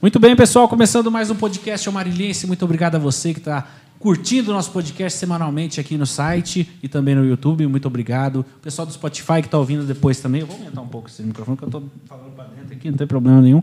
Muito 0.00 0.20
bem, 0.20 0.36
pessoal, 0.36 0.68
começando 0.68 1.10
mais 1.10 1.28
um 1.28 1.34
podcast 1.34 1.90
Marilense. 1.90 2.46
Muito 2.46 2.64
obrigado 2.64 2.94
a 2.94 2.98
você 3.00 3.32
que 3.32 3.40
está 3.40 3.66
curtindo 3.98 4.52
o 4.52 4.54
nosso 4.54 4.70
podcast 4.70 5.18
semanalmente 5.18 5.80
aqui 5.80 5.98
no 5.98 6.06
site 6.06 6.70
e 6.80 6.86
também 6.86 7.16
no 7.16 7.24
YouTube. 7.24 7.66
Muito 7.66 7.88
obrigado. 7.88 8.46
O 8.58 8.60
pessoal 8.62 8.86
do 8.86 8.92
Spotify 8.92 9.40
que 9.40 9.48
está 9.48 9.58
ouvindo 9.58 9.84
depois 9.84 10.20
também. 10.20 10.42
Eu 10.42 10.46
vou 10.46 10.56
aumentar 10.56 10.82
um 10.82 10.86
pouco 10.86 11.08
esse 11.08 11.20
microfone, 11.20 11.56
que 11.56 11.64
eu 11.64 11.66
estou 11.66 11.82
falando 12.06 12.30
para 12.30 12.44
dentro 12.44 12.76
aqui, 12.76 12.88
não 12.92 12.96
tem 12.96 13.08
problema 13.08 13.40
nenhum. 13.40 13.60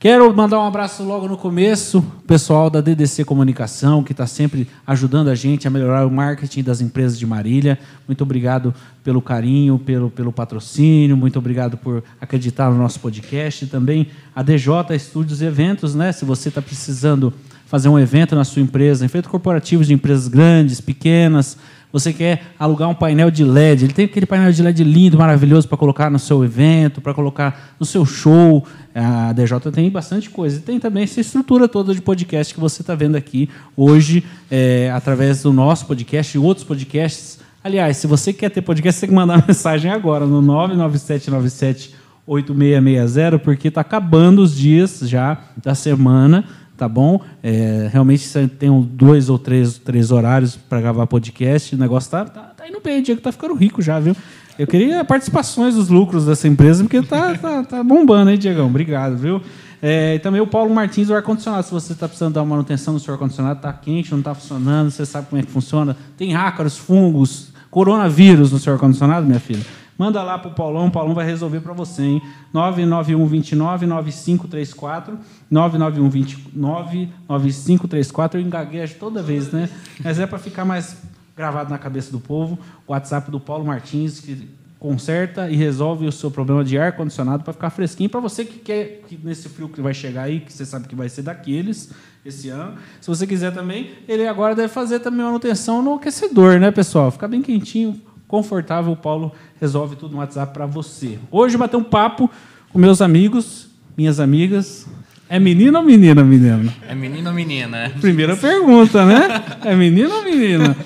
Quero 0.00 0.32
mandar 0.32 0.60
um 0.60 0.64
abraço 0.64 1.02
logo 1.02 1.26
no 1.26 1.36
começo, 1.36 2.00
pessoal 2.24 2.70
da 2.70 2.80
DDC 2.80 3.24
Comunicação, 3.24 4.04
que 4.04 4.12
está 4.12 4.28
sempre 4.28 4.68
ajudando 4.86 5.26
a 5.26 5.34
gente 5.34 5.66
a 5.66 5.70
melhorar 5.72 6.06
o 6.06 6.10
marketing 6.10 6.62
das 6.62 6.80
empresas 6.80 7.18
de 7.18 7.26
Marília. 7.26 7.76
Muito 8.06 8.22
obrigado 8.22 8.72
pelo 9.02 9.20
carinho, 9.20 9.76
pelo, 9.76 10.08
pelo 10.08 10.30
patrocínio, 10.30 11.16
muito 11.16 11.36
obrigado 11.36 11.76
por 11.76 12.04
acreditar 12.20 12.70
no 12.70 12.78
nosso 12.78 13.00
podcast. 13.00 13.66
Também 13.66 14.06
a 14.36 14.40
DJ 14.40 14.94
Estúdios 14.94 15.42
Eventos, 15.42 15.96
né? 15.96 16.12
Se 16.12 16.24
você 16.24 16.48
está 16.48 16.62
precisando 16.62 17.34
fazer 17.66 17.88
um 17.88 17.98
evento 17.98 18.36
na 18.36 18.44
sua 18.44 18.62
empresa, 18.62 19.04
evento 19.04 19.28
corporativo 19.28 19.84
de 19.84 19.92
empresas 19.92 20.28
grandes, 20.28 20.80
pequenas, 20.80 21.58
você 21.98 22.12
quer 22.12 22.42
alugar 22.58 22.88
um 22.88 22.94
painel 22.94 23.30
de 23.30 23.44
LED, 23.44 23.84
ele 23.84 23.92
tem 23.92 24.04
aquele 24.04 24.26
painel 24.26 24.52
de 24.52 24.62
LED 24.62 24.84
lindo, 24.84 25.18
maravilhoso 25.18 25.66
para 25.68 25.76
colocar 25.76 26.10
no 26.10 26.18
seu 26.18 26.44
evento, 26.44 27.00
para 27.00 27.14
colocar 27.14 27.74
no 27.78 27.86
seu 27.86 28.04
show. 28.04 28.66
A 28.94 29.32
DJ 29.32 29.58
tem 29.72 29.90
bastante 29.90 30.30
coisa. 30.30 30.58
E 30.58 30.60
tem 30.60 30.78
também 30.78 31.04
essa 31.04 31.20
estrutura 31.20 31.68
toda 31.68 31.94
de 31.94 32.00
podcast 32.00 32.54
que 32.54 32.60
você 32.60 32.82
está 32.82 32.94
vendo 32.94 33.16
aqui 33.16 33.48
hoje, 33.76 34.24
é, 34.50 34.90
através 34.94 35.42
do 35.42 35.52
nosso 35.52 35.86
podcast 35.86 36.36
e 36.36 36.40
outros 36.40 36.64
podcasts. 36.64 37.38
Aliás, 37.62 37.96
se 37.96 38.06
você 38.06 38.32
quer 38.32 38.50
ter 38.50 38.62
podcast, 38.62 38.98
você 38.98 39.06
tem 39.06 39.14
que 39.14 39.16
mandar 39.16 39.44
mensagem 39.46 39.90
agora 39.90 40.26
no 40.26 40.40
99797 40.40 41.94
8660, 42.28 43.38
porque 43.38 43.68
está 43.68 43.80
acabando 43.80 44.42
os 44.42 44.54
dias 44.54 45.00
já 45.02 45.38
da 45.56 45.74
semana 45.74 46.44
tá 46.78 46.88
bom? 46.88 47.20
É, 47.42 47.90
realmente 47.92 48.26
tem 48.58 48.70
dois 48.92 49.28
ou 49.28 49.38
três, 49.38 49.78
três 49.78 50.12
horários 50.12 50.56
para 50.56 50.80
gravar 50.80 51.06
podcast. 51.08 51.74
O 51.74 51.78
negócio 51.78 52.10
tá, 52.10 52.24
tá, 52.24 52.52
tá 52.56 52.68
indo 52.68 52.80
bem, 52.80 53.00
o 53.00 53.02
Diego 53.02 53.20
tá 53.20 53.32
ficando 53.32 53.52
rico 53.54 53.82
já, 53.82 53.98
viu? 53.98 54.16
Eu 54.56 54.66
queria 54.66 55.04
participações 55.04 55.74
dos 55.74 55.88
lucros 55.88 56.24
dessa 56.24 56.46
empresa, 56.48 56.82
porque 56.82 57.02
tá, 57.02 57.34
tá, 57.34 57.64
tá 57.64 57.82
bombando, 57.82 58.30
hein, 58.30 58.38
Diegão? 58.38 58.66
Obrigado, 58.66 59.16
viu? 59.16 59.42
É, 59.82 60.14
e 60.16 60.18
também 60.18 60.40
o 60.40 60.46
Paulo 60.46 60.72
Martins 60.72 61.08
do 61.08 61.14
ar-condicionado. 61.14 61.64
Se 61.64 61.72
você 61.72 61.92
está 61.92 62.06
precisando 62.08 62.34
dar 62.34 62.42
uma 62.42 62.50
manutenção 62.56 62.94
no 62.94 63.00
seu 63.00 63.14
ar-condicionado, 63.14 63.58
está 63.58 63.72
quente, 63.72 64.10
não 64.12 64.18
está 64.18 64.34
funcionando, 64.34 64.90
você 64.90 65.04
sabe 65.04 65.28
como 65.28 65.40
é 65.40 65.44
que 65.44 65.50
funciona. 65.50 65.96
Tem 66.16 66.34
ácaros, 66.34 66.76
fungos, 66.76 67.48
coronavírus 67.70 68.52
no 68.52 68.58
seu 68.58 68.72
ar-condicionado, 68.72 69.26
minha 69.26 69.40
filha. 69.40 69.64
Manda 69.98 70.22
lá 70.22 70.38
para 70.38 70.50
o 70.50 70.54
Paulão, 70.54 70.86
o 70.86 70.90
Paulão 70.92 71.12
vai 71.12 71.26
resolver 71.26 71.60
para 71.60 71.72
você, 71.72 72.02
hein? 72.02 72.22
991 72.52 73.26
29 73.26 73.86
9534, 73.86 75.18
991 75.50 76.08
29 76.08 77.08
9534, 77.28 78.40
eu 78.40 78.44
engaguejo 78.44 78.94
toda 79.00 79.20
vez, 79.20 79.50
né? 79.50 79.68
Mas 80.04 80.20
é 80.20 80.26
para 80.26 80.38
ficar 80.38 80.64
mais 80.64 80.96
gravado 81.36 81.70
na 81.70 81.78
cabeça 81.78 82.12
do 82.12 82.20
povo. 82.20 82.56
O 82.86 82.92
WhatsApp 82.92 83.28
do 83.28 83.40
Paulo 83.40 83.64
Martins, 83.64 84.20
que 84.20 84.48
conserta 84.78 85.50
e 85.50 85.56
resolve 85.56 86.06
o 86.06 86.12
seu 86.12 86.30
problema 86.30 86.64
de 86.64 86.78
ar 86.78 86.92
condicionado 86.92 87.42
para 87.42 87.52
ficar 87.52 87.70
fresquinho 87.70 88.08
para 88.08 88.20
você 88.20 88.44
que 88.44 88.60
quer 88.60 89.02
que 89.08 89.18
nesse 89.22 89.48
frio 89.48 89.68
que 89.68 89.80
vai 89.80 89.92
chegar 89.92 90.22
aí, 90.22 90.40
que 90.40 90.52
você 90.52 90.64
sabe 90.64 90.86
que 90.86 90.94
vai 90.94 91.08
ser 91.08 91.22
daqueles 91.22 91.90
esse 92.24 92.48
ano. 92.48 92.76
Se 93.00 93.08
você 93.08 93.26
quiser 93.26 93.52
também, 93.52 93.90
ele 94.06 94.26
agora 94.26 94.54
deve 94.54 94.68
fazer 94.68 95.00
também 95.00 95.24
manutenção 95.24 95.82
no 95.82 95.94
aquecedor, 95.94 96.60
né, 96.60 96.70
pessoal? 96.70 97.10
Ficar 97.10 97.26
bem 97.26 97.42
quentinho, 97.42 98.00
confortável, 98.28 98.92
o 98.92 98.96
Paulo 98.96 99.32
resolve 99.58 99.96
tudo 99.96 100.12
no 100.12 100.18
WhatsApp 100.18 100.52
para 100.52 100.66
você. 100.66 101.18
Hoje 101.30 101.56
bater 101.56 101.78
um 101.78 101.82
papo 101.82 102.30
com 102.70 102.78
meus 102.78 103.00
amigos, 103.00 103.68
minhas 103.96 104.20
amigas. 104.20 104.86
É 105.30 105.40
menino 105.40 105.78
ou 105.78 105.84
menina, 105.84 106.22
menina? 106.22 106.72
É 106.86 106.94
menino 106.94 107.28
ou 107.30 107.34
menina? 107.34 107.90
Primeira 108.00 108.36
pergunta, 108.36 109.04
né? 109.04 109.42
É 109.64 109.74
menino 109.74 110.14
ou 110.14 110.24
menina? 110.24 110.76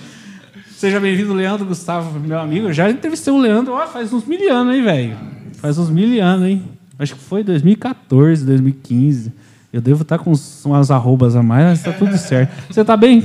Seja 0.70 0.98
bem-vindo, 0.98 1.34
Leandro 1.34 1.66
Gustavo, 1.66 2.18
meu 2.18 2.38
amigo. 2.38 2.72
já 2.72 2.88
entrevistei 2.90 3.32
o 3.32 3.38
Leandro 3.38 3.74
ó, 3.74 3.86
faz 3.86 4.12
uns 4.12 4.24
mil 4.24 4.52
anos, 4.52 4.74
hein, 4.74 4.82
velho? 4.82 5.16
Faz 5.58 5.78
uns 5.78 5.90
mil 5.90 6.22
anos, 6.22 6.48
hein? 6.48 6.62
Acho 6.98 7.14
que 7.14 7.20
foi 7.20 7.44
2014, 7.44 8.44
2015. 8.44 9.32
Eu 9.72 9.80
devo 9.80 10.02
estar 10.02 10.18
com 10.18 10.32
umas 10.64 10.90
arrobas 10.90 11.34
a 11.34 11.42
mais, 11.42 11.64
mas 11.64 11.78
está 11.78 11.92
tudo 11.92 12.16
certo. 12.18 12.52
Você 12.68 12.80
está 12.82 12.96
bem? 12.96 13.22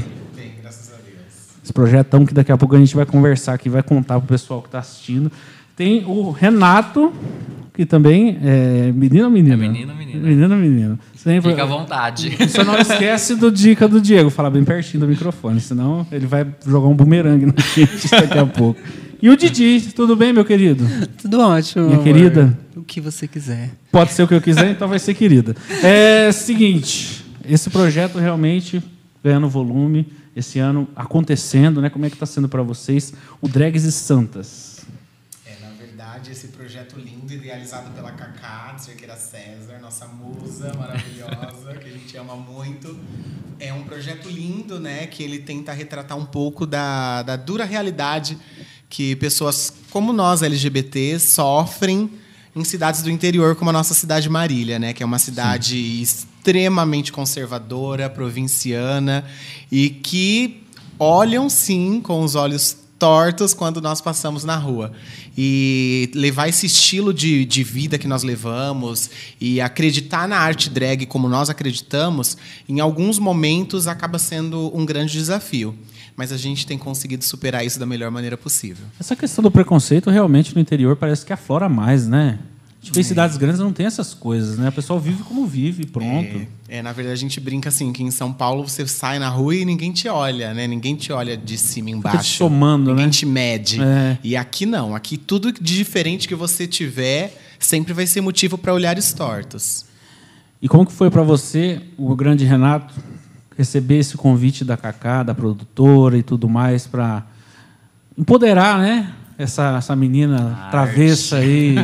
Esse 1.67 1.73
projetão 1.73 2.25
que 2.25 2.33
daqui 2.33 2.51
a 2.51 2.57
pouco 2.57 2.75
a 2.75 2.79
gente 2.79 2.95
vai 2.95 3.05
conversar 3.05 3.53
aqui, 3.53 3.69
vai 3.69 3.83
contar 3.83 4.15
para 4.15 4.25
o 4.25 4.27
pessoal 4.27 4.61
que 4.61 4.69
está 4.69 4.79
assistindo. 4.79 5.29
Tem 5.75 6.05
o 6.05 6.31
Renato, 6.31 7.13
que 7.73 7.85
também 7.85 8.39
é 8.41 8.91
menino 8.93 9.25
ou 9.25 9.31
menina? 9.31 9.53
É 9.53 9.57
menino 9.57 9.91
ou 9.91 9.97
menina? 9.97 10.55
Menino 10.55 10.91
ou. 10.91 10.99
Sempre... 11.15 11.51
Fica 11.51 11.63
à 11.63 11.65
vontade. 11.65 12.29
Você 12.39 12.63
não 12.63 12.79
esquece 12.79 13.35
do 13.35 13.51
dica 13.51 13.87
do 13.87 13.99
Diego, 13.99 14.29
falar 14.29 14.49
bem 14.49 14.63
pertinho 14.63 15.01
do 15.01 15.07
microfone, 15.07 15.59
senão 15.59 16.07
ele 16.09 16.25
vai 16.25 16.47
jogar 16.65 16.87
um 16.87 16.95
bumerangue 16.95 17.47
na 17.47 17.53
gente 17.75 18.07
daqui 18.09 18.39
a 18.39 18.45
pouco. 18.45 18.79
E 19.21 19.29
o 19.29 19.35
Didi, 19.35 19.93
tudo 19.93 20.15
bem, 20.15 20.31
meu 20.31 20.45
querido? 20.45 20.85
Tudo 21.21 21.41
ótimo. 21.41 21.87
Minha 21.87 21.99
querida? 22.03 22.57
O 22.75 22.83
que 22.83 23.01
você 23.01 23.27
quiser. 23.27 23.71
Pode 23.91 24.13
ser 24.13 24.23
o 24.23 24.27
que 24.27 24.35
eu 24.35 24.41
quiser, 24.41 24.69
então 24.69 24.87
vai 24.87 24.99
ser 24.99 25.15
querida. 25.15 25.55
É 25.83 26.31
seguinte, 26.31 27.25
esse 27.43 27.69
projeto 27.69 28.19
realmente 28.19 28.81
ganhando 29.23 29.49
volume 29.49 30.11
esse 30.35 30.59
ano 30.59 30.87
acontecendo, 30.95 31.81
né? 31.81 31.89
Como 31.89 32.05
é 32.05 32.09
que 32.09 32.15
está 32.15 32.25
sendo 32.25 32.47
para 32.47 32.61
vocês 32.61 33.13
o 33.41 33.47
Drags 33.47 33.83
e 33.83 33.91
Santas? 33.91 34.85
É, 35.45 35.55
na 35.61 35.69
verdade, 35.71 36.31
esse 36.31 36.49
projeto 36.49 36.99
lindo, 36.99 37.33
idealizado 37.33 37.89
pela 37.91 38.11
Cacá, 38.11 38.73
de 38.73 38.83
Cerqueira 38.83 39.15
César, 39.15 39.79
nossa 39.81 40.05
musa 40.07 40.73
maravilhosa, 40.75 41.73
que 41.79 41.89
a 41.89 41.91
gente 41.91 42.15
ama 42.17 42.35
muito. 42.35 42.97
É 43.59 43.73
um 43.73 43.83
projeto 43.83 44.29
lindo, 44.29 44.79
né? 44.79 45.07
Que 45.07 45.23
ele 45.23 45.39
tenta 45.39 45.73
retratar 45.73 46.17
um 46.17 46.25
pouco 46.25 46.65
da, 46.65 47.23
da 47.23 47.35
dura 47.35 47.65
realidade 47.65 48.37
que 48.89 49.15
pessoas 49.17 49.73
como 49.89 50.13
nós, 50.13 50.43
LGBT, 50.43 51.19
sofrem 51.19 52.09
em 52.55 52.63
cidades 52.63 53.01
do 53.01 53.09
interior, 53.09 53.55
como 53.55 53.69
a 53.69 53.73
nossa 53.73 53.93
cidade 53.93 54.29
Marília, 54.29 54.79
né? 54.79 54.93
Que 54.93 55.03
é 55.03 55.05
uma 55.05 55.19
cidade 55.19 56.05
Sim 56.05 56.36
extremamente 56.47 57.11
conservadora, 57.11 58.09
provinciana 58.09 59.25
e 59.69 59.89
que 59.89 60.63
olham 60.97 61.49
sim 61.49 61.99
com 61.99 62.23
os 62.23 62.35
olhos 62.35 62.77
tortos 62.97 63.53
quando 63.53 63.81
nós 63.81 63.99
passamos 63.99 64.45
na 64.45 64.55
rua. 64.55 64.93
E 65.37 66.09
levar 66.15 66.47
esse 66.47 66.65
estilo 66.65 67.13
de, 67.13 67.43
de 67.43 67.63
vida 67.63 67.97
que 67.97 68.07
nós 68.07 68.23
levamos 68.23 69.09
e 69.41 69.59
acreditar 69.59 70.25
na 70.25 70.37
arte 70.37 70.69
drag 70.69 71.05
como 71.05 71.27
nós 71.27 71.49
acreditamos, 71.49 72.37
em 72.67 72.79
alguns 72.79 73.19
momentos 73.19 73.85
acaba 73.85 74.17
sendo 74.17 74.71
um 74.73 74.85
grande 74.85 75.11
desafio. 75.11 75.75
Mas 76.15 76.31
a 76.31 76.37
gente 76.37 76.65
tem 76.65 76.77
conseguido 76.77 77.25
superar 77.25 77.65
isso 77.65 77.77
da 77.77 77.85
melhor 77.85 78.09
maneira 78.09 78.37
possível. 78.37 78.85
Essa 78.97 79.17
questão 79.17 79.43
do 79.43 79.51
preconceito 79.51 80.09
realmente 80.09 80.55
no 80.55 80.61
interior 80.61 80.95
parece 80.95 81.25
que 81.25 81.33
aflora 81.33 81.67
mais, 81.67 82.07
né? 82.07 82.39
Tipo, 82.81 82.99
em 82.99 83.03
cidades 83.03 83.37
grandes 83.37 83.59
não 83.59 83.73
tem 83.73 83.85
essas 83.85 84.13
coisas, 84.13 84.57
né? 84.57 84.69
O 84.69 84.71
pessoal 84.71 84.99
vive 84.99 85.23
como 85.23 85.45
vive, 85.45 85.85
pronto. 85.85 86.47
É, 86.69 86.77
é, 86.77 86.81
na 86.81 86.91
verdade 86.93 87.13
a 87.13 87.19
gente 87.19 87.39
brinca 87.39 87.69
assim, 87.69 87.91
que 87.91 88.03
em 88.03 88.11
São 88.11 88.31
Paulo 88.31 88.67
você 88.67 88.87
sai 88.87 89.19
na 89.19 89.29
rua 89.29 89.55
e 89.55 89.65
ninguém 89.65 89.91
te 89.91 90.07
olha, 90.07 90.53
né? 90.53 90.67
Ninguém 90.67 90.95
te 90.95 91.11
olha 91.11 91.35
de 91.35 91.57
cima 91.57 91.89
embaixo. 91.89 92.17
Fica 92.19 92.29
te 92.29 92.37
somando, 92.37 92.91
ninguém 92.91 93.07
né? 93.07 93.11
te 93.11 93.25
mede. 93.25 93.81
É. 93.81 94.17
E 94.23 94.37
aqui 94.37 94.65
não, 94.65 94.95
aqui 94.95 95.17
tudo 95.17 95.51
de 95.51 95.75
diferente 95.75 96.27
que 96.27 96.35
você 96.35 96.67
tiver 96.67 97.35
sempre 97.59 97.93
vai 97.93 98.05
ser 98.05 98.21
motivo 98.21 98.57
para 98.57 98.73
olhares 98.73 99.11
tortos. 99.11 99.85
E 100.61 100.67
como 100.67 100.85
que 100.85 100.91
foi 100.91 101.09
para 101.09 101.23
você, 101.23 101.81
o 101.97 102.15
grande 102.15 102.45
Renato, 102.45 102.93
receber 103.57 103.97
esse 103.97 104.15
convite 104.15 104.63
da 104.63 104.77
Cacá, 104.77 105.23
da 105.23 105.33
produtora 105.33 106.17
e 106.17 106.23
tudo 106.23 106.47
mais 106.47 106.87
para 106.87 107.25
empoderar, 108.17 108.79
né? 108.79 109.13
Essa, 109.37 109.77
essa 109.77 109.95
menina 109.95 110.67
travessa 110.71 111.37
aí 111.37 111.75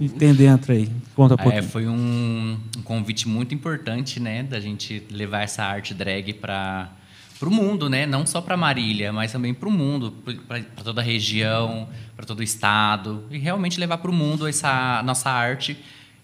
e 0.00 0.08
tem 0.08 0.34
dentro 0.34 0.72
aí? 0.72 0.88
Conta 1.14 1.34
um 1.34 1.40
é, 1.40 1.42
pouquinho. 1.42 1.64
É, 1.64 1.66
foi 1.66 1.86
um, 1.88 2.58
um, 2.76 2.82
convite 2.82 3.26
muito 3.26 3.54
importante, 3.54 4.20
né, 4.20 4.42
da 4.42 4.60
gente 4.60 5.02
levar 5.10 5.42
essa 5.42 5.64
arte 5.64 5.94
drag 5.94 6.34
para 6.34 6.90
para 7.38 7.48
o 7.48 7.52
mundo, 7.52 7.88
né? 7.88 8.04
Não 8.04 8.26
só 8.26 8.42
para 8.42 8.54
Marília, 8.54 9.14
mas 9.14 9.32
também 9.32 9.54
para 9.54 9.66
o 9.66 9.72
mundo, 9.72 10.12
para 10.46 10.62
toda 10.84 11.00
a 11.00 11.04
região, 11.04 11.88
para 12.14 12.26
todo 12.26 12.40
o 12.40 12.42
estado 12.42 13.24
e 13.30 13.38
realmente 13.38 13.80
levar 13.80 13.96
para 13.96 14.10
o 14.10 14.14
mundo 14.14 14.46
essa 14.46 15.02
nossa 15.02 15.30
arte. 15.30 15.78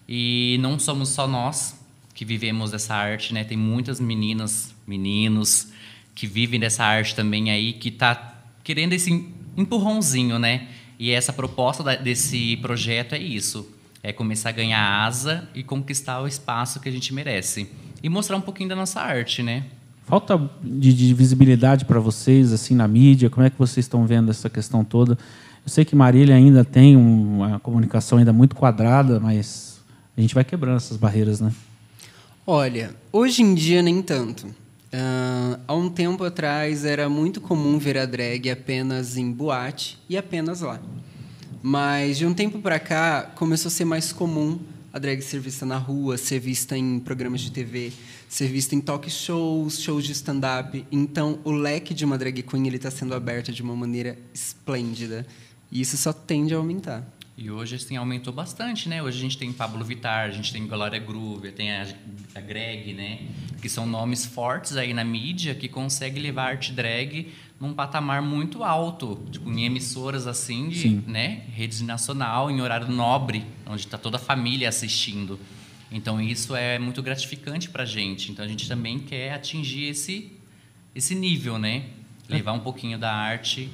E 0.07 0.57
não 0.61 0.77
somos 0.77 1.09
só 1.09 1.27
nós 1.27 1.83
que 2.13 2.23
vivemos 2.23 2.69
dessa 2.69 2.93
arte, 2.93 3.33
né? 3.33 3.43
Tem 3.43 3.57
muitas 3.57 3.99
meninas, 3.99 4.75
meninos 4.85 5.69
que 6.13 6.27
vivem 6.27 6.59
dessa 6.59 6.83
arte 6.83 7.15
também 7.15 7.49
aí, 7.49 7.73
que 7.73 7.89
tá 7.89 8.35
querendo 8.63 8.93
esse 8.93 9.11
empurrãozinho, 9.57 10.39
né? 10.39 10.67
E 10.99 11.11
essa 11.11 11.33
proposta 11.33 11.83
desse 11.97 12.57
projeto 12.57 13.15
é 13.15 13.19
isso: 13.19 13.67
é 14.03 14.13
começar 14.13 14.49
a 14.49 14.53
ganhar 14.53 14.79
asa 14.79 15.49
e 15.53 15.63
conquistar 15.63 16.21
o 16.21 16.27
espaço 16.27 16.79
que 16.79 16.87
a 16.87 16.91
gente 16.91 17.13
merece 17.13 17.69
e 18.01 18.09
mostrar 18.09 18.37
um 18.37 18.41
pouquinho 18.41 18.69
da 18.69 18.75
nossa 18.75 19.01
arte, 19.01 19.41
né? 19.43 19.65
Falta 20.03 20.39
de, 20.63 20.93
de 20.93 21.13
visibilidade 21.13 21.83
para 21.83 21.99
vocês 21.99 22.53
assim 22.53 22.73
na 22.73 22.87
mídia. 22.87 23.29
Como 23.29 23.45
é 23.45 23.49
que 23.49 23.57
vocês 23.57 23.85
estão 23.85 24.05
vendo 24.05 24.31
essa 24.31 24.49
questão 24.49 24.83
toda? 24.83 25.17
Eu 25.65 25.69
sei 25.69 25.83
que 25.83 25.95
Marília 25.95 26.33
ainda 26.33 26.63
tem 26.63 26.95
uma 26.95 27.59
comunicação 27.59 28.17
ainda 28.17 28.31
muito 28.31 28.55
quadrada, 28.55 29.19
mas 29.19 29.81
a 30.15 30.21
gente 30.21 30.33
vai 30.33 30.45
quebrando 30.45 30.77
essas 30.77 30.95
barreiras, 30.95 31.41
né? 31.41 31.51
Olha, 32.45 32.95
hoje 33.11 33.41
em 33.41 33.53
dia 33.53 33.81
nem 33.81 34.01
tanto. 34.01 34.47
Ah, 34.91 35.59
há 35.67 35.73
um 35.73 35.89
tempo 35.89 36.23
atrás 36.23 36.85
era 36.85 37.09
muito 37.09 37.41
comum 37.41 37.77
ver 37.77 37.97
a 37.97 38.05
drag 38.05 38.49
apenas 38.49 39.17
em 39.17 39.31
boate 39.31 39.97
e 40.09 40.17
apenas 40.17 40.61
lá. 40.61 40.79
Mas 41.61 42.17
de 42.17 42.25
um 42.25 42.33
tempo 42.33 42.59
para 42.59 42.79
cá 42.79 43.23
começou 43.35 43.69
a 43.69 43.71
ser 43.71 43.85
mais 43.85 44.13
comum 44.13 44.59
a 44.93 44.99
drag 44.99 45.21
ser 45.21 45.39
vista 45.39 45.65
na 45.65 45.77
rua, 45.77 46.17
ser 46.17 46.39
vista 46.39 46.77
em 46.77 46.99
programas 46.99 47.41
de 47.41 47.51
TV, 47.51 47.91
ser 48.27 48.47
vista 48.47 48.73
em 48.73 48.81
talk 48.81 49.09
shows, 49.09 49.79
shows 49.79 50.05
de 50.05 50.11
stand-up. 50.13 50.85
Então 50.91 51.39
o 51.43 51.51
leque 51.51 51.93
de 51.93 52.05
uma 52.05 52.17
drag 52.17 52.41
queen 52.41 52.67
está 52.69 52.89
sendo 52.89 53.13
aberto 53.13 53.51
de 53.51 53.61
uma 53.61 53.75
maneira 53.75 54.17
esplêndida 54.33 55.25
e 55.71 55.81
isso 55.81 55.97
só 55.97 56.13
tende 56.13 56.53
a 56.53 56.57
aumentar. 56.57 57.16
E 57.37 57.51
hoje 57.51 57.75
assim 57.75 57.95
aumentou 57.95 58.33
bastante, 58.33 58.89
né? 58.89 59.03
Hoje 59.03 59.19
a 59.19 59.21
gente 59.21 59.37
tem 59.37 59.53
Pablo 59.53 59.85
Vittar, 59.85 60.27
a 60.27 60.31
gente 60.31 60.51
tem 60.51 60.65
Glória 60.65 60.97
Groove, 60.97 61.51
tem 61.51 61.71
a, 61.71 61.87
a 62.33 62.41
Greg, 62.41 62.93
né? 62.93 63.19
Que 63.61 63.69
são 63.69 63.85
nomes 63.85 64.25
fortes 64.25 64.75
aí 64.75 64.91
na 64.91 65.03
mídia 65.03 65.53
que 65.53 65.67
conseguem 65.67 66.19
levar 66.19 66.45
arte 66.45 66.71
drag 66.71 67.31
num 67.59 67.75
patamar 67.75 68.23
muito 68.23 68.63
alto, 68.63 69.23
tipo 69.31 69.51
em 69.51 69.65
emissoras 69.65 70.25
assim 70.25 70.69
de, 70.69 70.79
Sim. 70.79 71.03
né, 71.05 71.43
redes 71.53 71.81
nacional, 71.81 72.49
em 72.49 72.59
horário 72.59 72.87
nobre, 72.87 73.45
onde 73.67 73.81
está 73.81 73.99
toda 73.99 74.17
a 74.17 74.19
família 74.19 74.67
assistindo. 74.67 75.39
Então 75.91 76.19
isso 76.19 76.55
é 76.55 76.79
muito 76.79 77.03
gratificante 77.03 77.69
pra 77.69 77.85
gente. 77.85 78.31
Então 78.31 78.43
a 78.43 78.47
gente 78.47 78.67
também 78.67 78.97
quer 78.97 79.33
atingir 79.33 79.85
esse 79.85 80.31
esse 80.95 81.13
nível, 81.13 81.59
né? 81.59 81.83
Levar 82.27 82.53
um 82.53 82.59
pouquinho 82.59 82.97
da 82.97 83.13
arte 83.13 83.69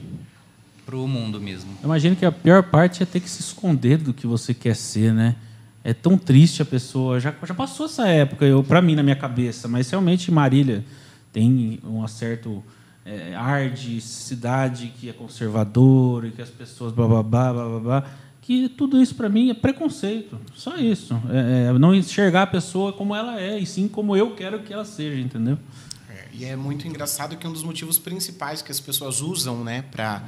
pro 0.86 1.08
mundo 1.08 1.40
mesmo. 1.40 1.72
Eu 1.82 1.86
imagino 1.86 2.16
que 2.16 2.26
a 2.26 2.32
pior 2.32 2.64
parte 2.64 3.04
é 3.04 3.06
ter 3.06 3.20
que 3.20 3.30
se 3.30 3.42
esconder 3.42 3.98
do 3.98 4.14
que 4.14 4.28
você 4.28 4.54
quer 4.54 4.76
ser, 4.76 5.14
né? 5.14 5.36
É 5.84 5.94
tão 5.94 6.18
triste 6.18 6.62
a 6.62 6.66
pessoa. 6.66 7.20
Já, 7.20 7.34
já 7.46 7.54
passou 7.54 7.86
essa 7.86 8.08
época, 8.08 8.46
eu 8.46 8.64
para 8.64 8.82
mim, 8.82 8.96
na 8.96 9.04
minha 9.04 9.16
cabeça. 9.16 9.68
Mas 9.68 9.90
realmente 9.90 10.32
Marília 10.32 10.84
tem 11.32 11.80
um 11.84 12.08
certo 12.08 12.64
é, 13.06 13.36
ar 13.36 13.70
de 13.70 14.00
cidade 14.00 14.94
que 15.00 15.10
é 15.10 15.14
conservador 15.14 16.26
e 16.26 16.32
que 16.32 16.42
as 16.42 16.50
pessoas 16.50 16.94
blá 16.94 17.08
blá 17.08 17.24
blá 17.24 17.54
blá 17.54 17.70
blá. 17.70 17.80
blá 17.80 18.10
que 18.44 18.68
tudo 18.68 19.02
isso 19.02 19.16
para 19.16 19.30
mim 19.30 19.50
é 19.50 19.54
preconceito. 19.54 20.38
Só 20.54 20.76
isso. 20.76 21.20
É, 21.30 21.70
é 21.70 21.80
não 21.80 21.96
enxergar 21.96 22.44
a 22.44 22.48
pessoa 22.48 22.92
como 22.92 23.16
ela 23.16 23.40
é, 23.40 23.58
e 23.58 23.66
sim 23.66 23.88
como 23.88 24.16
eu 24.18 24.32
quero 24.36 24.60
que 24.60 24.74
ela 24.74 24.84
seja, 24.84 25.20
entendeu? 25.20 25.58
E 26.36 26.46
é 26.46 26.56
muito 26.56 26.88
engraçado 26.88 27.38
que 27.38 27.48
um 27.48 27.52
dos 27.52 27.64
motivos 27.64 28.00
principais 28.00 28.62
que 28.62 28.72
as 28.72 28.80
pessoas 28.80 29.22
usam, 29.22 29.64
né, 29.64 29.84
para 29.92 30.24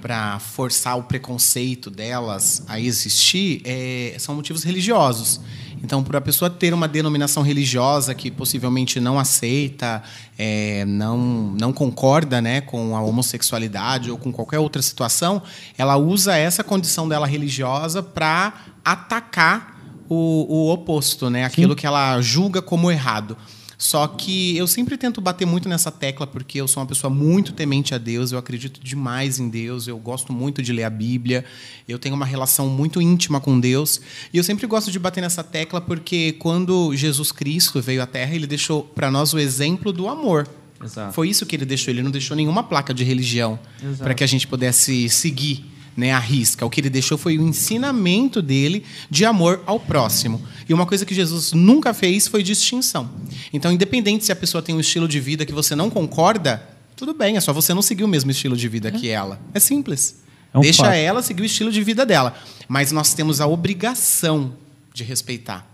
para 0.00 0.38
forçar 0.38 0.98
o 0.98 1.02
preconceito 1.02 1.90
delas 1.90 2.64
a 2.66 2.80
existir 2.80 3.60
é, 3.66 4.16
são 4.18 4.34
motivos 4.34 4.64
religiosos. 4.64 5.40
Então, 5.82 6.02
para 6.02 6.18
a 6.18 6.20
pessoa 6.20 6.50
ter 6.50 6.74
uma 6.74 6.86
denominação 6.86 7.42
religiosa 7.42 8.14
que 8.14 8.30
possivelmente 8.30 9.00
não 9.00 9.18
aceita, 9.18 10.02
é, 10.38 10.84
não, 10.84 11.18
não 11.58 11.72
concorda 11.72 12.40
né, 12.40 12.60
com 12.60 12.96
a 12.96 13.02
homossexualidade 13.02 14.10
ou 14.10 14.18
com 14.18 14.32
qualquer 14.32 14.58
outra 14.58 14.82
situação, 14.82 15.42
ela 15.76 15.96
usa 15.96 16.36
essa 16.36 16.62
condição 16.62 17.08
dela 17.08 17.26
religiosa 17.26 18.02
para 18.02 18.52
atacar 18.84 19.80
o, 20.08 20.46
o 20.48 20.72
oposto, 20.72 21.30
né, 21.30 21.44
aquilo 21.44 21.74
que 21.74 21.86
ela 21.86 22.20
julga 22.20 22.60
como 22.60 22.90
errado. 22.90 23.36
Só 23.80 24.06
que 24.06 24.54
eu 24.58 24.66
sempre 24.66 24.98
tento 24.98 25.22
bater 25.22 25.46
muito 25.46 25.66
nessa 25.66 25.90
tecla 25.90 26.26
porque 26.26 26.60
eu 26.60 26.68
sou 26.68 26.82
uma 26.82 26.86
pessoa 26.86 27.10
muito 27.10 27.54
temente 27.54 27.94
a 27.94 27.98
Deus, 27.98 28.30
eu 28.30 28.38
acredito 28.38 28.78
demais 28.78 29.40
em 29.40 29.48
Deus, 29.48 29.88
eu 29.88 29.96
gosto 29.96 30.34
muito 30.34 30.62
de 30.62 30.70
ler 30.70 30.84
a 30.84 30.90
Bíblia, 30.90 31.46
eu 31.88 31.98
tenho 31.98 32.14
uma 32.14 32.26
relação 32.26 32.68
muito 32.68 33.00
íntima 33.00 33.40
com 33.40 33.58
Deus. 33.58 33.98
E 34.34 34.36
eu 34.36 34.44
sempre 34.44 34.66
gosto 34.66 34.90
de 34.92 34.98
bater 34.98 35.22
nessa 35.22 35.42
tecla 35.42 35.80
porque 35.80 36.32
quando 36.32 36.94
Jesus 36.94 37.32
Cristo 37.32 37.80
veio 37.80 38.02
à 38.02 38.06
Terra, 38.06 38.34
ele 38.34 38.46
deixou 38.46 38.82
para 38.82 39.10
nós 39.10 39.32
o 39.32 39.38
exemplo 39.38 39.94
do 39.94 40.08
amor. 40.08 40.46
Exato. 40.84 41.14
Foi 41.14 41.30
isso 41.30 41.46
que 41.46 41.56
ele 41.56 41.64
deixou, 41.64 41.90
ele 41.90 42.02
não 42.02 42.10
deixou 42.10 42.36
nenhuma 42.36 42.62
placa 42.62 42.92
de 42.92 43.02
religião 43.02 43.58
para 43.96 44.12
que 44.12 44.22
a 44.22 44.26
gente 44.26 44.46
pudesse 44.46 45.08
seguir 45.08 45.69
né, 45.96 46.12
a 46.12 46.18
risca. 46.18 46.64
O 46.64 46.70
que 46.70 46.80
ele 46.80 46.90
deixou 46.90 47.18
foi 47.18 47.38
o 47.38 47.46
ensinamento 47.46 48.40
dele 48.40 48.84
de 49.10 49.24
amor 49.24 49.62
ao 49.66 49.78
próximo. 49.78 50.42
E 50.68 50.74
uma 50.74 50.86
coisa 50.86 51.04
que 51.04 51.14
Jesus 51.14 51.52
nunca 51.52 51.92
fez 51.92 52.26
foi 52.28 52.42
distinção. 52.42 53.10
Então, 53.52 53.72
independente 53.72 54.24
se 54.24 54.32
a 54.32 54.36
pessoa 54.36 54.62
tem 54.62 54.74
um 54.74 54.80
estilo 54.80 55.08
de 55.08 55.20
vida 55.20 55.44
que 55.44 55.52
você 55.52 55.74
não 55.74 55.90
concorda, 55.90 56.66
tudo 56.96 57.14
bem, 57.14 57.36
é 57.36 57.40
só 57.40 57.52
você 57.52 57.72
não 57.72 57.82
seguir 57.82 58.04
o 58.04 58.08
mesmo 58.08 58.30
estilo 58.30 58.56
de 58.56 58.68
vida 58.68 58.90
que 58.90 59.08
ela. 59.08 59.40
É 59.54 59.60
simples. 59.60 60.22
É 60.52 60.58
um 60.58 60.62
Deixa 60.62 60.84
fato. 60.84 60.94
ela 60.94 61.22
seguir 61.22 61.42
o 61.42 61.44
estilo 61.44 61.70
de 61.70 61.82
vida 61.82 62.04
dela. 62.04 62.36
Mas 62.68 62.92
nós 62.92 63.14
temos 63.14 63.40
a 63.40 63.46
obrigação 63.46 64.54
de 64.92 65.04
respeitar 65.04 65.66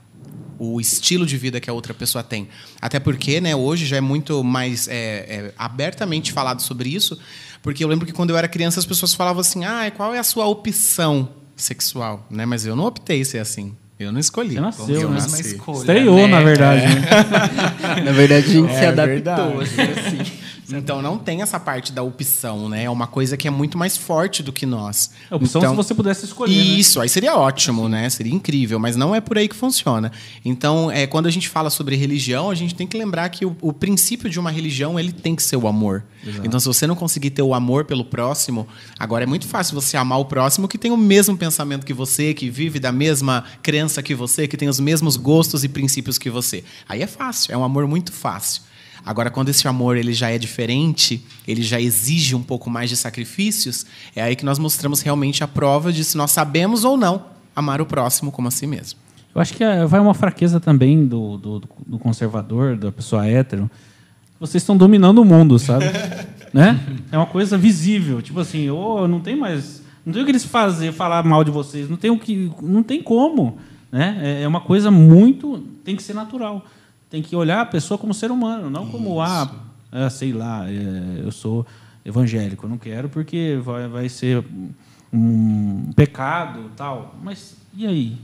o 0.58 0.80
estilo 0.80 1.26
de 1.26 1.36
vida 1.36 1.60
que 1.60 1.68
a 1.68 1.72
outra 1.72 1.92
pessoa 1.92 2.22
tem. 2.22 2.48
Até 2.80 2.98
porque, 2.98 3.40
né, 3.40 3.54
hoje 3.54 3.86
já 3.86 3.96
é 3.96 4.00
muito 4.00 4.42
mais 4.42 4.88
é, 4.88 4.92
é, 4.94 5.54
abertamente 5.58 6.32
falado 6.32 6.62
sobre 6.62 6.88
isso, 6.88 7.18
porque 7.66 7.82
eu 7.82 7.88
lembro 7.88 8.06
que 8.06 8.12
quando 8.12 8.30
eu 8.30 8.36
era 8.38 8.46
criança 8.46 8.78
as 8.78 8.86
pessoas 8.86 9.12
falavam 9.12 9.40
assim, 9.40 9.64
ah, 9.64 9.90
qual 9.96 10.14
é 10.14 10.20
a 10.20 10.22
sua 10.22 10.46
opção 10.46 11.28
sexual? 11.56 12.24
Né? 12.30 12.46
Mas 12.46 12.64
eu 12.64 12.76
não 12.76 12.84
optei 12.84 13.24
ser 13.24 13.38
assim. 13.38 13.74
Eu 13.98 14.12
não 14.12 14.20
escolhi. 14.20 14.54
Você 14.54 14.60
nasceu, 14.60 14.86
eu 15.00 15.10
né? 15.10 15.18
escolha, 15.18 15.78
Estreou, 15.78 16.16
né? 16.16 16.26
na 16.28 16.40
verdade. 16.42 16.82
né? 16.86 17.00
Na 18.04 18.12
verdade, 18.12 18.46
a 18.46 18.48
gente 18.52 18.70
É 18.72 18.78
se 18.78 18.84
adaptou. 18.84 19.58
verdade. 19.58 19.80
assim, 19.98 20.32
assim. 20.66 20.76
Então 20.76 21.00
não 21.00 21.18
tem 21.18 21.42
essa 21.42 21.58
parte 21.58 21.92
da 21.92 22.02
opção, 22.02 22.68
né? 22.68 22.84
É 22.84 22.90
uma 22.90 23.06
coisa 23.06 23.36
que 23.36 23.46
é 23.46 23.50
muito 23.50 23.78
mais 23.78 23.96
forte 23.96 24.42
do 24.42 24.52
que 24.52 24.66
nós. 24.66 25.10
A 25.30 25.36
opção 25.36 25.60
então, 25.60 25.70
se 25.70 25.76
você 25.76 25.94
pudesse 25.94 26.24
escolher. 26.24 26.54
né? 26.54 26.62
Isso, 26.62 27.00
aí 27.00 27.08
seria 27.08 27.36
ótimo, 27.36 27.88
né? 27.88 28.08
Seria 28.10 28.32
incrível, 28.32 28.78
mas 28.78 28.96
não 28.96 29.14
é 29.14 29.20
por 29.20 29.38
aí 29.38 29.48
que 29.48 29.56
funciona. 29.56 30.12
Então, 30.44 30.90
é, 30.90 31.06
quando 31.06 31.26
a 31.26 31.30
gente 31.30 31.48
fala 31.48 31.70
sobre 31.70 31.96
religião, 31.96 32.50
a 32.50 32.54
gente 32.54 32.74
tem 32.74 32.86
que 32.86 32.96
lembrar 32.96 33.28
que 33.28 33.44
o, 33.44 33.56
o 33.60 33.72
princípio 33.72 34.28
de 34.28 34.38
uma 34.38 34.50
religião 34.50 34.98
ele 34.98 35.12
tem 35.12 35.34
que 35.34 35.42
ser 35.42 35.56
o 35.56 35.66
amor. 35.66 36.04
Então, 36.44 36.58
se 36.58 36.66
você 36.66 36.86
não 36.86 36.96
conseguir 36.96 37.30
ter 37.30 37.42
o 37.42 37.54
amor 37.54 37.84
pelo 37.84 38.04
próximo, 38.04 38.66
agora 38.98 39.24
é 39.24 39.26
muito 39.26 39.46
fácil 39.46 39.74
você 39.74 39.96
amar 39.96 40.18
o 40.18 40.24
próximo 40.24 40.66
que 40.66 40.76
tem 40.76 40.90
o 40.90 40.96
mesmo 40.96 41.36
pensamento 41.36 41.86
que 41.86 41.92
você, 41.92 42.34
que 42.34 42.50
vive 42.50 42.80
da 42.80 42.90
mesma 42.90 43.44
crença 43.62 44.02
que 44.02 44.14
você, 44.14 44.48
que 44.48 44.56
tem 44.56 44.68
os 44.68 44.80
mesmos 44.80 45.16
gostos 45.16 45.62
e 45.62 45.68
princípios 45.68 46.18
que 46.18 46.28
você. 46.28 46.64
Aí 46.88 47.02
é 47.02 47.06
fácil, 47.06 47.52
é 47.52 47.56
um 47.56 47.62
amor 47.62 47.86
muito 47.86 48.12
fácil. 48.12 48.62
Agora, 49.06 49.30
quando 49.30 49.48
esse 49.50 49.66
amor 49.68 49.96
ele 49.96 50.12
já 50.12 50.30
é 50.30 50.36
diferente, 50.36 51.24
ele 51.46 51.62
já 51.62 51.80
exige 51.80 52.34
um 52.34 52.42
pouco 52.42 52.68
mais 52.68 52.90
de 52.90 52.96
sacrifícios, 52.96 53.86
é 54.16 54.20
aí 54.22 54.34
que 54.34 54.44
nós 54.44 54.58
mostramos 54.58 55.00
realmente 55.00 55.44
a 55.44 55.48
prova 55.48 55.92
de 55.92 56.02
se 56.02 56.16
nós 56.16 56.32
sabemos 56.32 56.82
ou 56.84 56.96
não 56.96 57.24
amar 57.54 57.80
o 57.80 57.86
próximo 57.86 58.32
como 58.32 58.48
a 58.48 58.50
si 58.50 58.66
mesmo. 58.66 58.98
Eu 59.32 59.40
acho 59.40 59.54
que 59.54 59.62
é- 59.62 59.86
vai 59.86 60.00
uma 60.00 60.12
fraqueza 60.14 60.58
também 60.58 61.06
do, 61.06 61.36
do, 61.36 61.62
do 61.86 61.98
conservador, 61.98 62.76
da 62.76 62.90
pessoa 62.90 63.26
hétero. 63.28 63.70
Vocês 64.40 64.62
estão 64.62 64.76
dominando 64.76 65.18
o 65.20 65.24
mundo, 65.24 65.56
sabe? 65.58 65.84
né? 66.52 66.78
É 67.12 67.16
uma 67.16 67.26
coisa 67.26 67.56
visível. 67.56 68.20
Tipo 68.20 68.40
assim, 68.40 68.68
oh, 68.70 69.06
não 69.06 69.20
tem 69.20 69.36
mais. 69.36 69.82
Não 70.04 70.12
tem 70.12 70.22
o 70.22 70.24
que 70.24 70.30
eles 70.32 70.44
fazer, 70.44 70.92
falar 70.92 71.22
mal 71.24 71.44
de 71.44 71.50
vocês. 71.50 71.88
Não 71.88 71.96
tem 71.96 72.10
o 72.10 72.18
que. 72.18 72.50
Não 72.62 72.82
tem 72.82 73.02
como. 73.02 73.58
Né? 73.92 74.18
É- 74.20 74.42
É 74.42 74.48
uma 74.48 74.60
coisa 74.60 74.90
muito. 74.90 75.62
Tem 75.84 75.94
que 75.96 76.02
ser 76.02 76.12
natural. 76.14 76.64
Tem 77.10 77.22
que 77.22 77.34
olhar 77.36 77.60
a 77.60 77.66
pessoa 77.66 77.96
como 77.96 78.12
ser 78.12 78.30
humano, 78.30 78.68
não 78.68 78.86
como, 78.88 79.20
ah, 79.20 79.50
é, 79.92 80.08
sei 80.10 80.32
lá, 80.32 80.68
é, 80.70 81.22
eu 81.24 81.30
sou 81.30 81.64
evangélico, 82.04 82.66
eu 82.66 82.70
não 82.70 82.78
quero 82.78 83.08
porque 83.08 83.58
vai, 83.62 83.86
vai 83.88 84.08
ser 84.08 84.44
um 85.12 85.90
pecado 85.94 86.70
tal. 86.76 87.14
Mas 87.22 87.56
e 87.76 87.86
aí? 87.86 88.16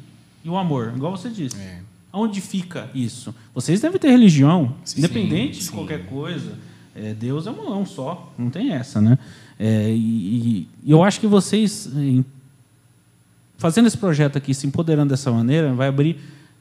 E 0.45 0.49
o 0.49 0.57
amor? 0.57 0.93
Igual 0.97 1.17
você 1.17 1.29
disse. 1.31 1.57
É. 1.57 1.81
Onde 2.13 2.41
fica 2.41 2.91
isso? 2.95 3.35
Vocês 3.55 3.81
devem 3.81 3.99
ter 3.99 4.11
religião, 4.11 4.75
Sim, 4.85 4.99
independente 4.99 5.59
de 5.61 5.65
sim. 5.65 5.73
qualquer 5.73 6.05
coisa. 6.07 6.59
É, 6.95 7.15
Deus 7.15 7.47
é 7.47 7.51
um 7.51 7.71
não 7.71 7.87
só, 7.87 8.31
não 8.37 8.51
tem 8.51 8.73
essa, 8.73 9.01
né? 9.01 9.19
É, 9.59 9.89
e, 9.91 10.69
e 10.85 10.91
eu 10.91 11.03
acho 11.03 11.19
que 11.21 11.27
vocês, 11.27 11.87
em- 11.97 12.23
fazendo 13.57 13.87
esse 13.87 13.97
projeto 13.97 14.37
aqui, 14.37 14.53
se 14.53 14.67
empoderando 14.67 15.09
dessa 15.11 15.31
maneira, 15.31 15.73
vai 15.73 15.89
abrir 15.89 16.19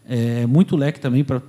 é, 0.08 0.46
muito 0.46 0.78
leque 0.78 1.00
também 1.02 1.24
para 1.24 1.42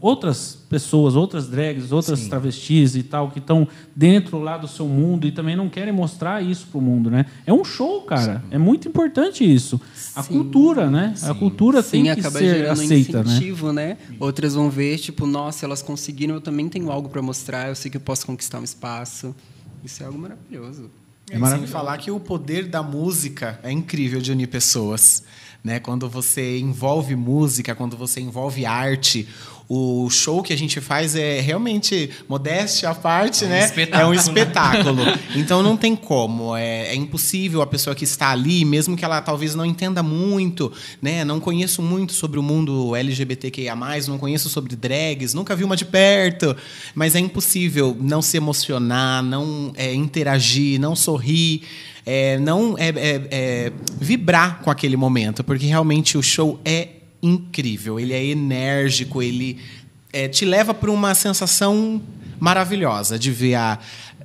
outras 0.00 0.56
pessoas, 0.68 1.16
outras 1.16 1.48
drags, 1.48 1.90
outras 1.90 2.20
Sim. 2.20 2.28
travestis 2.28 2.94
e 2.94 3.02
tal, 3.02 3.30
que 3.30 3.40
estão 3.40 3.66
dentro 3.94 4.38
lá 4.38 4.56
do 4.56 4.68
seu 4.68 4.86
mundo 4.86 5.26
e 5.26 5.32
também 5.32 5.56
não 5.56 5.68
querem 5.68 5.92
mostrar 5.92 6.42
isso 6.42 6.68
para 6.68 6.78
o 6.78 6.80
mundo, 6.80 7.10
né? 7.10 7.26
É 7.44 7.52
um 7.52 7.64
show, 7.64 8.02
cara. 8.02 8.44
É 8.50 8.58
muito 8.58 8.86
importante 8.86 9.42
isso. 9.44 9.80
A 10.14 10.22
Sim. 10.22 10.34
cultura, 10.34 10.88
né? 10.88 11.14
A 11.22 11.34
cultura 11.34 11.82
Sim, 11.82 11.90
tem 11.90 12.04
que 12.04 12.20
acaba 12.20 12.38
ser 12.38 12.56
gerando 12.56 12.80
aceita, 12.80 13.24
né? 13.24 13.30
incentivo, 13.30 13.72
né? 13.72 13.96
Outras 14.20 14.54
vão 14.54 14.70
ver, 14.70 14.98
tipo, 14.98 15.26
nossa, 15.26 15.66
elas 15.66 15.82
conseguiram, 15.82 16.36
eu 16.36 16.40
também 16.40 16.68
tenho 16.68 16.90
algo 16.90 17.08
para 17.08 17.20
mostrar, 17.20 17.68
eu 17.68 17.74
sei 17.74 17.90
que 17.90 17.96
eu 17.96 18.00
posso 18.00 18.24
conquistar 18.24 18.60
um 18.60 18.64
espaço. 18.64 19.34
Isso 19.84 20.02
é 20.02 20.06
algo 20.06 20.18
maravilhoso. 20.18 20.90
É 21.30 21.38
maravilhoso. 21.38 21.72
falar 21.72 21.98
que 21.98 22.10
o 22.10 22.18
poder 22.18 22.66
da 22.66 22.82
música 22.82 23.58
é 23.62 23.70
incrível 23.70 24.20
de 24.20 24.32
unir 24.32 24.46
pessoas. 24.46 25.24
Né? 25.62 25.80
Quando 25.80 26.08
você 26.08 26.58
envolve 26.58 27.16
música, 27.16 27.74
quando 27.74 27.96
você 27.96 28.20
envolve 28.20 28.64
arte, 28.64 29.28
O 29.70 30.08
show 30.08 30.42
que 30.42 30.50
a 30.52 30.56
gente 30.56 30.80
faz 30.80 31.14
é 31.14 31.40
realmente 31.40 32.08
modéstia 32.26 32.88
à 32.88 32.94
parte, 32.94 33.44
É 33.44 33.46
um 33.46 33.50
né? 33.50 33.64
espetáculo, 33.66 34.02
É 34.02 34.06
um 34.06 34.10
né? 34.10 34.16
espetáculo. 34.16 35.02
então 35.36 35.62
não 35.62 35.76
tem 35.76 35.94
como. 35.94 36.56
É, 36.56 36.88
é 36.88 36.94
impossível 36.94 37.60
a 37.60 37.66
pessoa 37.66 37.94
que 37.94 38.04
está 38.04 38.30
ali, 38.30 38.64
mesmo 38.64 38.96
que 38.96 39.04
ela 39.04 39.20
talvez 39.20 39.54
não 39.54 39.66
entenda 39.66 40.02
muito, 40.02 40.72
né? 41.02 41.22
Não 41.22 41.38
conheço 41.38 41.82
muito 41.82 42.14
sobre 42.14 42.38
o 42.38 42.42
mundo 42.42 42.96
LGBTQIA, 42.96 43.76
não 44.06 44.16
conheço 44.18 44.48
sobre 44.48 44.74
drags, 44.74 45.34
nunca 45.34 45.54
vi 45.54 45.64
uma 45.64 45.76
de 45.76 45.84
perto. 45.84 46.56
Mas 46.94 47.14
é 47.14 47.18
impossível 47.18 47.94
não 48.00 48.22
se 48.22 48.38
emocionar, 48.38 49.22
não 49.22 49.72
é, 49.76 49.92
interagir, 49.92 50.80
não 50.80 50.96
sorrir. 50.96 51.60
é, 52.06 52.38
não 52.38 52.74
é, 52.78 52.88
é, 52.88 53.28
é, 53.30 53.72
vibrar 54.00 54.60
com 54.62 54.70
aquele 54.70 54.96
momento, 54.96 55.44
porque 55.44 55.66
realmente 55.66 56.16
o 56.16 56.22
show 56.22 56.58
é 56.64 56.88
incrível, 57.22 57.98
ele 57.98 58.12
é 58.12 58.24
enérgico, 58.24 59.22
ele 59.22 59.58
é, 60.12 60.28
te 60.28 60.44
leva 60.44 60.72
para 60.72 60.90
uma 60.90 61.14
sensação 61.14 62.00
maravilhosa 62.38 63.18
de 63.18 63.30
ver 63.30 63.54
a 63.56 63.78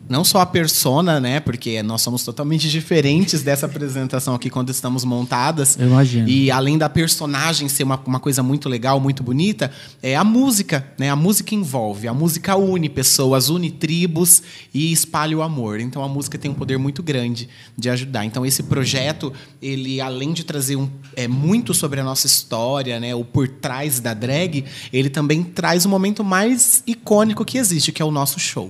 não 0.08 0.24
só 0.24 0.42
a 0.42 0.46
persona, 0.46 1.20
né? 1.20 1.40
Porque 1.40 1.82
nós 1.82 2.02
somos 2.02 2.24
totalmente 2.24 2.70
diferentes 2.70 3.42
dessa 3.42 3.66
apresentação 3.66 4.36
aqui 4.36 4.50
quando 4.50 4.70
estamos 4.70 5.06
montadas. 5.06 5.78
Eu 5.80 5.88
imagino. 5.88 6.28
E 6.28 6.52
além 6.52 6.78
da 6.78 6.90
personagem 6.90 7.70
ser 7.70 7.84
uma, 7.84 8.00
uma 8.06 8.20
coisa 8.20 8.44
muito 8.44 8.68
legal, 8.68 9.00
muito 9.00 9.24
bonita, 9.24 9.72
é 10.02 10.16
a 10.16 10.24
música, 10.24 10.86
né? 10.98 11.10
A 11.10 11.16
música 11.16 11.56
envolve, 11.56 12.08
a 12.08 12.14
música 12.14 12.56
une 12.56 12.90
pessoas, 12.90 13.50
une 13.50 13.72
tribos 13.72 14.44
e 14.74 14.92
espalha 14.92 15.38
o 15.38 15.42
amor. 15.42 15.80
Então 15.80 16.04
a 16.04 16.08
música 16.08 16.38
tem 16.38 16.52
um 16.52 16.56
poder 16.56 16.78
muito 16.78 17.02
grande 17.02 17.48
de 17.78 17.90
ajudar. 17.90 18.26
Então 18.26 18.46
esse 18.46 18.64
projeto, 18.64 19.32
ele 19.62 20.02
além 20.02 20.34
de 20.34 20.44
trazer 20.44 20.76
um, 20.76 20.90
é, 21.16 21.28
muito 21.28 21.74
sobre 21.74 22.02
a 22.02 22.04
nossa 22.04 22.28
história, 22.28 23.00
né? 23.00 23.16
O 23.16 23.24
por 23.24 23.48
trás 23.48 24.00
da 24.00 24.14
drag, 24.14 24.66
ele 24.92 25.10
também 25.10 25.44
traz 25.44 25.86
o 25.86 25.90
momento 25.90 26.24
mais 26.24 26.84
icônico 26.86 27.46
que 27.46 27.58
existe, 27.58 27.92
que 27.92 28.02
é 28.02 28.06
o 28.06 28.12
nosso 28.12 28.40
show. 28.40 28.70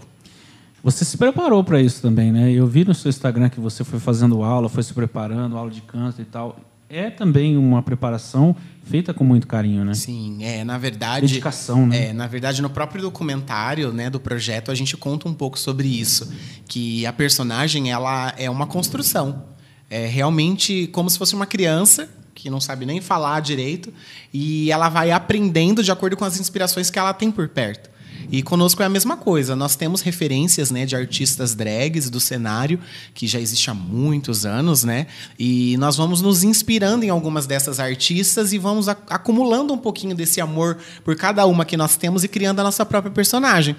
Você 0.84 1.06
se 1.06 1.18
preparou 1.18 1.64
para 1.64 1.82
isso 1.82 2.02
também, 2.02 2.30
né? 2.30 2.52
Eu 2.52 2.68
vi 2.68 2.84
no 2.84 2.94
seu 2.94 3.08
Instagram 3.08 3.48
que 3.48 3.60
você 3.60 3.86
foi 3.86 4.02
fazendo 4.02 4.44
aula, 4.44 4.68
foi 4.68 4.84
se 4.84 4.94
preparando, 4.94 5.58
aula 5.58 5.72
de 5.72 5.82
canto 5.82 6.22
e 6.22 6.26
tal. 6.26 6.60
É 6.90 7.10
também 7.10 7.56
uma 7.56 7.82
preparação 7.82 8.54
feita 8.84 9.14
com 9.14 9.24
muito 9.24 9.48
carinho, 9.48 9.86
né? 9.86 9.94
Sim, 9.94 10.44
é, 10.44 10.62
na 10.66 10.78
verdade. 10.78 11.26
Dedicação, 11.26 11.88
né? 11.88 12.10
É, 12.10 12.14
na 12.14 12.28
verdade, 12.28 12.62
no 12.62 12.70
próprio 12.70 13.02
documentário, 13.02 13.94
né, 13.94 14.10
do 14.10 14.20
projeto, 14.20 14.70
a 14.72 14.76
gente 14.76 14.98
conta 14.98 15.28
um 15.28 15.34
pouco 15.34 15.58
sobre 15.58 15.88
isso, 15.88 16.30
que 16.68 17.06
a 17.06 17.14
personagem 17.14 17.90
ela 17.90 18.34
é 18.38 18.50
uma 18.50 18.68
construção, 18.68 19.42
é 19.90 20.06
realmente 20.06 20.88
como 20.88 21.10
se 21.10 21.18
fosse 21.18 21.34
uma 21.34 21.46
criança 21.46 22.10
que 22.36 22.50
não 22.50 22.60
sabe 22.60 22.86
nem 22.86 23.00
falar 23.00 23.40
direito 23.40 23.94
e 24.34 24.72
ela 24.72 24.90
vai 24.90 25.12
aprendendo 25.12 25.82
de 25.82 25.92
acordo 25.92 26.18
com 26.18 26.26
as 26.26 26.40
inspirações 26.40 26.90
que 26.90 27.00
ela 27.00 27.14
tem 27.14 27.32
por 27.32 27.48
perto. 27.48 27.93
E 28.32 28.42
conosco 28.42 28.82
é 28.82 28.86
a 28.86 28.90
mesma 28.90 29.18
coisa. 29.18 29.56
Nós 29.56 29.76
temos 29.76 30.02
referências 30.02 30.72
né, 30.72 30.86
de 30.86 30.96
artistas 30.96 31.56
drags 31.56 32.10
do 32.10 32.20
cenário, 32.20 32.80
que 33.14 33.28
já 33.28 33.40
existe 33.40 33.70
há 33.70 33.74
muitos 33.74 34.46
anos, 34.46 34.84
né? 34.84 35.08
E 35.38 35.78
nós 35.78 35.98
vamos 35.98 36.22
nos 36.22 36.44
inspirando 36.44 37.06
em 37.06 37.10
algumas 37.10 37.46
dessas 37.46 37.80
artistas 37.80 38.54
e 38.54 38.58
vamos 38.58 38.88
acumulando 38.88 39.74
um 39.74 39.78
pouquinho 39.78 40.16
desse 40.16 40.42
amor 40.42 40.78
por 41.04 41.16
cada 41.16 41.46
uma 41.46 41.66
que 41.66 41.78
nós 41.78 41.96
temos 41.96 42.24
e 42.24 42.28
criando 42.28 42.60
a 42.60 42.64
nossa 42.64 42.86
própria 42.86 43.12
personagem. 43.12 43.76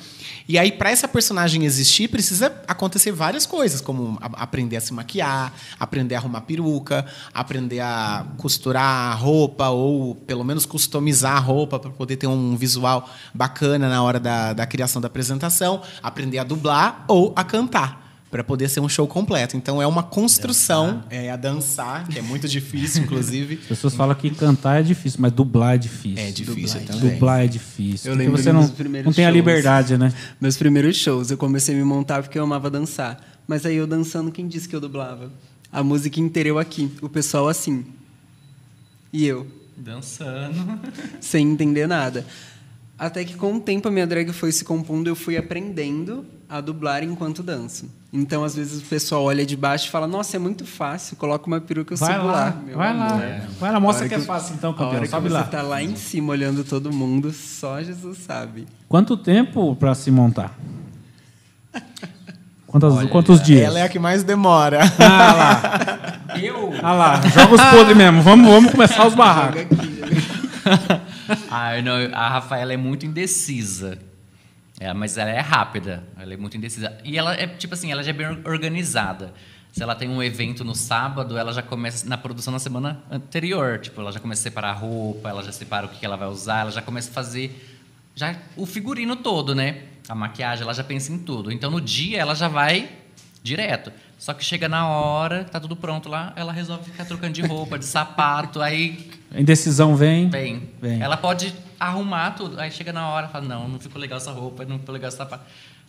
E 0.49 0.59
aí, 0.59 0.71
para 0.71 0.91
essa 0.91 1.09
personagem 1.09 1.65
existir, 1.65 2.09
precisa 2.09 2.55
acontecer 2.69 3.13
várias 3.13 3.47
coisas, 3.47 3.81
como 3.81 4.19
aprender 4.21 4.77
a 4.77 4.81
se 4.81 4.93
maquiar, 4.93 5.53
aprender 5.79 6.15
a 6.15 6.19
arrumar 6.19 6.43
peruca, 6.43 7.07
aprender 7.33 7.81
a 7.81 8.27
costurar 8.37 9.19
roupa 9.21 9.69
ou 9.69 10.15
pelo 10.15 10.45
menos 10.45 10.67
customizar 10.67 11.37
a 11.37 11.41
roupa 11.41 11.79
para 11.79 11.91
poder 11.91 12.17
ter 12.17 12.27
um 12.27 12.57
visual 12.57 13.09
bacana 13.33 13.89
na 13.89 14.03
hora 14.03 14.21
da, 14.21 14.34
da 14.53 14.67
criação 14.67 15.01
da 15.01 15.07
apresentação, 15.07 15.83
aprender 16.03 16.39
a 16.39 16.45
dublar 16.45 17.05
ou 17.09 17.33
a 17.37 17.45
cantar. 17.45 18.03
Para 18.31 18.43
poder 18.43 18.69
ser 18.69 18.81
um 18.81 18.89
show 18.89 19.07
completo. 19.07 19.57
Então 19.57 19.81
é 19.81 19.87
uma 19.87 20.03
construção, 20.03 21.05
é 21.09 21.31
a 21.31 21.37
dançar, 21.37 22.09
que 22.09 22.19
é 22.19 22.23
muito 22.23 22.49
difícil, 22.49 23.05
inclusive. 23.05 23.61
As 23.63 23.69
pessoas 23.69 23.95
falam 23.95 24.13
que 24.17 24.29
cantar 24.31 24.81
é 24.81 24.83
difícil, 24.83 25.21
mas 25.23 25.31
dublar 25.31 25.77
é 25.77 25.79
difícil. 25.79 26.19
É 26.19 26.33
difícil 26.33 26.81
Dublar. 26.81 26.97
também. 26.97 27.11
Dublar 27.13 27.41
é 27.43 27.47
difícil. 27.47 28.11
Eu 28.11 28.17
porque 28.17 28.27
lembro 28.27 28.43
você 28.43 28.53
dos 28.53 28.69
não, 28.69 28.75
primeiros 28.75 29.07
não 29.07 29.13
tem 29.13 29.25
a 29.25 29.31
liberdade, 29.31 29.97
né? 29.97 30.13
Meus 30.41 30.57
primeiros 30.57 30.97
shows, 30.97 31.31
eu 31.31 31.39
comecei 31.39 31.77
a 31.77 31.79
me 31.79 31.85
montar 31.85 32.25
porque 32.25 32.37
eu 32.37 32.43
amava 32.43 32.69
dançar. 32.69 33.21
Mas 33.47 33.65
aí 33.65 33.77
eu 33.77 33.87
dançando, 33.87 34.33
quem 34.33 34.49
disse 34.49 34.69
que 34.69 34.75
eu 34.75 34.81
dublava? 34.81 35.31
A 35.71 35.85
música 35.85 36.19
inteira 36.19 36.49
eu 36.49 36.59
aqui, 36.59 36.91
o 37.01 37.09
pessoal 37.09 37.47
assim. 37.47 37.85
E 39.13 39.25
eu, 39.27 39.47
Dançando. 39.77 40.81
sem 41.21 41.49
entender 41.49 41.87
nada. 41.87 42.27
Até 43.05 43.25
que 43.25 43.35
com 43.35 43.55
o 43.55 43.61
tempo 43.61 43.87
a 43.89 43.91
minha 43.91 44.07
drag 44.07 44.33
foi 44.33 44.51
se 44.53 44.65
compondo, 44.65 45.09
eu 45.09 45.15
fui 45.15 45.37
aprendendo 45.37 46.25
a 46.49 46.61
dublar 46.61 47.03
enquanto 47.05 47.43
danço. 47.43 47.87
Então, 48.13 48.45
às 48.45 48.55
vezes, 48.55 48.81
o 48.81 48.85
pessoal 48.85 49.25
olha 49.25 49.45
de 49.45 49.57
baixo 49.57 49.89
e 49.89 49.91
fala, 49.91 50.07
nossa, 50.07 50.37
é 50.37 50.39
muito 50.39 50.65
fácil, 50.65 51.17
coloca 51.17 51.47
uma 51.47 51.61
peruca, 51.61 51.93
eu 51.95 51.99
Vai 51.99 52.17
lá, 52.17 52.57
Meu 52.65 52.77
vai 52.79 52.97
lá. 52.97 53.07
amor. 53.09 53.23
Vai 53.61 53.73
lá, 53.73 53.81
mostra 53.81 54.05
A 54.05 54.09
hora 54.09 54.17
que 54.17 54.23
é 54.23 54.27
fácil 54.27 54.55
então, 54.55 54.71
A 54.71 54.75
campeão. 54.75 55.01
que 55.03 55.09
Sobe 55.09 55.29
você 55.29 55.35
lá. 55.35 55.43
tá 55.43 55.61
lá 55.63 55.83
em 55.83 55.97
cima 55.97 56.31
olhando 56.33 56.63
todo 56.65 56.93
mundo, 56.93 57.31
só 57.33 57.83
Jesus 57.83 58.19
sabe. 58.19 58.67
Quanto 58.89 59.17
tempo 59.17 59.75
para 59.77 59.95
se 59.95 60.11
montar? 60.11 60.57
Quantas, 62.67 62.93
Olha, 62.95 63.09
quantos 63.09 63.41
dias? 63.43 63.63
Ela 63.63 63.79
é 63.81 63.83
a 63.83 63.89
que 63.89 63.99
mais 64.01 64.25
demora. 64.25 64.81
Ah 64.99 65.33
lá, 65.33 66.21
Eu? 66.43 66.73
ah 66.83 66.93
lá, 66.93 67.21
joga 67.29 67.55
os 67.55 67.61
podres 67.71 67.97
mesmo. 67.97 68.21
Vamos, 68.23 68.49
vamos 68.51 68.73
começar 68.73 69.07
os 69.07 69.13
Joga 69.13 69.17
barracos. 69.25 69.61
aqui, 69.63 70.01
joga 70.65 71.03
Ah, 71.51 71.81
não, 71.83 71.95
a 72.13 72.29
Rafaela 72.29 72.73
é 72.73 72.77
muito 72.77 73.07
indecisa. 73.07 73.99
É, 74.81 74.93
mas 74.93 75.17
ela 75.17 75.31
é 75.31 75.41
rápida, 75.41 76.03
ela 76.19 76.35
é 76.35 76.37
muito 76.37 76.57
indecisa. 76.57 76.97
E 77.05 77.17
ela 77.17 77.35
é, 77.35 77.47
tipo 77.47 77.75
assim, 77.75 77.93
ela 77.93 78.03
já 78.03 78.11
é 78.11 78.13
bem 78.13 78.27
organizada. 78.45 79.33
Se 79.73 79.83
ela 79.83 79.95
tem 79.95 80.09
um 80.09 80.23
evento 80.23 80.65
no 80.65 80.75
sábado, 80.75 81.37
ela 81.37 81.53
já 81.53 81.63
começa 81.63 82.09
na 82.09 82.17
produção 82.17 82.53
na 82.53 82.59
semana 82.59 83.03
anterior. 83.11 83.79
Tipo, 83.79 84.01
ela 84.01 84.13
já 84.13 84.21
começa 84.21 84.41
a 84.41 84.45
separar 84.45 84.71
a 84.71 84.73
roupa, 84.73 85.29
ela 85.29 85.43
já 85.43 85.53
separa 85.53 85.87
o 85.87 85.89
que 85.89 86.05
ela 86.05 86.17
vai 86.17 86.29
usar, 86.29 86.61
ela 86.61 86.71
já 86.71 86.83
começa 86.83 87.11
a 87.11 87.13
fazer 87.13 87.75
já 88.15 88.37
o 88.57 88.67
figurino 88.67 89.17
todo, 89.17 89.55
né? 89.55 89.83
A 90.09 90.15
maquiagem, 90.15 90.63
ela 90.63 90.75
já 90.75 90.85
pensa 90.85 91.13
em 91.13 91.19
tudo. 91.19 91.51
Então, 91.51 91.71
no 91.71 91.81
dia, 91.81 92.21
ela 92.21 92.35
já 92.35 92.47
vai 92.47 92.89
direto. 93.43 93.93
Só 94.25 94.33
que 94.33 94.43
chega 94.43 94.71
na 94.71 94.89
hora, 94.89 95.45
tá 95.45 95.61
tudo 95.61 95.77
pronto 95.77 96.09
lá, 96.09 96.33
ela 96.35 96.51
resolve 96.51 96.83
ficar 96.83 97.05
trocando 97.05 97.35
de 97.35 97.43
roupa, 97.43 97.79
de 97.79 97.85
sapato, 97.85 98.63
aí 98.63 99.11
A 99.31 99.39
indecisão 99.39 99.95
vem. 99.95 100.31
Vem. 100.31 100.71
Vem. 100.81 101.03
Ela 101.03 101.19
pode 101.19 101.55
arrumar 101.79 102.31
tudo. 102.31 102.59
Aí 102.59 102.71
chega 102.71 102.91
na 102.91 103.07
hora, 103.07 103.29
fala, 103.29 103.45
não, 103.45 103.69
não 103.69 103.79
ficou 103.79 104.01
legal 104.01 104.17
essa 104.17 104.33
roupa, 104.33 104.65
não 104.65 104.79
ficou 104.79 104.95
legal 104.95 105.09
esse 105.09 105.19
sapato. 105.19 105.45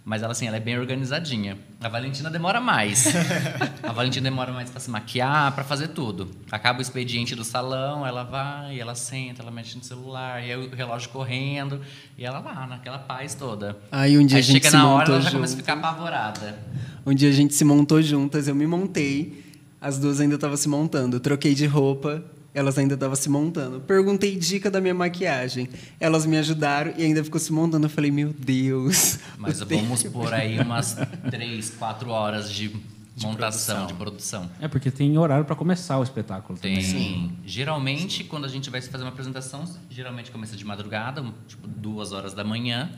Mas 0.05 0.21
ela, 0.21 0.33
assim, 0.33 0.45
ela 0.45 0.57
é 0.57 0.59
bem 0.59 0.77
organizadinha. 0.77 1.57
A 1.81 1.89
Valentina 1.89 2.29
demora 2.29 2.61
mais. 2.61 3.07
a 3.81 3.91
Valentina 3.91 4.29
demora 4.29 4.51
mais 4.51 4.69
pra 4.69 4.79
se 4.79 4.87
maquiar, 4.87 5.51
pra 5.55 5.63
fazer 5.63 5.87
tudo. 5.87 6.29
Acaba 6.51 6.77
o 6.77 6.81
expediente 6.83 7.33
do 7.33 7.43
salão, 7.43 8.05
ela 8.05 8.23
vai, 8.23 8.79
ela 8.79 8.93
senta, 8.93 9.41
ela 9.41 9.49
mexe 9.49 9.75
no 9.75 9.83
celular, 9.83 10.45
e 10.45 10.51
aí 10.51 10.57
o 10.57 10.75
relógio 10.75 11.09
correndo, 11.09 11.81
e 12.15 12.23
ela 12.23 12.37
lá, 12.37 12.67
naquela 12.67 12.99
paz 12.99 13.33
toda. 13.33 13.79
Aí 13.91 14.15
um 14.15 14.23
dia 14.23 14.37
aí 14.37 14.41
a 14.41 14.43
gente 14.43 14.53
chega 14.57 14.69
se 14.69 14.75
na 14.75 14.87
hora, 14.87 15.09
ela 15.09 15.17
já 15.17 15.23
junto. 15.23 15.37
começa 15.37 15.55
a 15.55 15.57
ficar 15.57 15.73
apavorada. 15.73 16.59
Um 17.03 17.13
dia 17.15 17.29
a 17.29 17.33
gente 17.33 17.55
se 17.55 17.65
montou 17.65 17.99
juntas, 17.99 18.47
eu 18.47 18.53
me 18.53 18.67
montei, 18.67 19.43
as 19.81 19.97
duas 19.97 20.19
ainda 20.19 20.35
estavam 20.35 20.55
se 20.55 20.69
montando. 20.69 21.15
Eu 21.15 21.19
troquei 21.19 21.55
de 21.55 21.65
roupa, 21.65 22.23
elas 22.55 22.77
ainda 22.77 22.93
estavam 22.93 23.17
se 23.17 23.29
montando. 23.29 23.81
Perguntei 23.81 24.37
dica 24.37 24.71
da 24.71 24.79
minha 24.79 24.93
maquiagem. 24.93 25.67
Elas 25.99 26.25
me 26.25 26.37
ajudaram 26.37 26.93
e 26.97 27.03
ainda 27.03 27.21
ficou 27.21 27.39
se 27.39 27.51
montando. 27.51 27.85
Eu 27.85 27.89
falei, 27.89 28.09
meu 28.09 28.33
Deus. 28.33 29.19
Mas 29.37 29.59
vamos 29.59 30.01
tempo. 30.01 30.13
por 30.17 30.33
aí 30.33 30.57
umas 30.57 30.95
três, 31.29 31.69
quatro 31.71 32.09
horas 32.11 32.49
de, 32.49 32.73
montação, 33.21 33.87
de 33.87 33.93
produção. 33.93 34.49
É 34.61 34.69
porque 34.69 34.89
tem 34.89 35.17
horário 35.17 35.43
para 35.43 35.55
começar 35.55 35.99
o 35.99 36.03
espetáculo 36.03 36.57
também. 36.57 36.81
Tem. 36.81 37.37
Geralmente, 37.45 38.23
quando 38.23 38.45
a 38.45 38.49
gente 38.49 38.69
vai 38.69 38.81
fazer 38.81 39.03
uma 39.03 39.11
apresentação, 39.11 39.65
geralmente 39.89 40.31
começa 40.31 40.55
de 40.55 40.63
madrugada, 40.63 41.21
tipo 41.49 41.67
duas 41.67 42.13
horas 42.13 42.33
da 42.33 42.45
manhã. 42.45 42.89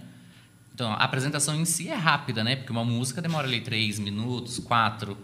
Então, 0.72 0.92
a 0.92 0.98
apresentação 0.98 1.56
em 1.56 1.66
si 1.66 1.90
é 1.90 1.96
rápida, 1.96 2.44
né? 2.44 2.58
Porque 2.58 2.72
uma 2.72 2.86
música 2.86 3.24
demora 3.24 3.48
ali 3.48 3.62
três 3.62 3.98
minutos, 3.98 4.60
quatro. 4.60 5.18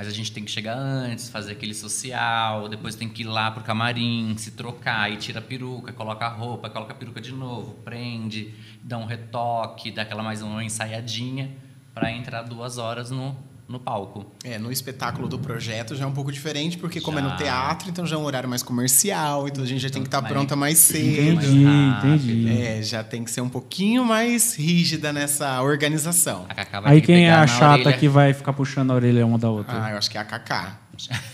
Mas 0.00 0.08
a 0.08 0.12
gente 0.12 0.32
tem 0.32 0.42
que 0.42 0.50
chegar 0.50 0.78
antes, 0.78 1.28
fazer 1.28 1.52
aquele 1.52 1.74
social, 1.74 2.70
depois 2.70 2.94
tem 2.94 3.06
que 3.06 3.20
ir 3.20 3.26
lá 3.26 3.50
pro 3.50 3.62
camarim, 3.62 4.34
se 4.38 4.52
trocar, 4.52 5.02
aí 5.02 5.18
tira 5.18 5.40
a 5.40 5.42
peruca, 5.42 5.92
coloca 5.92 6.24
a 6.24 6.28
roupa, 6.30 6.70
coloca 6.70 6.94
a 6.94 6.96
peruca 6.96 7.20
de 7.20 7.32
novo, 7.32 7.74
prende, 7.84 8.54
dá 8.82 8.96
um 8.96 9.04
retoque, 9.04 9.90
dá 9.90 10.00
aquela 10.00 10.22
mais 10.22 10.40
uma 10.40 10.64
ensaiadinha 10.64 11.54
para 11.92 12.10
entrar 12.10 12.40
duas 12.44 12.78
horas 12.78 13.10
no, 13.10 13.36
no 13.70 13.78
palco. 13.78 14.26
É, 14.44 14.58
no 14.58 14.72
espetáculo 14.72 15.28
do 15.28 15.38
projeto 15.38 15.94
já 15.94 16.04
é 16.04 16.06
um 16.06 16.12
pouco 16.12 16.32
diferente, 16.32 16.76
porque 16.76 17.00
como 17.00 17.18
é 17.18 17.22
no 17.22 17.28
Já. 17.30 17.36
teatro, 17.36 17.88
então 17.88 18.04
já 18.06 18.16
é 18.16 18.18
um 18.18 18.24
horário 18.24 18.48
mais 18.48 18.62
comercial, 18.62 19.46
então 19.46 19.62
a 19.62 19.66
gente 19.66 19.80
já 19.80 19.88
tem 19.88 20.02
que 20.02 20.08
estar 20.08 20.20
Mais- 20.20 20.32
pronta 20.34 20.56
mais 20.56 20.76
cedo. 20.78 21.40
Entendi, 21.42 21.64
rápido. 21.64 22.14
entendi. 22.14 22.60
É, 22.60 22.82
já 22.82 23.04
tem 23.04 23.22
que 23.24 23.30
ser 23.30 23.40
um 23.40 23.48
pouquinho 23.48 24.04
mais 24.04 24.54
rígida 24.56 25.12
nessa 25.12 25.62
organização. 25.62 26.46
A 26.48 26.54
Cacá 26.54 26.80
vai 26.80 26.92
Aí 26.94 27.00
ter 27.00 27.06
que 27.06 27.12
quem 27.12 27.26
é 27.28 27.32
a 27.32 27.46
chata 27.46 27.74
orelha. 27.82 27.96
que 27.96 28.08
vai 28.08 28.34
ficar 28.34 28.52
puxando 28.52 28.90
a 28.90 28.94
orelha 28.94 29.24
uma 29.24 29.38
da 29.38 29.48
outra? 29.48 29.84
Ah, 29.84 29.90
eu 29.92 29.98
acho 29.98 30.10
que 30.10 30.18
é 30.18 30.20
a 30.20 30.24
Kaká. 30.24 30.78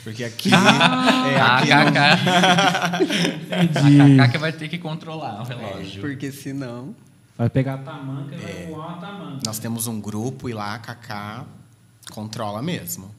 Porque 0.05 0.23
aqui. 0.23 0.49
é, 0.55 1.41
A 1.41 1.57
aqui 1.57 1.71
não- 1.71 1.93
Cacá, 1.93 3.01
Entendi. 3.63 4.01
a 4.13 4.17
Cacá 4.27 4.29
que 4.33 4.39
vai 4.39 4.53
ter 4.53 4.69
que 4.69 4.79
controlar 4.79 5.41
o 5.41 5.45
relógio. 5.45 6.01
Porque 6.01 6.31
senão. 6.31 6.95
Vai 7.37 7.51
pegar 7.51 7.75
a 7.75 7.79
tamanca 7.79 8.35
e 8.35 8.39
vai 8.39 8.67
voar 8.67 8.87
uma 8.89 8.97
tamanca. 8.99 9.41
Nós 9.45 9.59
temos 9.59 9.87
um 9.87 10.01
grupo 10.01 10.49
e 10.49 10.55
lá 10.55 10.75
a 10.75 10.79
Cacá 10.79 11.45
controla 12.11 12.63
mesmo. 12.63 13.11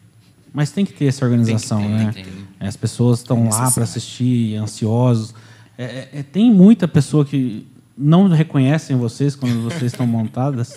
Mas 0.53 0.71
tem 0.71 0.85
que 0.85 0.93
ter 0.93 1.05
essa 1.05 1.25
organização, 1.25 1.81
Tem 1.81 1.89
que 1.89 1.97
ter, 1.97 2.03
né? 2.05 2.11
tem 2.13 2.23
que 2.23 2.31
ter. 2.31 2.43
É, 2.59 2.67
As 2.67 2.75
pessoas 2.75 3.19
estão 3.19 3.37
lá 3.37 3.43
necessário. 3.45 3.73
para 3.73 3.83
assistir, 3.83 4.55
ansiosos. 4.55 5.33
É, 5.77 5.83
é, 5.83 6.09
é, 6.13 6.23
tem 6.23 6.51
muita 6.51 6.87
pessoa 6.87 7.23
que 7.23 7.67
não 7.97 8.27
reconhecem 8.27 8.97
vocês 8.97 9.35
quando 9.35 9.63
vocês 9.69 9.91
estão 9.91 10.07
montadas. 10.07 10.73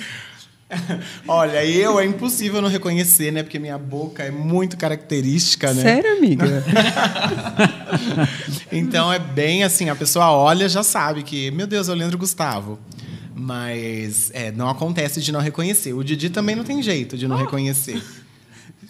Olha, 1.27 1.65
eu 1.65 1.99
é 1.99 2.05
impossível 2.05 2.63
não 2.63 2.69
reconhecer, 2.69 3.33
né? 3.33 3.43
Porque 3.43 3.59
minha 3.59 3.77
boca 3.77 4.23
é 4.23 4.31
muito 4.31 4.77
característica, 4.77 5.73
né? 5.75 5.83
Sério, 5.83 6.17
amiga? 6.19 6.47
Então 8.71 9.13
é 9.13 9.19
bem 9.19 9.65
assim, 9.65 9.89
a 9.89 9.97
pessoa 9.97 10.31
olha 10.31 10.69
já 10.69 10.85
sabe 10.85 11.25
que, 11.25 11.51
meu 11.51 11.67
Deus, 11.67 11.89
é 11.89 11.93
o 11.93 11.95
Leandro 11.95 12.17
Gustavo. 12.17 12.79
Mas 13.41 14.31
é, 14.35 14.53
não 14.53 14.69
acontece 14.69 15.21
de 15.23 15.33
não 15.33 15.41
reconhecer. 15.41 15.95
O 15.95 16.05
Didi 16.05 16.29
também 16.29 16.55
não 16.55 16.63
tem 16.63 16.83
jeito 16.83 17.17
de 17.17 17.27
não 17.27 17.37
reconhecer. 17.37 18.03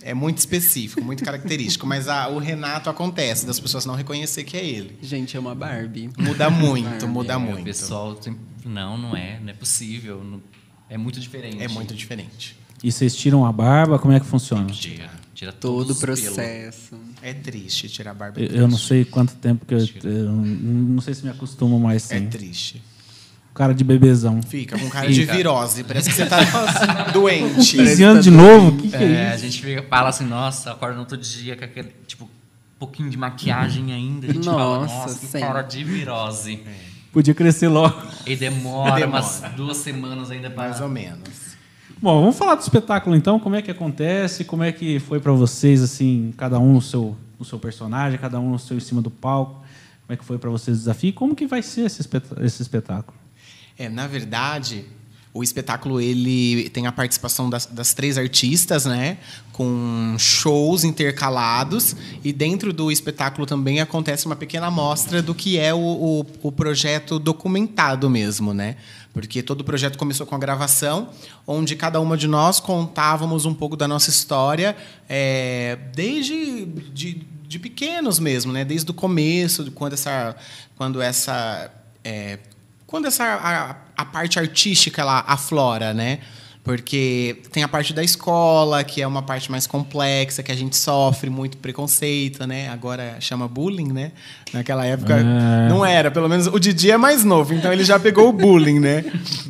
É 0.02 0.12
muito 0.12 0.38
específico, 0.38 1.02
muito 1.04 1.22
característico. 1.24 1.86
Mas 1.86 2.08
a- 2.08 2.28
o 2.28 2.38
Renato 2.38 2.90
acontece, 2.90 3.46
das 3.46 3.60
pessoas 3.60 3.86
não 3.86 3.94
reconhecer 3.94 4.42
que 4.44 4.56
é 4.56 4.64
ele. 4.64 4.98
Gente, 5.02 5.36
é 5.36 5.40
uma 5.40 5.54
Barbie. 5.54 6.10
Muda 6.18 6.50
muito, 6.50 7.06
muda 7.06 7.34
É, 7.34 7.36
muito. 7.38 7.60
O 7.60 7.64
pessoal 7.64 8.20
sempre, 8.20 8.40
não, 8.64 8.98
não 8.98 9.16
é, 9.16 9.38
não 9.40 9.50
é 9.50 9.52
possível. 9.54 10.22
não- 10.24 10.42
é 10.88 10.98
muito 10.98 11.20
diferente. 11.20 11.62
É 11.62 11.68
muito 11.68 11.94
diferente. 11.94 12.56
E 12.82 12.90
vocês 12.90 13.14
tiram 13.14 13.44
a 13.46 13.52
barba, 13.52 13.98
como 13.98 14.12
é 14.12 14.18
que 14.18 14.26
funciona? 14.26 14.66
Tira, 14.70 15.10
tira 15.34 15.52
Todo 15.52 15.92
o 15.92 15.96
processo. 15.96 16.98
É 17.22 17.32
triste 17.34 17.88
tirar 17.88 18.12
a 18.12 18.14
barba. 18.14 18.40
Eu, 18.40 18.46
É 18.46 18.56
eu 18.56 18.62
não 18.62 18.68
triste. 18.70 18.88
sei 18.88 19.04
quanto 19.04 19.34
tempo 19.36 19.64
que 19.66 19.74
eu, 19.74 19.78
eu 20.10 20.32
não- 20.32 20.44
não 20.44 21.00
sei 21.02 21.14
se 21.14 21.22
me 21.22 21.30
acostumo 21.30 21.78
mais 21.78 22.10
É 22.10 22.16
assim. 22.16 22.26
triste. 22.28 22.82
Cara 23.60 23.74
de 23.74 23.84
bebezão. 23.84 24.40
Fica 24.40 24.78
com 24.78 24.88
cara 24.88 25.06
de 25.06 25.20
Fica. 25.20 25.34
virose. 25.34 25.84
Parece 25.84 26.08
que 26.08 26.16
você 26.16 26.24
tá 26.24 26.38
doente. 27.12 27.76
15 27.76 28.02
anos 28.02 28.24
de 28.24 28.30
novo? 28.30 28.68
O 28.70 28.76
que, 28.78 28.88
que 28.88 28.96
é, 28.96 29.02
É, 29.12 29.30
a 29.32 29.34
isso? 29.34 29.44
gente 29.44 29.60
fica- 29.62 29.82
fala 29.82 30.08
assim, 30.08 30.24
nossa, 30.24 30.70
acorda 30.72 30.94
no 30.94 31.00
outro 31.00 31.18
dia 31.18 31.54
com 31.54 31.64
aquele, 31.66 31.88
tipo, 32.06 32.24
um 32.24 32.28
pouquinho 32.78 33.10
de 33.10 33.18
maquiagem 33.18 33.92
ainda. 33.92 34.28
A 34.28 34.32
gente 34.32 34.46
fala, 34.46 34.80
Nossa, 34.80 34.94
nossa, 34.94 35.26
que 35.26 35.38
cara 35.38 35.60
de 35.60 35.84
virose. 35.84 36.60
Podia 37.12 37.34
crescer 37.34 37.68
logo. 37.68 38.00
E 38.26 38.34
demora, 38.34 38.94
Demora. 38.94 39.06
umas 39.22 39.42
duas 39.54 39.76
semanas 39.76 40.30
ainda 40.30 40.48
para... 40.48 40.68
Mais 40.70 40.80
ou 40.80 40.88
menos. 40.88 41.28
Bom, 42.00 42.18
vamos 42.18 42.38
falar 42.38 42.54
do 42.54 42.62
espetáculo 42.62 43.14
então. 43.14 43.38
Como 43.38 43.56
é 43.56 43.60
que 43.60 43.70
acontece? 43.70 44.42
Como 44.42 44.62
é 44.62 44.72
que 44.72 44.98
foi 45.00 45.20
para 45.20 45.32
vocês, 45.32 45.82
assim, 45.82 46.32
cada 46.38 46.58
um 46.58 46.72
no 46.72 46.80
seu, 46.80 47.14
no 47.38 47.44
seu 47.44 47.58
personagem, 47.58 48.18
cada 48.18 48.40
um 48.40 48.52
no 48.52 48.58
seu 48.58 48.78
em 48.78 48.80
cima 48.80 49.02
do 49.02 49.10
palco? 49.10 49.56
Como 50.06 50.14
é 50.14 50.16
que 50.16 50.24
foi 50.24 50.38
para 50.38 50.48
vocês 50.48 50.78
o 50.78 50.80
desafio? 50.80 51.10
E 51.10 51.12
como 51.12 51.36
que 51.36 51.46
vai 51.46 51.60
ser 51.60 51.82
esse, 51.82 52.00
espet- 52.00 52.24
esse 52.40 52.62
espetáculo? 52.62 53.19
É, 53.80 53.88
na 53.88 54.06
verdade, 54.06 54.84
o 55.32 55.42
espetáculo 55.42 56.02
ele 56.02 56.68
tem 56.68 56.86
a 56.86 56.92
participação 56.92 57.48
das, 57.48 57.64
das 57.64 57.94
três 57.94 58.18
artistas, 58.18 58.84
né? 58.84 59.16
Com 59.52 60.16
shows 60.18 60.84
intercalados. 60.84 61.96
E 62.22 62.30
dentro 62.30 62.74
do 62.74 62.92
espetáculo 62.92 63.46
também 63.46 63.80
acontece 63.80 64.26
uma 64.26 64.36
pequena 64.36 64.66
amostra 64.66 65.22
do 65.22 65.34
que 65.34 65.58
é 65.58 65.72
o, 65.72 65.78
o, 65.78 66.26
o 66.42 66.52
projeto 66.52 67.18
documentado 67.18 68.10
mesmo, 68.10 68.52
né? 68.52 68.76
Porque 69.14 69.42
todo 69.42 69.62
o 69.62 69.64
projeto 69.64 69.96
começou 69.96 70.26
com 70.26 70.34
a 70.34 70.38
gravação, 70.38 71.08
onde 71.46 71.74
cada 71.74 72.02
uma 72.02 72.18
de 72.18 72.26
nós 72.26 72.60
contávamos 72.60 73.46
um 73.46 73.54
pouco 73.54 73.76
da 73.76 73.88
nossa 73.88 74.10
história, 74.10 74.76
é, 75.08 75.78
desde 75.94 76.66
de, 76.92 77.26
de 77.48 77.58
pequenos 77.58 78.18
mesmo, 78.18 78.52
né? 78.52 78.62
Desde 78.62 78.90
o 78.90 78.94
começo, 78.94 79.70
quando 79.72 79.94
essa, 79.94 80.36
quando 80.76 81.00
essa 81.00 81.72
é, 82.04 82.38
quando 82.90 83.06
essa 83.06 83.24
a, 83.24 83.76
a 84.02 84.04
parte 84.04 84.36
artística 84.36 85.00
ela 85.00 85.20
aflora, 85.20 85.94
né? 85.94 86.18
Porque 86.64 87.40
tem 87.52 87.62
a 87.62 87.68
parte 87.68 87.94
da 87.94 88.02
escola, 88.02 88.82
que 88.82 89.00
é 89.00 89.06
uma 89.06 89.22
parte 89.22 89.48
mais 89.48 89.64
complexa, 89.64 90.42
que 90.42 90.50
a 90.50 90.56
gente 90.56 90.76
sofre 90.76 91.30
muito 91.30 91.56
preconceito, 91.56 92.44
né? 92.48 92.68
Agora 92.68 93.16
chama 93.20 93.46
bullying, 93.46 93.92
né? 93.92 94.10
Naquela 94.52 94.84
época 94.84 95.16
É. 95.16 95.68
não 95.68 95.84
era, 95.86 96.10
pelo 96.10 96.28
menos 96.28 96.46
o 96.48 96.58
Didi 96.58 96.90
é 96.90 96.96
mais 96.96 97.22
novo, 97.24 97.54
então 97.54 97.72
ele 97.72 97.84
já 97.84 97.98
pegou 98.00 98.28
o 98.28 98.32
bullying, 98.32 98.80
né? 98.80 99.04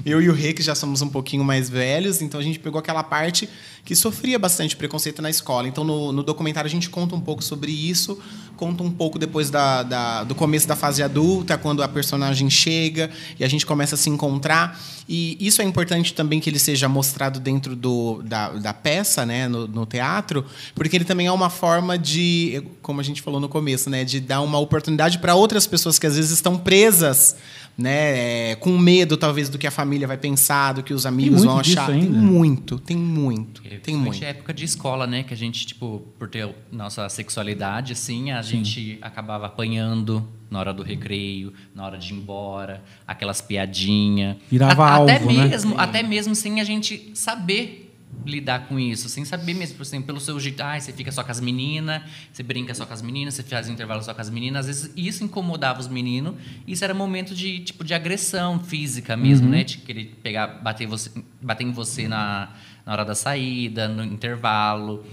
Eu 0.04 0.20
e 0.20 0.28
o 0.28 0.34
que 0.36 0.62
já 0.62 0.74
somos 0.74 1.00
um 1.02 1.08
pouquinho 1.08 1.42
mais 1.44 1.70
velhos, 1.70 2.20
então 2.20 2.38
a 2.38 2.42
gente 2.42 2.58
pegou 2.58 2.78
aquela 2.78 3.02
parte 3.02 3.48
que 3.84 3.96
sofria 3.96 4.38
bastante 4.38 4.76
preconceito 4.76 5.22
na 5.22 5.30
escola. 5.30 5.66
Então 5.66 5.82
no, 5.84 6.12
no 6.12 6.22
documentário 6.22 6.68
a 6.68 6.70
gente 6.70 6.90
conta 6.90 7.14
um 7.14 7.20
pouco 7.20 7.42
sobre 7.42 7.72
isso, 7.72 8.18
conta 8.56 8.82
um 8.82 8.90
pouco 8.90 9.18
depois 9.18 9.48
da, 9.48 9.82
da- 9.82 10.24
do 10.24 10.34
começo 10.34 10.68
da 10.68 10.76
fase 10.76 11.02
adulta, 11.02 11.56
quando 11.56 11.82
a 11.82 11.88
personagem 11.88 12.50
chega 12.50 13.08
e 13.38 13.44
a 13.44 13.48
gente 13.48 13.64
começa 13.64 13.94
a 13.94 13.98
se 13.98 14.10
encontrar. 14.10 14.78
E 15.08 15.36
isso 15.40 15.60
é 15.62 15.64
importante 15.64 16.12
também 16.14 16.38
que 16.40 16.48
ele 16.50 16.58
seja 16.58 16.88
mostrado 16.88 17.40
dentro 17.40 17.74
do, 17.74 18.22
da, 18.22 18.50
da 18.50 18.72
peça, 18.74 19.24
né, 19.26 19.48
no, 19.48 19.66
no 19.66 19.86
teatro, 19.86 20.44
porque 20.74 20.94
ele 20.96 21.04
também 21.06 21.26
é 21.26 21.32
uma 21.32 21.50
forma 21.50 21.98
de, 21.98 22.62
como 22.82 23.00
a 23.00 23.02
gente 23.02 23.20
falou 23.22 23.40
no 23.40 23.48
começo, 23.48 23.88
né, 23.90 24.04
de 24.04 24.20
dar 24.20 24.40
uma 24.42 24.58
oportunidade 24.58 24.89
para 25.20 25.34
outras 25.34 25.66
pessoas 25.66 25.98
que 25.98 26.06
às 26.06 26.16
vezes 26.16 26.30
estão 26.30 26.56
presas. 26.58 27.36
Né, 27.78 28.50
é, 28.50 28.56
com 28.56 28.76
medo 28.76 29.16
talvez 29.16 29.48
do 29.48 29.56
que 29.56 29.66
a 29.66 29.70
família 29.70 30.06
vai 30.06 30.18
pensar, 30.18 30.74
do 30.74 30.82
que 30.82 30.92
os 30.92 31.06
amigos 31.06 31.44
vão 31.44 31.58
achar. 31.58 31.88
ainda. 31.88 32.12
Tem 32.12 32.20
muito, 32.20 32.78
tem 32.78 32.96
muito, 32.96 33.62
É, 33.64 33.78
tem 33.78 33.96
muito. 33.96 34.22
a 34.22 34.28
época 34.28 34.52
de 34.52 34.66
escola, 34.66 35.06
né? 35.06 35.22
Que 35.22 35.32
a 35.32 35.36
gente, 35.36 35.64
tipo, 35.64 36.02
por 36.18 36.28
ter 36.28 36.46
nossa 36.70 37.08
sexualidade, 37.08 37.94
assim, 37.94 38.32
a 38.32 38.42
gente 38.42 38.98
acabava 39.00 39.46
apanhando 39.46 40.28
na 40.50 40.58
hora 40.58 40.74
do 40.74 40.82
recreio, 40.82 41.54
na 41.74 41.86
hora 41.86 41.96
de 41.96 42.12
ir 42.12 42.16
embora, 42.18 42.82
aquelas 43.06 43.40
piadinhas. 43.40 44.36
Virava 44.50 45.02
até 45.02 45.12
alvo, 45.14 45.32
né? 45.32 45.46
mesmo, 45.46 45.74
Até 45.78 46.02
mesmo 46.02 46.34
sem 46.34 46.60
a 46.60 46.64
gente 46.64 47.12
saber 47.14 47.89
lidar 48.26 48.66
com 48.68 48.78
isso, 48.78 49.08
sem 49.08 49.24
saber 49.24 49.54
mesmo, 49.54 49.76
por 49.76 49.82
exemplo, 49.82 50.06
pelo 50.06 50.20
seu 50.20 50.38
jeito, 50.38 50.60
ah, 50.60 50.78
você 50.78 50.92
fica 50.92 51.10
só 51.10 51.24
com 51.24 51.30
as 51.30 51.40
meninas, 51.40 52.02
você 52.32 52.42
brinca 52.42 52.74
só 52.74 52.84
com 52.84 52.92
as 52.92 53.00
meninas, 53.00 53.34
você 53.34 53.42
faz 53.42 53.68
intervalo 53.68 54.02
só 54.02 54.12
com 54.12 54.20
as 54.20 54.28
meninas, 54.28 54.60
às 54.60 54.66
vezes 54.66 54.92
isso 54.96 55.24
incomodava 55.24 55.80
os 55.80 55.88
meninos, 55.88 56.34
isso 56.66 56.84
era 56.84 56.92
momento 56.92 57.34
de, 57.34 57.60
tipo, 57.60 57.82
de 57.82 57.94
agressão 57.94 58.60
física 58.60 59.16
mesmo, 59.16 59.46
Uhum. 59.46 59.52
né? 59.52 59.64
De 59.64 59.78
querer 59.78 60.18
pegar, 60.22 60.46
bater, 60.48 60.86
você, 60.86 61.10
bater 61.40 61.64
em 61.66 61.72
você 61.72 62.06
na, 62.08 62.50
na 62.84 62.92
hora 62.92 63.04
da 63.04 63.14
saída, 63.14 63.88
no 63.88 64.04
intervalo. 64.04 65.04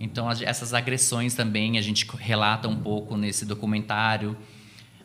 Então, 0.00 0.28
as- 0.28 0.42
essas 0.42 0.74
agressões 0.74 1.34
também 1.34 1.78
a 1.78 1.80
gente 1.82 2.06
relata 2.18 2.66
um 2.68 2.76
pouco 2.76 3.16
nesse 3.16 3.44
documentário. 3.44 4.36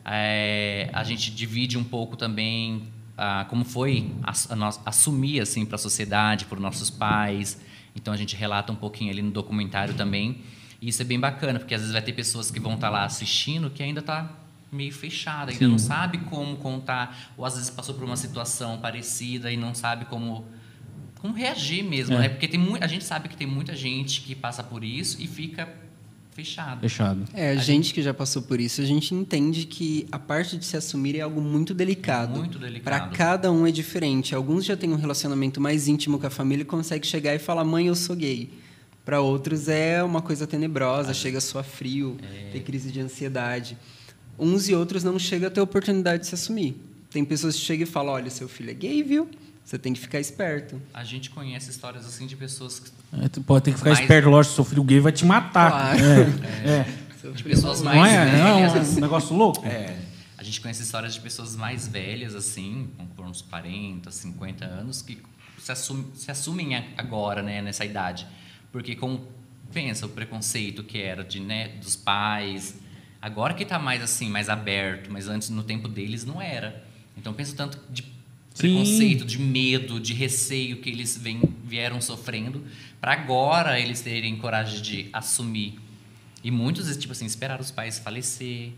É, 0.04 0.90
a 0.92 1.02
gente 1.04 1.30
divide 1.30 1.78
um 1.78 1.84
pouco 1.84 2.16
também 2.16 2.82
ah, 3.16 3.46
como 3.48 3.64
foi 3.64 4.12
ass- 4.22 4.48
nós- 4.56 4.80
assumir 4.84 5.40
assim 5.40 5.64
para 5.64 5.76
a 5.76 5.78
sociedade, 5.78 6.44
por 6.46 6.58
nossos 6.60 6.90
pais. 6.90 7.60
Então, 7.96 8.12
a 8.12 8.16
gente 8.16 8.34
relata 8.36 8.72
um 8.72 8.76
pouquinho 8.76 9.10
ali 9.10 9.22
no 9.22 9.30
documentário 9.30 9.94
também. 9.94 10.42
E 10.82 10.88
isso 10.88 11.00
é 11.00 11.04
bem 11.04 11.18
bacana, 11.20 11.58
porque 11.58 11.74
às 11.74 11.80
vezes 11.80 11.92
vai 11.92 12.02
ter 12.02 12.12
pessoas 12.12 12.50
que 12.50 12.58
vão 12.60 12.74
estar 12.74 12.90
lá 12.90 13.04
assistindo 13.04 13.70
que 13.70 13.82
ainda 13.82 14.00
está 14.00 14.30
meio 14.72 14.92
fechada, 14.92 15.52
ainda 15.52 15.68
não 15.68 15.78
sabe 15.78 16.18
como 16.18 16.56
contar, 16.56 17.32
ou 17.36 17.44
às 17.44 17.54
vezes 17.54 17.70
passou 17.70 17.94
por 17.94 18.02
uma 18.04 18.16
situação 18.16 18.78
parecida 18.78 19.50
e 19.52 19.56
não 19.56 19.72
sabe 19.74 20.04
como 20.06 20.44
como 21.20 21.32
reagir 21.32 21.82
mesmo, 21.82 22.16
É. 22.16 22.18
né? 22.18 22.28
Porque 22.28 22.46
tem 22.48 22.60
a 22.80 22.86
gente 22.86 23.02
sabe 23.04 23.30
que 23.30 23.36
tem 23.36 23.46
muita 23.46 23.74
gente 23.74 24.20
que 24.20 24.34
passa 24.34 24.62
por 24.62 24.84
isso 24.84 25.22
e 25.22 25.26
fica 25.26 25.72
fechado. 26.34 26.80
Fechado. 26.80 27.24
É, 27.32 27.50
a 27.50 27.56
gente 27.56 27.94
que 27.94 28.02
já 28.02 28.12
passou 28.12 28.42
por 28.42 28.60
isso, 28.60 28.80
a 28.80 28.84
gente 28.84 29.14
entende 29.14 29.64
que 29.66 30.06
a 30.10 30.18
parte 30.18 30.56
de 30.56 30.64
se 30.64 30.76
assumir 30.76 31.16
é 31.16 31.20
algo 31.20 31.40
muito 31.40 31.72
delicado. 31.72 32.38
Muito 32.38 32.58
delicado. 32.58 32.84
Para 32.84 33.08
cada 33.16 33.50
um 33.52 33.66
é 33.66 33.70
diferente. 33.70 34.34
Alguns 34.34 34.64
já 34.64 34.76
têm 34.76 34.92
um 34.92 34.96
relacionamento 34.96 35.60
mais 35.60 35.86
íntimo 35.88 36.18
com 36.18 36.26
a 36.26 36.30
família 36.30 36.62
e 36.62 36.66
conseguem 36.66 37.08
chegar 37.08 37.34
e 37.34 37.38
falar: 37.38 37.64
"Mãe, 37.64 37.86
eu 37.86 37.94
sou 37.94 38.16
gay". 38.16 38.50
Para 39.04 39.20
outros 39.20 39.68
é 39.68 40.02
uma 40.02 40.22
coisa 40.22 40.46
tenebrosa, 40.46 41.12
chega 41.12 41.38
a 41.38 41.40
suar 41.40 41.64
frio, 41.64 42.16
ter 42.52 42.60
crise 42.60 42.90
de 42.90 43.00
ansiedade. 43.00 43.76
Uns 44.38 44.68
e 44.68 44.74
outros 44.74 45.04
não 45.04 45.18
chegam 45.18 45.48
a 45.48 45.50
ter 45.50 45.60
oportunidade 45.60 46.22
de 46.22 46.28
se 46.28 46.34
assumir. 46.34 46.74
Tem 47.10 47.24
pessoas 47.24 47.54
que 47.54 47.60
chegam 47.60 47.84
e 47.84 47.86
falam: 47.86 48.14
"Olha, 48.14 48.30
seu 48.30 48.48
filho 48.48 48.70
é 48.70 48.74
gay, 48.74 49.02
viu? 49.02 49.28
Você 49.64 49.78
tem 49.78 49.92
que 49.94 50.00
ficar 50.00 50.20
esperto". 50.20 50.80
A 50.92 51.02
gente 51.04 51.30
conhece 51.30 51.70
histórias 51.70 52.04
assim 52.06 52.26
de 52.26 52.36
pessoas 52.36 52.78
que 52.80 52.90
É, 53.22 53.28
tu 53.28 53.40
pode 53.40 53.64
ter 53.64 53.72
que 53.72 53.78
ficar 53.78 53.90
Mas- 53.90 54.00
esperto, 54.00 54.28
lógico, 54.28 54.54
seu 54.54 54.64
filho 54.64 54.84
gay 54.84 55.00
vai 55.00 55.12
te 55.12 55.24
matar. 55.24 55.70
Claro. 55.70 55.98
É, 56.64 56.70
é. 56.70 57.30
De 57.32 57.42
pessoas 57.42 57.80
é 57.80 57.84
mais 57.84 57.96
Não 57.96 58.04
é, 58.04 58.38
não 58.38 58.58
é 58.58 58.68
velhas, 58.68 58.96
um 58.96 59.00
negócio 59.00 59.34
louco? 59.34 59.64
É. 59.66 59.96
A 60.36 60.42
gente 60.42 60.60
conhece 60.60 60.82
histórias 60.82 61.14
de 61.14 61.20
pessoas 61.20 61.56
mais 61.56 61.88
velhas, 61.88 62.34
assim, 62.34 62.90
com 62.98 63.06
por 63.06 63.24
uns 63.24 63.40
40, 63.40 64.10
50 64.10 64.66
anos, 64.66 65.00
que 65.00 65.22
se, 65.58 65.72
assum- 65.72 66.10
se 66.14 66.30
assumem 66.30 66.76
agora, 66.98 67.42
né, 67.42 67.62
nessa 67.62 67.82
idade. 67.82 68.26
Porque, 68.70 68.94
como 68.94 69.26
pensa, 69.72 70.04
o 70.04 70.08
preconceito 70.10 70.84
que 70.84 71.00
era 71.00 71.24
de, 71.24 71.40
né, 71.40 71.68
dos 71.82 71.96
pais, 71.96 72.74
agora 73.22 73.54
que 73.54 73.62
está 73.62 73.78
mais 73.78 74.02
assim, 74.02 74.28
mais 74.28 74.50
aberto, 74.50 75.10
mas 75.10 75.26
antes, 75.26 75.48
no 75.48 75.62
tempo 75.62 75.88
deles, 75.88 76.26
não 76.26 76.42
era. 76.42 76.84
Então, 77.16 77.32
pensa 77.32 77.54
tanto 77.56 77.78
de 77.88 78.02
Sim. 78.54 78.68
preconceito, 78.68 79.24
de 79.24 79.38
medo, 79.38 79.98
de 80.00 80.14
receio 80.14 80.76
que 80.78 80.88
eles 80.88 81.16
vem, 81.16 81.42
vieram 81.66 82.00
sofrendo, 82.00 82.62
para 83.00 83.12
agora 83.12 83.78
eles 83.80 84.00
terem 84.00 84.36
coragem 84.36 84.80
de 84.80 85.08
assumir 85.12 85.78
E 86.42 86.50
muitos, 86.50 86.94
tipo 86.96 87.12
assim, 87.12 87.26
esperaram 87.26 87.60
os 87.62 87.70
pais 87.70 87.98
falecer 87.98 88.70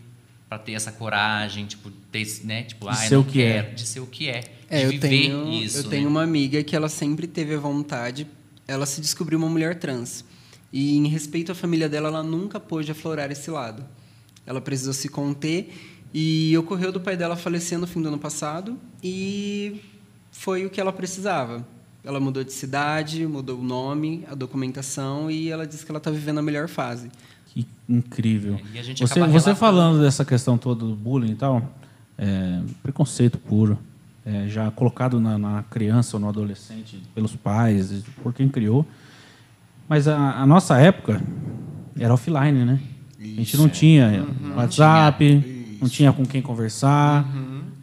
para 0.49 0.57
ter 0.57 0.71
essa 0.73 0.91
coragem, 0.91 1.65
tipo, 1.65 1.91
ter, 2.11 2.25
né, 2.45 2.63
tipo, 2.63 2.89
De 2.89 2.97
ah, 2.97 3.03
eu 3.03 3.07
ser 3.09 3.13
não 3.15 3.21
o 3.21 3.25
que 3.25 3.41
é. 3.41 3.63
quero, 3.63 3.75
de 3.75 3.81
ser 3.85 3.99
o 3.99 4.07
que 4.07 4.29
é, 4.29 4.43
É, 4.69 4.85
eu 4.85 4.89
viver 4.89 5.09
tenho, 5.09 5.51
isso, 5.53 5.77
eu 5.79 5.83
né? 5.83 5.89
tenho 5.89 6.09
uma 6.09 6.23
amiga 6.23 6.63
que 6.63 6.75
ela 6.75 6.87
sempre 6.89 7.27
teve 7.27 7.53
a 7.53 7.59
vontade, 7.59 8.25
ela 8.67 8.85
se 8.85 8.99
descobriu 9.01 9.37
uma 9.37 9.49
mulher 9.49 9.75
trans. 9.79 10.23
E 10.71 10.95
em 10.97 11.07
respeito 11.07 11.51
à 11.51 11.55
família 11.55 11.87
dela, 11.89 12.07
ela 12.07 12.23
nunca 12.23 12.59
pôde 12.59 12.89
aflorar 12.91 13.29
esse 13.31 13.49
lado. 13.51 13.85
Ela 14.45 14.61
precisou 14.61 14.93
se 14.93 15.09
conter 15.09 15.73
e 16.13 16.57
ocorreu 16.57 16.91
do 16.91 16.99
pai 16.99 17.17
dela 17.17 17.35
falecer 17.35 17.77
no 17.77 17.87
fim 17.87 18.01
do 18.01 18.07
ano 18.07 18.17
passado 18.17 18.77
e 19.03 19.81
foi 20.31 20.65
o 20.65 20.69
que 20.69 20.79
ela 20.79 20.93
precisava. 20.93 21.65
Ela 22.03 22.19
mudou 22.19 22.43
de 22.43 22.53
cidade, 22.53 23.25
mudou 23.25 23.59
o 23.59 23.63
nome, 23.63 24.23
a 24.31 24.35
documentação 24.35 25.29
e 25.29 25.49
ela 25.49 25.67
disse 25.67 25.85
que 25.85 25.91
ela 25.91 25.97
está 25.97 26.09
vivendo 26.09 26.37
a 26.37 26.41
melhor 26.41 26.67
fase. 26.67 27.11
Que 27.47 27.67
incrível. 27.89 28.55
É, 28.55 28.77
e 28.77 28.79
a 28.79 28.83
gente 28.83 29.01
você, 29.01 29.19
você 29.27 29.53
falando 29.53 30.01
dessa 30.01 30.23
questão 30.23 30.57
toda 30.57 30.85
do 30.85 30.95
bullying 30.95 31.31
e 31.31 31.35
tal, 31.35 31.69
é, 32.17 32.61
preconceito 32.81 33.37
puro, 33.37 33.77
é, 34.25 34.47
já 34.47 34.71
colocado 34.71 35.19
na, 35.19 35.37
na 35.37 35.63
criança 35.63 36.15
ou 36.15 36.21
no 36.21 36.29
adolescente 36.29 37.01
pelos 37.13 37.35
pais, 37.35 38.03
por 38.23 38.33
quem 38.33 38.47
criou. 38.47 38.85
Mas 39.89 40.07
a, 40.07 40.41
a 40.41 40.45
nossa 40.45 40.77
época 40.77 41.21
era 41.99 42.13
offline, 42.13 42.63
né? 42.63 42.79
a 43.19 43.23
gente 43.23 43.41
Isso, 43.41 43.57
não 43.57 43.65
é. 43.65 43.69
tinha 43.69 44.27
WhatsApp, 44.55 45.56
Isso. 45.77 45.83
não 45.83 45.89
tinha 45.89 46.11
com 46.13 46.25
quem 46.25 46.41
conversar. 46.41 47.25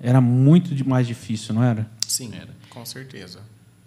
Era 0.00 0.20
muito 0.20 0.74
de- 0.74 0.84
mais 0.86 1.06
difícil, 1.06 1.54
não 1.54 1.62
era? 1.62 1.88
Sim, 2.06 2.30
com 2.70 2.84
certeza. 2.84 3.40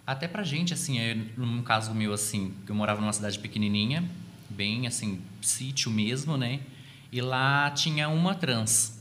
Até 0.06 0.26
pra 0.26 0.42
gente, 0.42 0.72
assim, 0.72 0.98
eu, 0.98 1.16
num 1.36 1.62
caso 1.62 1.94
meu, 1.94 2.12
assim, 2.12 2.52
que 2.64 2.72
eu 2.72 2.76
morava 2.76 3.00
numa 3.00 3.12
cidade 3.12 3.38
pequenininha, 3.38 4.02
bem, 4.48 4.86
assim, 4.86 5.20
sítio 5.42 5.90
mesmo, 5.90 6.36
né? 6.36 6.60
E 7.12 7.20
lá 7.20 7.70
tinha 7.70 8.08
uma 8.08 8.34
trans, 8.34 8.98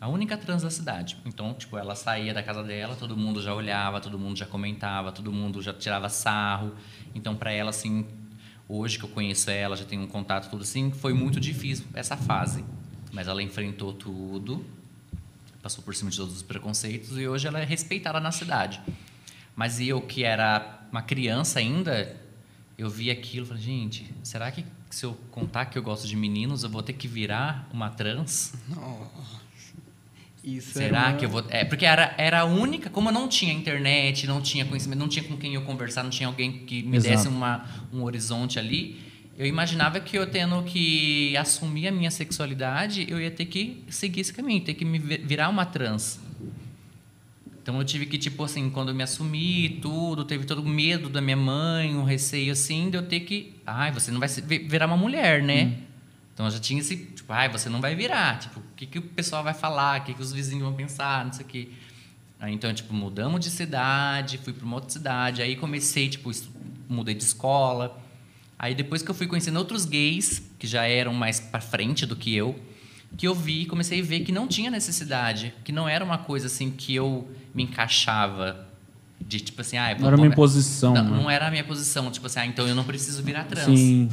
a 0.00 0.08
única 0.08 0.36
trans 0.36 0.62
da 0.62 0.70
cidade. 0.70 1.16
Então, 1.26 1.52
tipo, 1.54 1.76
ela 1.76 1.94
saía 1.96 2.32
da 2.32 2.42
casa 2.42 2.62
dela, 2.62 2.94
todo 2.94 3.16
mundo 3.16 3.42
já 3.42 3.52
olhava, 3.54 4.00
todo 4.00 4.18
mundo 4.18 4.36
já 4.38 4.46
comentava, 4.46 5.10
todo 5.12 5.32
mundo 5.32 5.60
já 5.60 5.72
tirava 5.72 6.08
sarro. 6.08 6.72
Então, 7.14 7.34
pra 7.34 7.50
ela, 7.52 7.70
assim, 7.70 8.06
hoje 8.68 8.96
que 8.98 9.04
eu 9.04 9.08
conheço 9.08 9.50
ela, 9.50 9.76
já 9.76 9.84
tenho 9.84 10.02
um 10.02 10.06
contato, 10.06 10.48
tudo 10.50 10.62
assim, 10.62 10.90
foi 10.92 11.12
muito 11.12 11.40
difícil 11.40 11.84
essa 11.94 12.16
fase. 12.16 12.64
Mas 13.14 13.28
ela 13.28 13.40
enfrentou 13.42 13.92
tudo, 13.92 14.64
passou 15.62 15.82
por 15.84 15.94
cima 15.94 16.10
de 16.10 16.16
todos 16.16 16.34
os 16.34 16.42
preconceitos 16.42 17.16
e 17.16 17.26
hoje 17.28 17.46
ela 17.46 17.60
é 17.60 17.64
respeitada 17.64 18.18
na 18.18 18.32
cidade. 18.32 18.80
Mas 19.54 19.80
eu, 19.80 20.00
que 20.02 20.24
era 20.24 20.84
uma 20.90 21.00
criança 21.00 21.60
ainda, 21.60 22.14
eu 22.76 22.90
vi 22.90 23.10
aquilo 23.12 23.46
e 23.46 23.48
falei, 23.48 23.62
gente, 23.62 24.12
será 24.24 24.50
que 24.50 24.64
se 24.90 25.06
eu 25.06 25.14
contar 25.30 25.66
que 25.66 25.78
eu 25.78 25.82
gosto 25.82 26.08
de 26.08 26.16
meninos, 26.16 26.64
eu 26.64 26.68
vou 26.70 26.82
ter 26.82 26.92
que 26.94 27.06
virar 27.06 27.68
uma 27.72 27.88
trans? 27.88 28.52
Isso 30.42 30.72
Será 30.72 30.98
era 30.98 31.08
uma- 31.10 31.16
que 31.18 31.24
eu 31.24 31.28
vou. 31.30 31.42
É, 31.48 31.64
porque 31.64 31.86
era, 31.86 32.14
era 32.18 32.40
a 32.40 32.44
única. 32.44 32.90
Como 32.90 33.08
eu 33.08 33.12
não 33.12 33.28
tinha 33.28 33.52
internet, 33.52 34.26
não 34.26 34.42
tinha 34.42 34.64
conhecimento, 34.66 34.98
não 34.98 35.08
tinha 35.08 35.24
com 35.24 35.36
quem 35.38 35.54
eu 35.54 35.62
conversar, 35.62 36.02
não 36.02 36.10
tinha 36.10 36.26
alguém 36.26 36.66
que 36.66 36.82
me 36.82 36.96
Exato. 36.98 37.14
desse 37.16 37.28
uma, 37.28 37.64
um 37.92 38.02
horizonte 38.02 38.58
ali, 38.58 39.00
eu 39.36 39.46
imaginava 39.46 39.98
que 40.00 40.16
eu 40.16 40.26
tendo 40.26 40.62
que 40.62 41.36
assumir 41.36 41.88
a 41.88 41.92
minha 41.92 42.10
sexualidade, 42.10 43.06
eu 43.08 43.20
ia 43.20 43.30
ter 43.30 43.46
que 43.46 43.82
seguir 43.88 44.20
esse 44.20 44.32
caminho, 44.32 44.60
ter 44.62 44.74
que 44.74 44.84
me 44.84 44.98
vi- 44.98 45.18
virar 45.18 45.48
uma 45.48 45.66
trans. 45.66 46.20
Então 47.62 47.78
eu 47.78 47.84
tive 47.84 48.04
que, 48.06 48.18
tipo 48.18 48.44
assim, 48.44 48.68
quando 48.68 48.90
eu 48.90 48.94
me 48.94 49.02
assumi 49.02 49.78
tudo, 49.80 50.24
teve 50.24 50.44
todo 50.44 50.58
o 50.60 50.68
medo 50.68 51.08
da 51.08 51.20
minha 51.20 51.36
mãe, 51.36 51.96
um 51.96 52.04
receio 52.04 52.52
assim, 52.52 52.90
de 52.90 52.96
eu 52.98 53.02
ter 53.02 53.20
que. 53.20 53.54
Ai, 53.66 53.90
você 53.90 54.10
não 54.10 54.20
vai 54.20 54.28
virar 54.28 54.86
uma 54.86 54.96
mulher, 54.98 55.42
né? 55.42 55.78
Então 56.34 56.46
eu 56.46 56.50
já 56.50 56.58
tinha 56.58 56.80
esse, 56.80 56.94
tipo, 56.96 57.32
ai, 57.32 57.48
você 57.48 57.68
não 57.70 57.80
vai 57.80 57.94
virar. 57.94 58.38
Tipo, 58.38 58.60
o 58.60 58.62
que, 58.76 58.86
que 58.86 58.98
o 58.98 59.02
pessoal 59.02 59.42
vai 59.42 59.54
falar, 59.54 60.00
o 60.00 60.04
que, 60.04 60.12
que 60.14 60.20
os 60.20 60.32
vizinhos 60.32 60.62
vão 60.62 60.74
pensar, 60.74 61.24
não 61.24 61.32
sei 61.32 61.44
o 61.44 61.48
quê. 61.48 61.68
Aí 62.38 62.52
então, 62.52 62.72
tipo, 62.74 62.92
mudamos 62.92 63.40
de 63.40 63.50
cidade, 63.50 64.36
fui 64.38 64.52
para 64.52 64.66
uma 64.66 64.74
outra 64.76 64.90
cidade, 64.90 65.40
aí 65.40 65.56
comecei, 65.56 66.08
tipo, 66.08 66.30
mudei 66.86 67.14
de 67.14 67.24
escola. 67.24 67.98
Aí 68.58 68.74
depois 68.74 69.02
que 69.02 69.10
eu 69.10 69.14
fui 69.14 69.26
conhecendo 69.26 69.58
outros 69.58 69.84
gays, 69.84 70.42
que 70.58 70.66
já 70.66 70.84
eram 70.86 71.12
mais 71.12 71.40
para 71.40 71.60
frente 71.60 72.06
do 72.06 72.14
que 72.16 72.34
eu, 72.34 72.58
que 73.16 73.26
eu 73.26 73.34
vi, 73.34 73.66
comecei 73.66 74.00
a 74.00 74.04
ver 74.04 74.20
que 74.20 74.32
não 74.32 74.46
tinha 74.48 74.70
necessidade, 74.70 75.52
que 75.64 75.70
não 75.72 75.88
era 75.88 76.04
uma 76.04 76.18
coisa 76.18 76.46
assim 76.46 76.70
que 76.70 76.94
eu 76.94 77.28
me 77.54 77.62
encaixava 77.64 78.66
de 79.20 79.40
tipo 79.40 79.60
assim, 79.60 79.76
ah, 79.76 79.94
Não 79.98 80.06
era 80.08 80.16
uma 80.16 80.24
pôr- 80.26 80.32
imposição. 80.32 80.94
Não, 80.94 81.04
né? 81.04 81.10
não 81.10 81.30
era 81.30 81.46
a 81.46 81.50
minha 81.50 81.64
posição, 81.64 82.10
tipo 82.10 82.26
assim, 82.26 82.40
ah, 82.40 82.46
então 82.46 82.66
eu 82.66 82.74
não 82.74 82.84
preciso 82.84 83.22
virar 83.22 83.44
trans 83.44 83.78
Sim. 83.78 84.08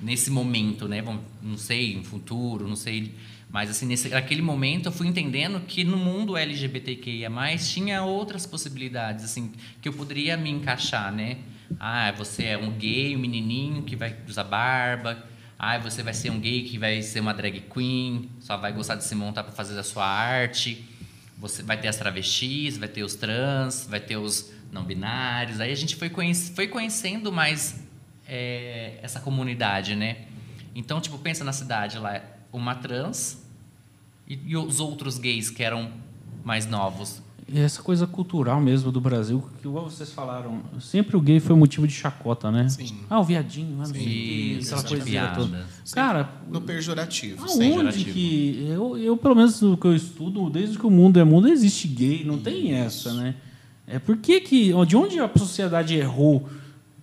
nesse 0.00 0.30
momento, 0.30 0.88
né? 0.88 1.02
Bom, 1.02 1.18
não 1.42 1.56
sei, 1.58 1.96
no 1.96 2.04
futuro, 2.04 2.66
não 2.66 2.76
sei. 2.76 3.14
Mas, 3.50 3.70
assim, 3.70 3.86
nesse, 3.86 4.08
naquele 4.08 4.42
momento 4.42 4.86
eu 4.86 4.92
fui 4.92 5.06
entendendo 5.06 5.60
que 5.60 5.84
no 5.84 5.96
mundo 5.96 6.36
LGBTQIA+, 6.36 7.30
tinha 7.58 8.02
outras 8.02 8.44
possibilidades, 8.46 9.24
assim, 9.24 9.52
que 9.80 9.88
eu 9.88 9.92
poderia 9.92 10.36
me 10.36 10.50
encaixar, 10.50 11.12
né? 11.12 11.38
Ah, 11.78 12.12
você 12.12 12.44
é 12.44 12.58
um 12.58 12.70
gay, 12.70 13.16
um 13.16 13.18
menininho 13.18 13.82
que 13.82 13.96
vai 13.96 14.16
usar 14.26 14.44
barba. 14.44 15.24
Ah, 15.58 15.78
você 15.78 16.02
vai 16.02 16.12
ser 16.12 16.30
um 16.30 16.38
gay 16.38 16.62
que 16.62 16.78
vai 16.78 17.00
ser 17.02 17.20
uma 17.20 17.32
drag 17.32 17.60
queen, 17.60 18.30
só 18.40 18.56
vai 18.56 18.72
gostar 18.72 18.94
de 18.94 19.04
se 19.04 19.14
montar 19.14 19.42
para 19.42 19.52
fazer 19.52 19.78
a 19.78 19.82
sua 19.82 20.06
arte. 20.06 20.84
Você 21.38 21.62
vai 21.62 21.78
ter 21.78 21.88
as 21.88 21.96
travestis, 21.96 22.76
vai 22.76 22.88
ter 22.88 23.02
os 23.02 23.14
trans, 23.14 23.86
vai 23.88 24.00
ter 24.00 24.16
os 24.16 24.52
não 24.70 24.84
binários. 24.84 25.60
Aí 25.60 25.72
a 25.72 25.76
gente 25.76 25.96
foi, 25.96 26.10
conhece, 26.10 26.54
foi 26.54 26.68
conhecendo 26.68 27.32
mais 27.32 27.82
é, 28.26 28.98
essa 29.02 29.20
comunidade, 29.20 29.94
né? 29.94 30.26
Então, 30.74 31.00
tipo, 31.00 31.18
pensa 31.18 31.42
na 31.42 31.52
cidade 31.52 31.98
lá, 31.98 32.22
uma 32.52 32.74
trans 32.74 33.42
e, 34.26 34.38
e 34.46 34.56
os 34.56 34.80
outros 34.80 35.18
gays 35.18 35.50
que 35.50 35.62
eram 35.62 35.92
mais 36.44 36.66
novos. 36.66 37.22
E 37.48 37.60
essa 37.60 37.80
coisa 37.80 38.08
cultural 38.08 38.60
mesmo 38.60 38.90
do 38.90 39.00
Brasil, 39.00 39.44
que 39.62 39.68
igual 39.68 39.88
vocês 39.88 40.10
falaram, 40.12 40.62
sempre 40.80 41.16
o 41.16 41.20
gay 41.20 41.38
foi 41.38 41.54
motivo 41.54 41.86
de 41.86 41.94
chacota, 41.94 42.50
né? 42.50 42.68
Sim. 42.68 42.98
Ah, 43.08 43.20
o 43.20 43.24
viadinho, 43.24 43.74
ah, 43.76 43.86
não 43.86 43.94
sei 43.94 44.00
o 44.02 44.58
Isso, 44.58 44.74
aquela 44.74 44.88
coisa 44.88 45.04
piada. 45.04 45.34
toda. 45.36 45.66
Cara, 45.92 46.28
No 46.50 46.60
pejorativo. 46.60 47.44
aonde 47.44 48.04
que. 48.04 48.66
Eu, 48.68 48.98
eu, 48.98 49.16
pelo 49.16 49.36
menos, 49.36 49.60
no 49.60 49.76
que 49.76 49.86
eu 49.86 49.94
estudo, 49.94 50.50
desde 50.50 50.76
que 50.76 50.84
o 50.86 50.90
mundo 50.90 51.20
é 51.20 51.24
mundo, 51.24 51.46
existe 51.46 51.86
gay, 51.86 52.24
não 52.24 52.36
tem 52.36 52.72
essa, 52.72 53.14
né? 53.14 53.36
É 53.86 54.00
por 54.00 54.16
que 54.16 54.40
que. 54.40 54.72
De 54.84 54.96
onde 54.96 55.20
a 55.20 55.30
sociedade 55.38 55.94
errou 55.94 56.48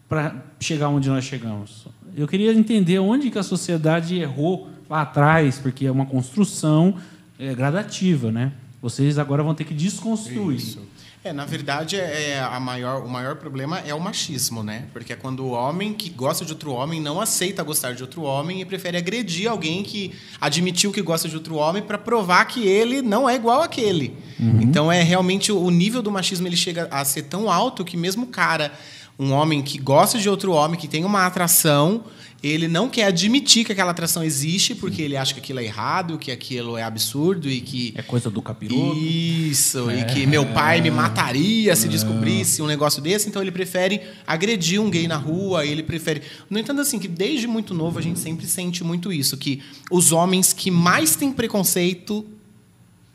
para 0.10 0.44
chegar 0.60 0.90
onde 0.90 1.08
nós 1.08 1.24
chegamos? 1.24 1.88
Eu 2.18 2.28
queria 2.28 2.54
entender 2.54 3.00
onde 3.00 3.32
que 3.32 3.40
a 3.40 3.44
sociedade 3.44 4.18
errou 4.20 4.68
lá 4.90 5.04
atrás, 5.04 5.58
porque 5.58 5.86
é 5.86 5.92
uma 5.92 6.06
construção 6.06 6.96
é, 7.40 7.56
gradativa, 7.56 8.30
né? 8.30 8.52
Vocês 8.84 9.18
agora 9.18 9.42
vão 9.42 9.56
ter 9.56 9.64
que 9.64 9.74
desconstruir. 9.74 10.58
Isso. 10.58 10.82
É, 11.24 11.32
na 11.32 11.46
verdade, 11.46 11.96
é 11.96 12.38
a 12.42 12.60
maior, 12.60 13.02
o 13.02 13.08
maior 13.08 13.38
problema 13.38 13.80
é 13.80 13.96
o 13.96 14.00
machismo, 14.00 14.62
né? 14.62 14.88
Porque 14.92 15.14
é 15.14 15.16
quando 15.16 15.46
o 15.46 15.52
homem 15.52 15.94
que 15.94 16.10
gosta 16.10 16.44
de 16.44 16.52
outro 16.52 16.74
homem 16.74 17.00
não 17.00 17.22
aceita 17.22 17.64
gostar 17.64 17.94
de 17.94 18.02
outro 18.02 18.24
homem 18.24 18.60
e 18.60 18.66
prefere 18.66 18.98
agredir 18.98 19.50
alguém 19.50 19.84
que 19.84 20.14
admitiu 20.42 20.92
que 20.92 21.02
gosta 21.02 21.30
de 21.30 21.36
outro 21.36 21.56
homem 21.56 21.82
para 21.82 21.98
provar 21.98 22.44
que 22.44 22.68
ele 22.68 23.02
não 23.02 23.30
é 23.30 23.36
igual 23.36 23.62
àquele. 23.62 24.18
Então 24.62 24.92
é 24.92 25.02
realmente 25.02 25.50
o 25.50 25.70
nível 25.70 26.02
do 26.02 26.12
machismo 26.12 26.46
ele 26.46 26.58
chega 26.58 26.90
a 26.92 27.06
ser 27.06 27.24
tão 27.24 27.50
alto 27.50 27.86
que 27.86 27.96
mesmo 27.96 28.26
o 28.26 28.28
cara, 28.28 28.74
um 29.18 29.32
homem 29.32 29.62
que 29.62 29.78
gosta 29.78 30.18
de 30.18 30.30
outro 30.30 30.52
homem, 30.54 30.80
que 30.80 30.88
tem 30.88 31.06
uma 31.06 31.26
atração, 31.26 32.04
ele 32.44 32.68
não 32.68 32.90
quer 32.90 33.06
admitir 33.06 33.64
que 33.64 33.72
aquela 33.72 33.92
atração 33.92 34.22
existe 34.22 34.76
porque 34.76 35.02
ele 35.02 35.16
acha 35.16 35.34
que 35.34 35.40
aquilo 35.40 35.60
é 35.60 35.64
errado, 35.64 36.18
que 36.18 36.30
aquilo 36.30 36.76
é 36.78 36.84
absurdo 36.84 37.50
e 37.50 37.62
que 37.62 37.94
É 37.96 38.02
coisa 38.02 38.30
do 38.30 38.42
capiroto. 38.42 38.98
isso, 38.98 39.90
e 39.90 40.04
que 40.04 40.26
meu 40.26 40.46
pai 40.48 40.82
me 40.82 40.92
mataria 40.92 41.74
se 41.74 41.88
descobrisse 41.88 42.62
um 42.62 42.68
negócio 42.68 43.02
desse, 43.02 43.30
então 43.30 43.42
ele 43.42 43.52
prefere 43.52 44.02
agredir 44.28 44.82
um 44.82 44.90
gay 44.90 45.08
na 45.08 45.16
rua, 45.16 45.66
ele 45.66 45.84
prefere. 45.84 46.22
No 46.50 46.60
entanto, 46.60 46.82
assim, 46.82 47.00
que 47.00 47.08
desde 47.08 47.48
muito 47.48 47.74
novo 47.74 47.98
a 47.98 48.02
gente 48.02 48.20
sempre 48.20 48.46
sente 48.46 48.84
muito 48.84 49.14
isso, 49.14 49.38
que 49.38 49.62
os 49.90 50.12
homens 50.12 50.52
que 50.52 50.70
mais 50.70 51.16
têm 51.16 51.32
preconceito 51.32 52.26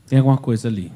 Tem 0.06 0.18
alguma 0.18 0.38
coisa 0.38 0.68
ali. 0.68 0.90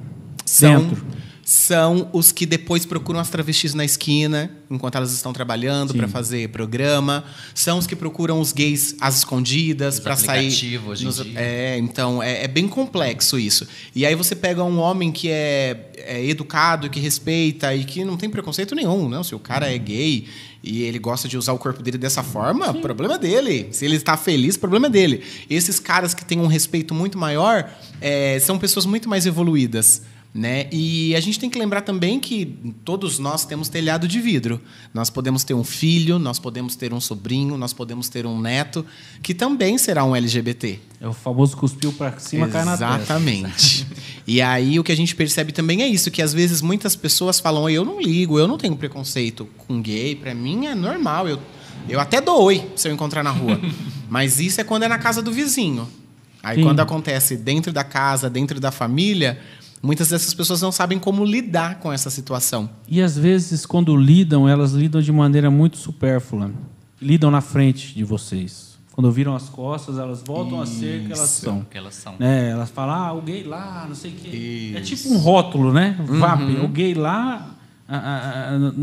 são, 0.47 0.89
Dentro. 0.89 1.05
São 1.45 2.09
os 2.13 2.31
que 2.31 2.47
depois 2.47 2.87
procuram 2.87 3.19
as 3.19 3.29
travestis 3.29 3.75
na 3.75 3.85
esquina, 3.85 4.51
enquanto 4.71 4.95
elas 4.95 5.13
estão 5.13 5.33
trabalhando 5.33 5.93
Sim. 5.93 5.99
para 5.99 6.09
fazer 6.09 6.49
programa. 6.51 7.25
São 7.53 7.79
os 7.79 7.87
que 7.87 7.97
procuram 7.97 8.41
os 8.41 8.53
gays 8.53 8.95
às 9.01 9.19
escondidas 9.19 9.99
para 9.99 10.17
sair. 10.17 10.81
hoje 10.87 11.05
nos-. 11.05 11.21
É, 11.35 11.77
então 11.79 12.23
é, 12.23 12.45
é 12.45 12.49
bem 12.49 12.69
complexo 12.69 13.39
isso. 13.39 13.67
E 13.95 14.07
aí 14.07 14.15
você 14.15 14.37
pega 14.37 14.63
um 14.63 14.79
homem 14.79 15.11
que 15.11 15.29
é, 15.31 15.91
é 15.97 16.25
educado, 16.25 16.89
que 16.89 17.01
respeita 17.01 17.75
e 17.75 17.85
que 17.85 18.05
não 18.05 18.17
tem 18.17 18.31
preconceito 18.31 18.75
nenhum, 18.75 19.09
não. 19.09 19.25
Se 19.25 19.35
o 19.35 19.39
cara 19.41 19.69
é 19.69 19.77
gay 19.77 20.29
e 20.63 20.83
ele 20.83 21.01
gosta 21.01 21.27
de 21.27 21.37
usar 21.37 21.53
o 21.53 21.59
corpo 21.59 21.83
dele 21.83 21.99
dessa 21.99 22.23
forma, 22.23 22.73
problema 22.75 23.19
dele. 23.19 23.69
Se 23.73 23.85
ele 23.85 23.97
está 23.97 24.17
feliz, 24.17 24.57
problema 24.57 24.89
dele. 24.89 25.25
Esses 25.51 25.81
caras 25.81 26.15
que 26.15 26.25
têm 26.25 26.39
um 26.39 26.47
respeito 26.47 26.95
muito 26.95 27.19
maior 27.19 27.69
é, 28.01 28.39
são 28.39 28.59
pessoas 28.59 28.87
muito 28.87 29.09
mais 29.09 29.27
evoluídas. 29.27 30.03
Né? 30.35 30.67
E 30.73 31.15
a 31.15 31.21
gente 31.21 31.39
tem 31.39 31.51
que 31.51 31.59
lembrar 31.59 31.83
também 31.83 32.19
que 32.19 32.47
todos 32.87 33.19
nós 33.19 33.45
temos 33.45 33.69
telhado 33.69 34.09
de 34.09 34.19
vidro. 34.19 34.63
Nós 34.95 35.11
podemos 35.11 35.45
ter 35.45 35.53
um 35.53 35.63
filho, 35.63 36.19
nós 36.19 36.39
podemos 36.39 36.75
ter 36.75 36.95
um 36.95 37.01
sobrinho, 37.01 37.59
nós 37.59 37.75
podemos 37.75 38.09
ter 38.09 38.25
um 38.25 38.41
neto 38.41 38.85
que 39.23 39.35
também 39.35 39.77
será 39.77 40.05
um 40.07 40.17
LGBT. 40.17 40.81
É 41.03 41.07
o 41.07 41.13
famoso 41.13 41.55
cuspiu 41.55 41.93
para 41.93 42.19
cima, 42.19 42.49
cai 42.49 42.65
na. 42.65 42.73
Exatamente. 42.73 43.87
e 44.27 44.41
aí 44.41 44.81
o 44.81 44.85
que 44.85 44.91
a 44.91 44.97
gente 44.97 45.15
percebe 45.15 45.53
também 45.53 45.83
é 45.83 45.87
isso, 45.87 46.11
que 46.11 46.23
às 46.23 46.33
vezes 46.33 46.63
muitas 46.63 46.97
pessoas 46.97 47.39
falam: 47.39 47.69
"Eu 47.69 47.85
não 47.85 48.01
ligo, 48.01 48.39
eu 48.39 48.49
não 48.49 48.57
tenho 48.57 48.75
preconceito 48.75 49.47
com 49.67 49.83
gay, 49.83 50.17
para 50.17 50.35
mim 50.35 50.65
é 50.65 50.75
normal, 50.75 51.29
eu 51.29 51.39
eu 51.89 51.99
até 52.01 52.21
dou 52.21 52.41
oi 52.41 52.65
se 52.75 52.89
eu 52.89 52.93
encontrar 52.95 53.23
na 53.23 53.31
rua". 53.31 53.61
Mas 54.09 54.41
isso 54.41 54.63
é 54.63 54.65
quando 54.65 54.85
é 54.85 54.89
na 54.89 54.99
casa 54.99 55.21
do 55.21 55.31
vizinho. 55.31 55.87
Aí 56.43 56.57
Sim. 56.57 56.65
quando 56.65 56.81
acontece 56.81 57.37
dentro 57.37 57.73
da 57.73 57.85
casa, 57.85 58.29
dentro 58.29 58.59
da 58.59 58.73
família, 58.73 59.41
muitas 59.83 60.11
dessas 60.11 60.33
pessoas 60.33 60.63
não 60.63 60.71
sabem 60.71 60.99
como 60.99 61.25
lidar 61.25 61.81
com 61.81 61.93
essa 61.93 62.09
situação. 62.09 62.71
E 62.89 63.03
às 63.03 63.17
vezes, 63.17 63.67
quando 63.67 63.97
lidam, 63.97 64.49
elas 64.49 64.73
lidam 64.73 65.03
de 65.03 65.11
maneira 65.13 65.51
muito 65.51 65.77
supérflua. 65.77 66.51
Lidam 67.01 67.31
na 67.31 67.41
frente 67.41 67.95
de 67.95 68.05
vocês. 68.05 68.73
Quando 68.93 69.11
viram 69.11 69.35
as 69.35 69.49
costas, 69.49 69.99
elas 69.99 70.23
voltam 70.23 70.61
a 70.61 70.67
ser 70.67 71.01
o 71.01 71.07
que 71.07 71.13
elas 71.13 71.33
Isso. 71.33 71.45
são. 71.45 71.67
Que 71.69 71.79
elas 71.79 71.95
são. 71.95 72.15
Né? 72.19 72.51
Elas 72.51 72.71
falam, 72.71 72.95
ah, 72.95 73.13
o 73.15 73.23
gay 73.23 73.43
lá, 73.43 73.87
não 73.89 73.95
sei 73.95 74.11
o 74.11 74.15
quê. 74.15 74.73
É 74.77 74.81
Isso. 74.81 74.97
tipo 74.97 75.15
um 75.15 75.19
rótulo, 75.19 75.73
né? 75.73 75.97
VAP. 76.07 76.63
O 76.63 76.69
gay 76.69 76.93
lá 76.95 77.57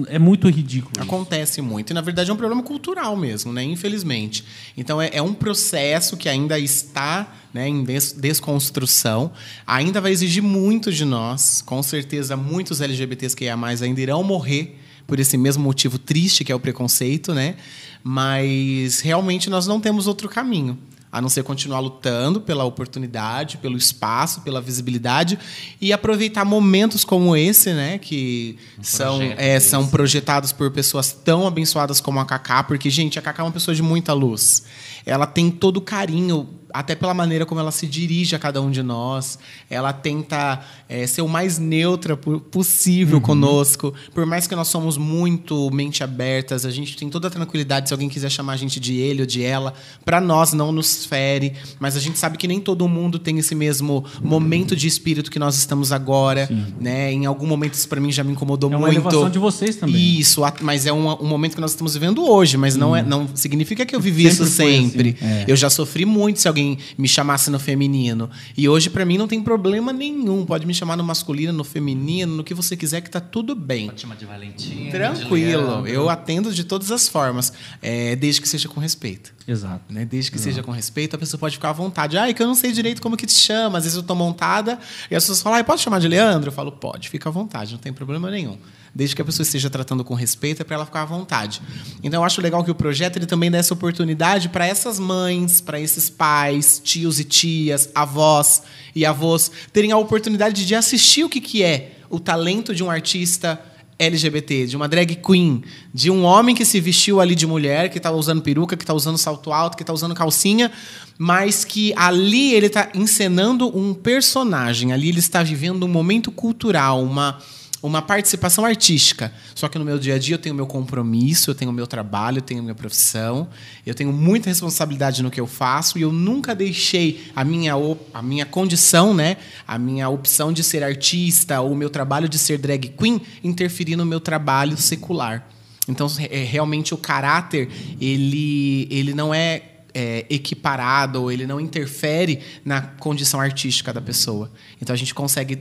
é 0.07 0.19
muito 0.19 0.47
ridículo. 0.49 0.91
Acontece 0.99 1.61
muito. 1.61 1.91
E, 1.91 1.93
na 1.93 2.01
verdade, 2.01 2.29
é 2.29 2.33
um 2.33 2.37
problema 2.37 2.61
cultural 2.61 3.15
mesmo, 3.15 3.51
né? 3.51 3.63
Infelizmente. 3.63 4.43
Então, 4.77 5.01
é, 5.01 5.09
é 5.13 5.21
um 5.21 5.33
processo 5.33 6.15
que 6.17 6.29
ainda 6.29 6.59
está 6.59 7.33
né, 7.53 7.67
em 7.67 7.83
des- 7.83 8.13
desconstrução. 8.13 9.31
Ainda 9.65 9.99
vai 9.99 10.11
exigir 10.11 10.43
muito 10.43 10.91
de 10.91 11.05
nós. 11.05 11.61
Com 11.65 11.81
certeza, 11.81 12.35
muitos 12.37 12.81
LGBTs 12.81 13.35
que 13.35 13.53
mais 13.55 13.81
ainda 13.81 13.99
irão 14.01 14.23
morrer 14.23 14.77
por 15.07 15.19
esse 15.19 15.37
mesmo 15.37 15.63
motivo 15.63 15.97
triste 15.97 16.43
que 16.43 16.51
é 16.51 16.55
o 16.55 16.59
preconceito, 16.59 17.33
né? 17.33 17.55
Mas, 18.03 19.01
realmente, 19.01 19.49
nós 19.49 19.65
não 19.67 19.79
temos 19.79 20.07
outro 20.07 20.29
caminho. 20.29 20.77
A 21.11 21.19
não 21.19 21.29
ser 21.29 21.43
continuar 21.43 21.79
lutando 21.79 22.39
pela 22.39 22.63
oportunidade, 22.63 23.57
pelo 23.57 23.77
espaço, 23.77 24.41
pela 24.41 24.61
visibilidade 24.61 25.39
e 25.81 25.91
aproveitar 25.91 26.45
momentos 26.45 27.03
como 27.03 27.35
esse, 27.35 27.73
né? 27.73 27.97
Que 27.97 28.57
são, 28.81 29.17
projeto 29.17 29.39
é, 29.39 29.59
são 29.59 29.87
projetados 29.87 30.51
por 30.51 30.69
pessoas 30.71 31.11
tão 31.11 31.47
abençoadas 31.47 31.99
como 31.99 32.19
a 32.19 32.25
Cacá, 32.25 32.63
porque, 32.63 32.89
gente, 32.89 33.17
a 33.17 33.21
Cacá 33.21 33.41
é 33.41 33.45
uma 33.45 33.51
pessoa 33.51 33.73
de 33.73 33.81
muita 33.81 34.13
luz. 34.13 34.63
Ela 35.05 35.25
tem 35.25 35.49
todo 35.49 35.77
o 35.77 35.81
carinho, 35.81 36.47
até 36.73 36.95
pela 36.95 37.13
maneira 37.13 37.45
como 37.45 37.59
ela 37.59 37.71
se 37.71 37.87
dirige 37.87 38.35
a 38.35 38.39
cada 38.39 38.61
um 38.61 38.69
de 38.71 38.83
nós. 38.83 39.39
Ela 39.69 39.91
tenta 39.93 40.61
é, 40.87 41.05
ser 41.07 41.21
o 41.21 41.27
mais 41.27 41.57
neutra 41.59 42.15
po- 42.17 42.39
possível 42.39 43.19
conosco. 43.21 43.93
Por 44.13 44.25
mais 44.25 44.47
que 44.47 44.55
nós 44.55 44.67
somos 44.67 44.97
muito 44.97 45.69
mente 45.71 46.03
abertas, 46.03 46.65
a 46.65 46.71
gente 46.71 46.95
tem 46.95 47.09
toda 47.09 47.27
a 47.27 47.31
tranquilidade 47.31 47.89
se 47.89 47.93
alguém 47.93 48.09
quiser 48.09 48.29
chamar 48.29 48.53
a 48.53 48.57
gente 48.57 48.79
de 48.79 48.95
ele 48.97 49.21
ou 49.21 49.25
de 49.27 49.43
ela. 49.43 49.73
Para 50.05 50.19
nós 50.21 50.53
não 50.53 50.71
nos 50.71 51.05
fere, 51.05 51.53
mas 51.79 51.95
a 51.95 51.99
gente 51.99 52.17
sabe 52.19 52.37
que 52.37 52.47
nem 52.47 52.59
todo 52.59 52.87
mundo 52.87 53.17
tem 53.19 53.37
esse 53.39 53.55
mesmo 53.55 54.03
momento 54.21 54.75
de 54.75 54.87
espírito 54.87 55.31
que 55.31 55.39
nós 55.39 55.55
estamos 55.57 55.91
agora, 55.91 56.49
né? 56.79 57.11
Em 57.11 57.25
algum 57.25 57.47
momento 57.47 57.73
isso 57.73 57.87
para 57.87 57.99
mim 57.99 58.11
já 58.11 58.23
me 58.23 58.31
incomodou 58.31 58.71
É 58.71 58.75
uma 58.75 58.87
muito. 58.87 58.95
elevação 58.99 59.29
de 59.29 59.39
vocês 59.39 59.75
também. 59.75 60.19
Isso, 60.19 60.41
mas 60.61 60.85
é 60.85 60.93
um, 60.93 61.07
um 61.23 61.27
momento 61.27 61.55
que 61.55 61.61
nós 61.61 61.71
estamos 61.71 61.93
vivendo 61.93 62.23
hoje, 62.29 62.57
mas 62.57 62.75
não, 62.75 62.95
é, 62.95 63.01
não 63.01 63.27
significa 63.35 63.85
que 63.85 63.95
eu 63.95 63.99
vivi 63.99 64.29
Sempre 64.29 64.43
isso 64.45 64.55
foi 64.55 64.75
assim, 64.75 64.89
sempre. 64.89 65.17
é. 65.21 65.45
Eu 65.47 65.55
já 65.55 65.69
sofri 65.69 66.05
muito 66.05 66.39
se 66.39 66.47
alguém 66.47 66.58
me 66.97 67.07
chamasse 67.07 67.49
no 67.49 67.59
feminino. 67.59 68.29
E 68.57 68.67
hoje, 68.67 68.89
pra 68.89 69.05
mim, 69.05 69.17
não 69.17 69.27
tem 69.27 69.41
problema 69.41 69.93
nenhum. 69.93 70.45
Pode 70.45 70.65
me 70.65 70.73
chamar 70.73 70.95
no 70.95 71.03
masculino, 71.03 71.53
no 71.53 71.63
feminino, 71.63 72.35
no 72.35 72.43
que 72.43 72.53
você 72.53 72.75
quiser, 72.75 73.01
que 73.01 73.09
tá 73.09 73.19
tudo 73.19 73.55
bem. 73.55 73.87
Pode 73.87 74.01
chamar 74.01 74.15
de 74.15 74.25
Valentina. 74.25 74.85
de 74.85 74.91
Tranquilo. 74.91 75.67
Leandro. 75.67 75.87
Eu 75.87 76.09
atendo 76.09 76.53
de 76.53 76.63
todas 76.63 76.91
as 76.91 77.07
formas, 77.07 77.53
é, 77.81 78.15
desde 78.15 78.41
que 78.41 78.47
seja 78.47 78.67
com 78.67 78.79
respeito. 78.79 79.33
Exato. 79.49 79.91
Né? 79.91 80.05
Desde 80.05 80.31
que 80.31 80.37
seja 80.37 80.61
com 80.61 80.71
respeito, 80.71 81.15
a 81.15 81.19
pessoa 81.19 81.39
pode 81.39 81.55
ficar 81.55 81.71
à 81.71 81.73
vontade. 81.73 82.19
Ah, 82.19 82.29
é 82.29 82.33
que 82.33 82.41
eu 82.41 82.45
não 82.45 82.53
sei 82.53 82.71
direito 82.71 83.01
como 83.01 83.17
que 83.17 83.25
te 83.25 83.33
chama. 83.33 83.79
Às 83.79 83.83
vezes 83.83 83.97
eu 83.97 84.03
tô 84.03 84.13
montada 84.13 84.77
e 85.09 85.15
as 85.15 85.23
pessoas 85.23 85.41
falam, 85.41 85.57
ah, 85.57 85.63
pode 85.63 85.81
chamar 85.81 85.99
de 85.99 86.07
Leandro? 86.07 86.49
Eu 86.49 86.51
falo, 86.51 86.71
pode, 86.71 87.09
fica 87.09 87.29
à 87.29 87.31
vontade, 87.31 87.71
não 87.71 87.79
tem 87.79 87.91
problema 87.91 88.29
nenhum. 88.29 88.59
Desde 88.93 89.15
que 89.15 89.21
a 89.23 89.25
pessoa 89.25 89.43
esteja 89.43 89.67
tratando 89.67 90.03
com 90.03 90.13
respeito, 90.13 90.61
é 90.61 90.63
para 90.63 90.75
ela 90.75 90.85
ficar 90.85 91.01
à 91.01 91.05
vontade. 91.05 91.63
Então 92.03 92.21
eu 92.21 92.23
acho 92.23 92.41
legal 92.41 92.63
que 92.63 92.69
o 92.69 92.75
projeto 92.75 93.17
ele 93.17 93.25
também 93.25 93.49
dá 93.49 93.57
essa 93.57 93.73
oportunidade 93.73 94.49
para 94.49 94.67
essas 94.67 94.99
mães, 94.99 95.61
para 95.61 95.79
esses 95.79 96.11
pais, 96.11 96.79
tios 96.83 97.19
e 97.19 97.23
tias, 97.23 97.89
avós 97.95 98.61
e 98.95 99.03
avós 99.03 99.51
terem 99.73 99.91
a 99.91 99.97
oportunidade 99.97 100.63
de 100.63 100.75
assistir 100.75 101.23
o 101.23 101.29
que, 101.29 101.41
que 101.41 101.63
é 101.63 101.97
o 102.07 102.19
talento 102.19 102.75
de 102.75 102.83
um 102.83 102.89
artista 102.89 103.59
LGBT, 103.99 104.65
de 104.65 104.77
uma 104.77 104.87
drag 104.87 105.15
queen, 105.15 105.61
de 105.93 106.09
um 106.09 106.23
homem 106.23 106.55
que 106.55 106.63
se 106.63 106.79
vestiu 106.79 107.19
ali 107.19 107.35
de 107.35 107.45
mulher, 107.45 107.89
que 107.89 107.99
tá 107.99 108.09
usando 108.09 108.41
peruca, 108.41 108.77
que 108.77 108.85
tá 108.85 108.93
usando 108.93 109.17
salto 109.17 109.51
alto, 109.51 109.77
que 109.77 109.83
tá 109.83 109.91
usando 109.91 110.15
calcinha, 110.15 110.71
mas 111.17 111.65
que 111.65 111.93
ali 111.97 112.53
ele 112.53 112.69
tá 112.69 112.89
encenando 112.95 113.67
um 113.77 113.93
personagem, 113.93 114.93
ali 114.93 115.09
ele 115.09 115.19
está 115.19 115.43
vivendo 115.43 115.83
um 115.83 115.89
momento 115.89 116.31
cultural, 116.31 117.03
uma 117.03 117.39
uma 117.81 118.01
participação 118.01 118.65
artística. 118.65 119.31
Só 119.55 119.67
que 119.67 119.79
no 119.79 119.85
meu 119.85 119.97
dia 119.97 120.15
a 120.15 120.19
dia 120.19 120.35
eu 120.35 120.39
tenho 120.39 120.53
meu 120.53 120.67
compromisso, 120.67 121.49
eu 121.49 121.55
tenho 121.55 121.71
meu 121.71 121.87
trabalho, 121.87 122.39
eu 122.39 122.41
tenho 122.41 122.61
minha 122.61 122.75
profissão, 122.75 123.47
eu 123.85 123.95
tenho 123.95 124.11
muita 124.11 124.49
responsabilidade 124.49 125.23
no 125.23 125.31
que 125.31 125.39
eu 125.39 125.47
faço 125.47 125.97
e 125.97 126.01
eu 126.01 126.11
nunca 126.11 126.53
deixei 126.53 127.31
a 127.35 127.43
minha, 127.43 127.73
a 128.13 128.21
minha 128.21 128.45
condição, 128.45 129.13
né, 129.13 129.37
a 129.67 129.77
minha 129.77 130.09
opção 130.09 130.51
de 130.51 130.63
ser 130.63 130.83
artista 130.83 131.61
ou 131.61 131.71
o 131.71 131.75
meu 131.75 131.89
trabalho 131.89 132.27
de 132.27 132.37
ser 132.37 132.57
drag 132.57 132.89
queen 132.89 133.21
interferir 133.43 133.95
no 133.95 134.05
meu 134.05 134.19
trabalho 134.19 134.77
secular. 134.77 135.47
Então, 135.87 136.07
é, 136.29 136.43
realmente 136.43 136.93
o 136.93 136.97
caráter 136.97 137.69
ele, 137.99 138.87
ele 138.91 139.13
não 139.13 139.33
é 139.33 139.63
é, 139.93 140.25
equiparado 140.29 141.23
ou 141.23 141.31
ele 141.31 141.47
não 141.47 141.59
interfere 141.59 142.39
na 142.63 142.81
condição 142.81 143.39
artística 143.39 143.91
da 143.91 144.01
pessoa. 144.01 144.51
Então 144.81 144.93
a 144.93 144.97
gente 144.97 145.13
consegue 145.13 145.59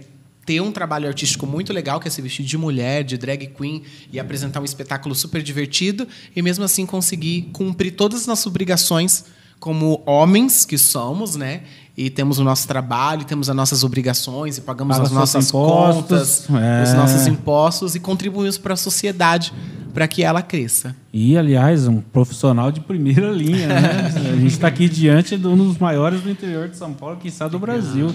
ter 0.49 0.63
um 0.63 0.73
trabalho 0.73 1.07
artístico 1.07 1.47
muito 1.47 1.75
legal, 1.75 2.01
que 2.01 2.09
é 2.09 2.11
se 2.11 2.23
vestir 2.23 2.43
de 2.43 2.57
mulher, 2.57 3.05
de 3.05 3.19
drag 3.19 3.49
queen 3.49 3.83
e 4.11 4.19
apresentar 4.19 4.63
um 4.63 4.65
espetáculo 4.65 5.15
super 5.15 5.43
divertido 5.43 6.09
e 6.35 6.41
mesmo 6.41 6.65
assim 6.65 6.87
conseguir 6.87 7.51
cumprir 7.53 7.91
todas 7.91 8.23
as 8.23 8.27
nossas 8.27 8.47
obrigações 8.47 9.27
como 9.61 10.03
homens 10.07 10.65
que 10.65 10.79
somos, 10.79 11.37
né? 11.37 11.65
E 11.95 12.09
temos 12.09 12.39
o 12.39 12.45
nosso 12.45 12.67
trabalho, 12.67 13.27
temos 13.27 13.51
as 13.51 13.55
nossas 13.55 13.85
obrigações 13.85 14.57
e 14.57 14.63
pagamos 14.63 14.97
Paga 14.97 15.09
as 15.09 15.13
nossas 15.13 15.49
impostos, 15.49 16.47
contas, 16.47 16.47
é. 16.49 16.83
os 16.83 16.95
nossos 16.95 17.27
impostos 17.27 17.95
e 17.95 18.01
contribuímos 18.01 18.57
para 18.57 18.73
a 18.73 18.77
sociedade 18.77 19.53
para 19.93 20.07
que 20.07 20.23
ela 20.23 20.43
cresça. 20.43 20.95
E, 21.13 21.37
aliás, 21.37 21.87
um 21.89 22.01
profissional 22.01 22.71
de 22.71 22.81
primeira 22.81 23.31
linha, 23.31 23.69
né? 23.69 24.13
A 24.33 24.37
gente 24.37 24.47
está 24.47 24.69
aqui 24.69 24.89
diante 24.89 25.37
de 25.37 25.47
um 25.47 25.57
dos 25.57 25.79
maiores 25.79 26.21
do 26.21 26.31
interior 26.31 26.69
de 26.69 26.77
São 26.77 26.93
Paulo, 26.93 27.17
que 27.17 27.29
está 27.29 27.49
do 27.49 27.59
Brasil. 27.59 28.15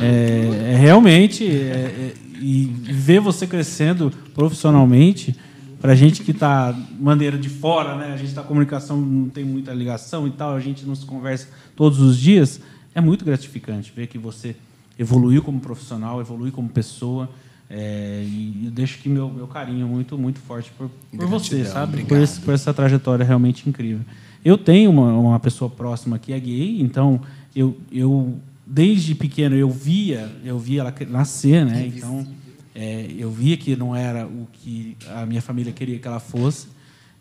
É, 0.00 0.72
é 0.72 0.76
realmente, 0.76 1.44
é, 1.44 1.50
é, 1.50 2.14
e 2.40 2.64
ver 2.64 3.20
você 3.20 3.46
crescendo 3.46 4.12
profissionalmente, 4.34 5.34
para 5.80 5.92
a 5.92 5.96
gente 5.96 6.22
que 6.22 6.30
está 6.30 6.72
maneira 6.98 7.36
de 7.36 7.48
fora, 7.48 7.96
né? 7.96 8.12
A 8.12 8.16
gente 8.16 8.32
da 8.32 8.42
comunicação 8.42 8.96
não 8.96 9.28
tem 9.28 9.44
muita 9.44 9.72
ligação 9.72 10.28
e 10.28 10.30
tal, 10.30 10.54
a 10.54 10.60
gente 10.60 10.86
não 10.86 10.94
se 10.94 11.04
conversa 11.04 11.48
todos 11.74 12.00
os 12.00 12.16
dias, 12.16 12.60
é 12.94 13.00
muito 13.00 13.24
gratificante 13.24 13.92
ver 13.94 14.06
que 14.06 14.16
você 14.16 14.54
evoluiu 14.98 15.42
como 15.42 15.58
profissional, 15.58 16.20
evoluiu 16.20 16.52
como 16.52 16.68
pessoa. 16.68 17.28
É, 17.74 18.22
e 18.26 18.62
eu 18.66 18.70
deixo 18.70 18.98
aqui 18.98 19.08
meu, 19.08 19.30
meu 19.30 19.46
carinho 19.46 19.86
muito, 19.88 20.18
muito 20.18 20.38
forte 20.40 20.70
por, 20.76 20.90
por 21.16 21.26
você, 21.26 21.64
sabe? 21.72 22.04
Por, 22.04 22.18
esse- 22.22 22.40
por 22.40 22.52
essa 22.52 22.74
trajetória 22.74 23.24
realmente 23.24 23.66
incrível. 23.66 24.04
Eu 24.44 24.58
tenho 24.58 24.90
uma, 24.90 25.12
uma 25.18 25.40
pessoa 25.40 25.70
próxima 25.70 26.18
que 26.18 26.34
é 26.34 26.38
gay, 26.38 26.82
então 26.82 27.20
eu, 27.56 27.74
eu 27.90 28.34
desde 28.66 29.14
pequeno 29.14 29.56
eu 29.56 29.70
via, 29.70 30.30
eu 30.44 30.58
via 30.58 30.82
ela 30.82 30.94
nascer, 31.08 31.64
né? 31.64 31.90
Então 31.96 32.26
é, 32.74 33.06
eu 33.18 33.30
via 33.30 33.56
que 33.56 33.74
não 33.74 33.96
era 33.96 34.26
o 34.26 34.46
que 34.52 34.94
a 35.14 35.24
minha 35.24 35.40
família 35.40 35.72
queria 35.72 35.98
que 35.98 36.06
ela 36.06 36.20
fosse. 36.20 36.66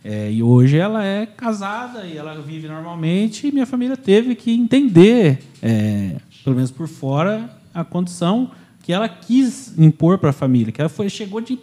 É, 0.03 0.31
e 0.31 0.41
hoje 0.43 0.77
ela 0.77 1.05
é 1.05 1.25
casada 1.27 2.05
e 2.05 2.17
ela 2.17 2.41
vive 2.41 2.67
normalmente 2.67 3.47
e 3.47 3.51
minha 3.53 3.67
família 3.67 3.95
teve 3.95 4.33
que 4.35 4.51
entender, 4.51 5.43
é, 5.61 6.15
pelo 6.43 6.55
menos 6.57 6.71
por 6.71 6.87
fora, 6.89 7.49
a 7.73 7.83
condição 7.85 8.51
que 8.83 8.91
ela 8.93 9.07
quis 9.07 9.77
impor 9.77 10.17
para 10.17 10.31
a 10.31 10.33
família, 10.33 10.71
que 10.71 10.81
ela 10.81 10.89
foi, 10.89 11.09
chegou 11.09 11.39
de 11.41 11.57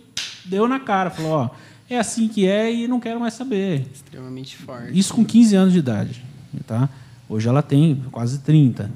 deu 0.44 0.66
na 0.68 0.80
cara, 0.80 1.10
falou, 1.10 1.32
ó, 1.32 1.50
é 1.90 1.98
assim 1.98 2.28
que 2.28 2.46
é 2.46 2.72
e 2.72 2.86
não 2.88 3.00
quero 3.00 3.18
mais 3.20 3.34
saber. 3.34 3.86
Extremamente 3.92 4.56
forte. 4.56 4.98
Isso 4.98 5.12
com 5.14 5.24
15 5.24 5.54
anos 5.56 5.72
de 5.72 5.78
idade, 5.78 6.24
tá? 6.66 6.88
Hoje 7.28 7.48
ela 7.48 7.62
tem 7.62 8.02
quase 8.10 8.38
30. 8.40 8.90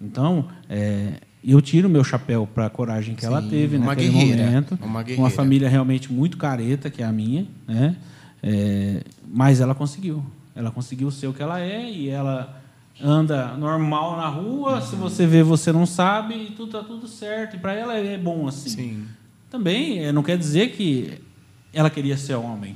Então, 0.00 0.46
é, 0.68 1.14
eu 1.44 1.60
tiro 1.60 1.88
meu 1.88 2.02
chapéu 2.02 2.48
para 2.52 2.66
a 2.66 2.70
coragem 2.70 3.14
que 3.14 3.24
ela 3.24 3.40
Sim, 3.40 3.48
teve 3.48 3.76
uma 3.76 3.86
naquele 3.86 4.10
guerreira, 4.10 4.44
momento. 4.46 4.78
uma 4.80 4.86
Uma 4.86 5.02
guerreira. 5.02 5.30
família 5.30 5.68
realmente 5.68 6.12
muito 6.12 6.36
careta, 6.36 6.90
que 6.90 7.02
é 7.02 7.06
a 7.06 7.12
minha, 7.12 7.46
né? 7.66 7.96
É, 8.42 9.02
mas 9.28 9.60
ela 9.60 9.74
conseguiu. 9.74 10.24
Ela 10.54 10.70
conseguiu 10.70 11.10
ser 11.10 11.26
o 11.28 11.32
que 11.32 11.42
ela 11.42 11.60
é 11.60 11.88
e 11.90 12.08
ela 12.08 12.60
anda 13.02 13.54
normal 13.56 14.16
na 14.16 14.28
rua, 14.28 14.80
se 14.80 14.96
você 14.96 15.26
vê, 15.26 15.42
você 15.42 15.72
não 15.72 15.84
sabe, 15.86 16.34
e 16.34 16.50
tudo 16.52 16.72
tá 16.72 16.82
tudo 16.82 17.06
certo. 17.06 17.56
E 17.56 17.58
para 17.58 17.74
ela 17.74 17.94
é 17.96 18.16
bom 18.16 18.48
assim. 18.48 18.70
Sim. 18.70 19.04
Também 19.50 20.04
é, 20.04 20.12
não 20.12 20.22
quer 20.22 20.36
dizer 20.38 20.72
que 20.72 21.14
ela 21.72 21.90
queria 21.90 22.16
ser 22.16 22.34
homem. 22.34 22.72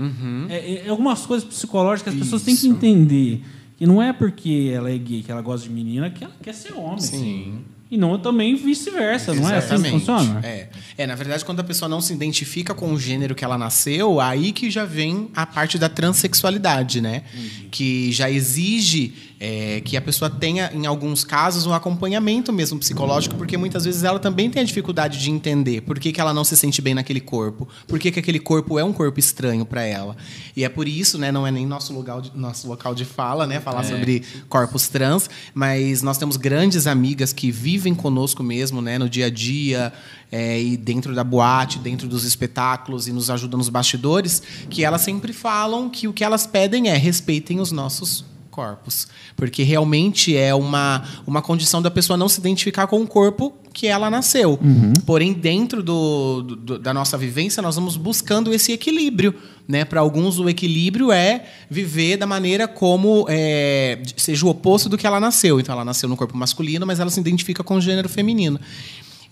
É, 0.48 0.56
é- 0.56 0.87
é 0.87 0.90
algumas 0.90 1.24
coisas 1.24 1.48
psicológicas 1.48 2.12
as 2.14 2.20
pessoas 2.20 2.42
têm 2.42 2.54
que 2.56 2.68
entender. 2.68 3.42
Que 3.78 3.87
não 3.87 4.02
é 4.02 4.12
porque 4.12 4.70
ela 4.74 4.90
é 4.90 4.98
gay, 4.98 5.22
que 5.22 5.33
ela 5.33 5.40
gosta 5.40 5.66
de 5.66 5.72
menina, 5.72 6.11
que 6.11 6.22
ela 6.22 6.35
quer 6.42 6.54
ser 6.54 6.74
homem. 6.74 7.00
Sim. 7.00 7.59
E 7.90 7.96
não 7.96 8.16
também 8.18 8.54
vice-versa, 8.54 9.35
não 9.35 9.50
é 9.50 9.56
assim 9.56 9.83
que 9.83 9.90
funciona? 9.90 10.40
É. 10.44 10.68
é, 10.98 11.06
na 11.09 11.16
verdade, 11.16 11.44
quando 11.44 11.59
a 11.59 11.64
pessoa 11.64 11.88
não 11.88 12.00
se 12.00 12.12
identifica 12.12 12.72
com 12.72 12.92
o 12.92 13.00
gênero 13.00 13.35
que 13.35 13.44
ela 13.44 13.59
nasceu, 13.59 14.20
aí 14.20 14.52
que 14.52 14.70
já 14.70 14.85
vem 14.85 15.28
a 15.35 15.44
parte 15.44 15.76
da 15.76 15.88
transexualidade, 15.88 17.00
né? 17.00 17.24
Que 17.70 18.12
já 18.12 18.30
exige 18.30 19.12
é, 19.42 19.81
que 19.81 19.96
a 19.96 20.03
pessoa 20.03 20.31
tenha, 20.31 20.70
em 20.74 20.85
alguns 20.85 21.24
casos, 21.24 21.64
um 21.64 21.72
acompanhamento 21.72 22.53
mesmo 22.53 22.79
psicológico, 22.79 23.35
porque 23.37 23.57
muitas 23.57 23.87
vezes 23.87 24.05
ela 24.05 24.18
também 24.18 24.50
tem 24.50 24.61
a 24.61 24.64
dificuldade 24.64 25.18
de 25.18 25.31
entender 25.31 25.81
por 25.81 25.98
que, 25.98 26.12
que 26.12 26.20
ela 26.20 26.35
não 26.35 26.44
se 26.44 26.55
sente 26.55 26.83
bem 26.83 26.92
naquele 26.92 27.20
corpo, 27.20 27.66
por 27.88 27.98
que, 27.98 28.11
que 28.11 28.18
aquele 28.18 28.38
corpo 28.38 28.79
é 28.79 28.85
um 28.85 28.92
corpo 28.92 29.18
estranho 29.18 29.64
para 29.64 29.83
ela. 29.83 30.14
E 30.55 30.62
é 30.62 30.68
por 30.68 30.87
isso, 30.87 31.16
né? 31.16 31.33
Não 31.33 31.46
é 31.46 31.50
nem 31.50 31.64
nosso 31.64 31.94
lugar 31.94 32.20
de, 32.20 32.31
nosso 32.37 32.68
local 32.68 32.94
de 32.94 33.07
fala, 33.07 33.46
né? 33.46 33.59
Falar 33.61 33.83
sobre 33.83 34.22
corpos 34.46 34.88
trans, 34.88 35.31
mas 35.55 36.03
nós 36.03 36.18
temos 36.18 36.37
grandes 36.37 36.87
amigas 36.87 37.33
que 37.33 37.50
vivem 37.50 37.94
conosco 37.94 38.42
mesmo, 38.42 38.83
né? 38.83 38.98
No 38.98 39.09
dia 39.09 39.26
a 39.26 39.31
dia 39.31 39.90
é, 40.31 40.61
e 40.61 40.76
dentro 40.76 41.14
da 41.14 41.24
boate, 41.24 41.79
dentro 41.79 42.07
dos 42.07 42.24
espetáculos 42.24 43.09
e 43.09 43.12
nos 43.12 43.31
ajudam 43.31 43.57
nos 43.57 43.70
bastidores, 43.70 44.42
que 44.68 44.85
elas 44.85 45.00
sempre 45.00 45.33
falam 45.33 45.88
que 45.88 46.07
o 46.07 46.12
que 46.12 46.22
elas 46.22 46.46
pedem 46.46 46.88
é 46.90 46.96
respeitem 46.98 47.59
os 47.59 47.72
nossos 47.72 48.29
corpos, 48.64 49.09
porque 49.37 49.62
realmente 49.62 50.37
é 50.37 50.55
uma, 50.55 51.03
uma 51.27 51.40
condição 51.40 51.81
da 51.81 51.90
pessoa 51.90 52.16
não 52.16 52.29
se 52.29 52.38
identificar 52.40 52.87
com 52.87 53.01
o 53.01 53.07
corpo 53.07 53.55
que 53.73 53.87
ela 53.87 54.11
nasceu. 54.11 54.59
Porém, 55.07 55.33
dentro 55.33 55.83
do, 55.83 56.42
do- 56.42 56.79
da 56.79 56.92
nossa 56.92 57.16
vivência, 57.16 57.62
nós 57.62 57.77
vamos 57.77 57.96
buscando 57.96 58.53
esse 58.53 58.73
equilíbrio. 58.73 59.35
Né? 59.66 59.85
Para 59.85 60.01
alguns, 60.01 60.38
o 60.38 60.49
equilíbrio 60.49 61.11
é 61.12 61.44
viver 61.70 62.16
da 62.16 62.27
maneira 62.27 62.66
como 62.68 63.25
é, 63.29 64.03
seja 64.16 64.44
o 64.44 64.49
oposto 64.51 64.88
do 64.88 64.99
que 64.99 65.07
ela 65.07 65.20
nasceu. 65.20 65.59
Então, 65.61 65.73
ela 65.75 65.85
nasceu 65.85 66.09
no 66.09 66.16
corpo 66.16 66.37
masculino, 66.37 66.85
mas 66.87 66.99
ela 67.01 67.09
se 67.11 67.20
identifica 67.20 67.62
com 67.62 67.77
o 67.77 67.81
gênero 67.81 68.09
feminino. 68.09 68.61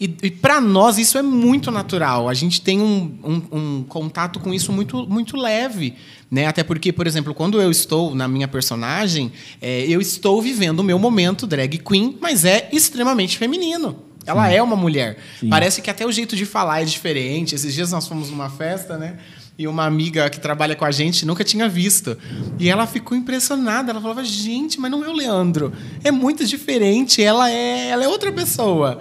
E, 0.01 0.05
e 0.23 0.31
para 0.31 0.61
nós 0.61 0.97
isso 0.97 1.19
é 1.19 1.23
muito 1.23 1.73
natural. 1.73 2.29
A 2.29 2.35
gente 2.35 2.61
tem 2.61 2.81
um, 2.81 3.13
um- 3.25 3.43
um 3.59 3.83
contato 3.89 4.39
com 4.39 4.55
isso 4.55 4.73
muito, 4.73 5.05
muito 5.09 5.37
leve. 5.37 5.95
Né? 6.31 6.47
Até 6.47 6.63
porque, 6.63 6.93
por 6.93 7.07
exemplo, 7.07 7.35
quando 7.35 7.61
eu 7.61 7.71
estou 7.71 8.15
na 8.15 8.29
minha 8.29 8.47
personagem, 8.47 9.33
é, 9.61 9.87
eu 9.89 10.01
estou 10.01 10.43
vivendo 10.43 10.81
o 10.81 10.85
meu 10.85 10.99
momento 10.99 11.47
drag 11.47 11.79
queen, 11.79 12.19
mas 12.21 12.45
é 12.45 12.69
extremamente 12.73 13.39
feminino. 13.39 14.09
Ela 14.27 14.51
é 14.53 14.63
uma 14.63 14.77
mulher. 14.77 15.17
Sim. 15.41 15.49
Parece 15.49 15.81
que 15.81 15.89
até 15.89 16.05
o 16.05 16.13
jeito 16.13 16.37
de 16.37 16.45
falar 16.45 16.83
é 16.83 16.85
diferente. 16.85 17.55
Esses 17.55 17.73
dias 17.73 17.91
nós 17.91 18.07
fomos 18.07 18.31
numa 18.31 18.51
festa, 18.51 18.99
né? 18.99 19.17
E 19.59 19.67
uma 19.67 19.87
amiga 19.87 20.29
que 20.29 20.39
trabalha 20.39 20.77
com 20.77 20.85
a 20.85 20.91
gente 20.91 21.25
nunca 21.25 21.43
tinha 21.43 21.67
visto. 21.67 22.17
E 22.59 22.69
ela 22.69 22.87
ficou 22.87 23.17
impressionada. 23.17 23.91
Ela 23.91 24.03
falava, 24.03 24.23
gente, 24.23 24.79
mas 24.79 24.91
não 24.91 25.03
é 25.03 25.09
o 25.09 25.13
Leandro. 25.13 25.73
É 26.05 26.11
muito 26.11 26.45
diferente. 26.45 27.23
Ela 27.23 27.51
é, 27.51 27.89
ela 27.89 28.05
é 28.05 28.09
outra 28.09 28.31
pessoa. 28.31 29.01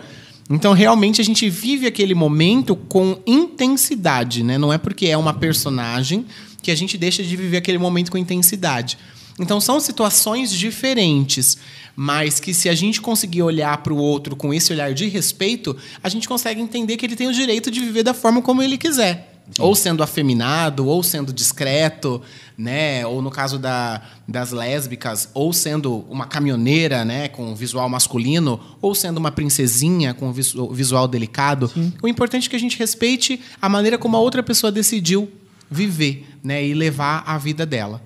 Então, 0.49 0.71
realmente, 0.71 1.19
a 1.19 1.23
gente 1.25 1.49
vive 1.49 1.85
aquele 1.85 2.15
momento 2.15 2.73
com 2.73 3.19
intensidade, 3.27 4.43
né? 4.43 4.57
Não 4.57 4.71
é 4.71 4.77
porque 4.77 5.07
é 5.07 5.17
uma 5.17 5.33
personagem 5.33 6.25
que 6.67 6.71
a 6.71 6.75
gente 6.75 6.97
deixa 6.97 7.23
de 7.23 7.33
viver 7.37 7.55
aquele 7.57 7.77
momento 7.77 8.11
com 8.11 8.17
intensidade. 8.17 8.97
Então, 9.39 9.61
são 9.61 9.79
situações 9.79 10.51
diferentes, 10.51 11.57
mas 11.95 12.41
que 12.41 12.53
se 12.53 12.67
a 12.67 12.75
gente 12.75 12.99
conseguir 12.99 13.41
olhar 13.41 13.77
para 13.77 13.93
o 13.93 13.97
outro 13.97 14.35
com 14.35 14.53
esse 14.53 14.73
olhar 14.73 14.93
de 14.93 15.07
respeito, 15.07 15.77
a 16.03 16.09
gente 16.09 16.27
consegue 16.27 16.59
entender 16.59 16.97
que 16.97 17.05
ele 17.05 17.15
tem 17.15 17.27
o 17.27 17.33
direito 17.33 17.71
de 17.71 17.79
viver 17.79 18.03
da 18.03 18.13
forma 18.13 18.41
como 18.41 18.61
ele 18.61 18.77
quiser. 18.77 19.33
Ou 19.59 19.73
sendo 19.75 20.03
afeminado, 20.03 20.85
ou 20.87 21.01
sendo 21.01 21.31
discreto, 21.31 22.21
né? 22.57 23.05
Ou 23.07 23.21
no 23.21 23.31
caso 23.31 23.57
da, 23.57 24.01
das 24.27 24.51
lésbicas, 24.51 25.29
ou 25.33 25.53
sendo 25.53 26.03
uma 26.09 26.25
caminhoneira, 26.25 27.05
né? 27.05 27.29
Com 27.29 27.55
visual 27.55 27.87
masculino, 27.87 28.59
ou 28.81 28.93
sendo 28.93 29.19
uma 29.19 29.31
princesinha 29.31 30.13
com 30.13 30.33
visu- 30.33 30.67
visual 30.73 31.07
delicado. 31.07 31.71
O 32.03 32.09
importante 32.09 32.47
é 32.47 32.49
que 32.49 32.57
a 32.57 32.59
gente 32.59 32.77
respeite 32.77 33.39
a 33.61 33.69
maneira 33.69 33.97
como 33.97 34.17
a 34.17 34.19
outra 34.19 34.43
pessoa 34.43 34.69
decidiu 34.69 35.31
viver, 35.69 36.25
né? 36.47 36.65
E 36.65 36.73
levar 36.73 37.23
a 37.27 37.37
vida 37.37 37.65
dela. 37.65 38.01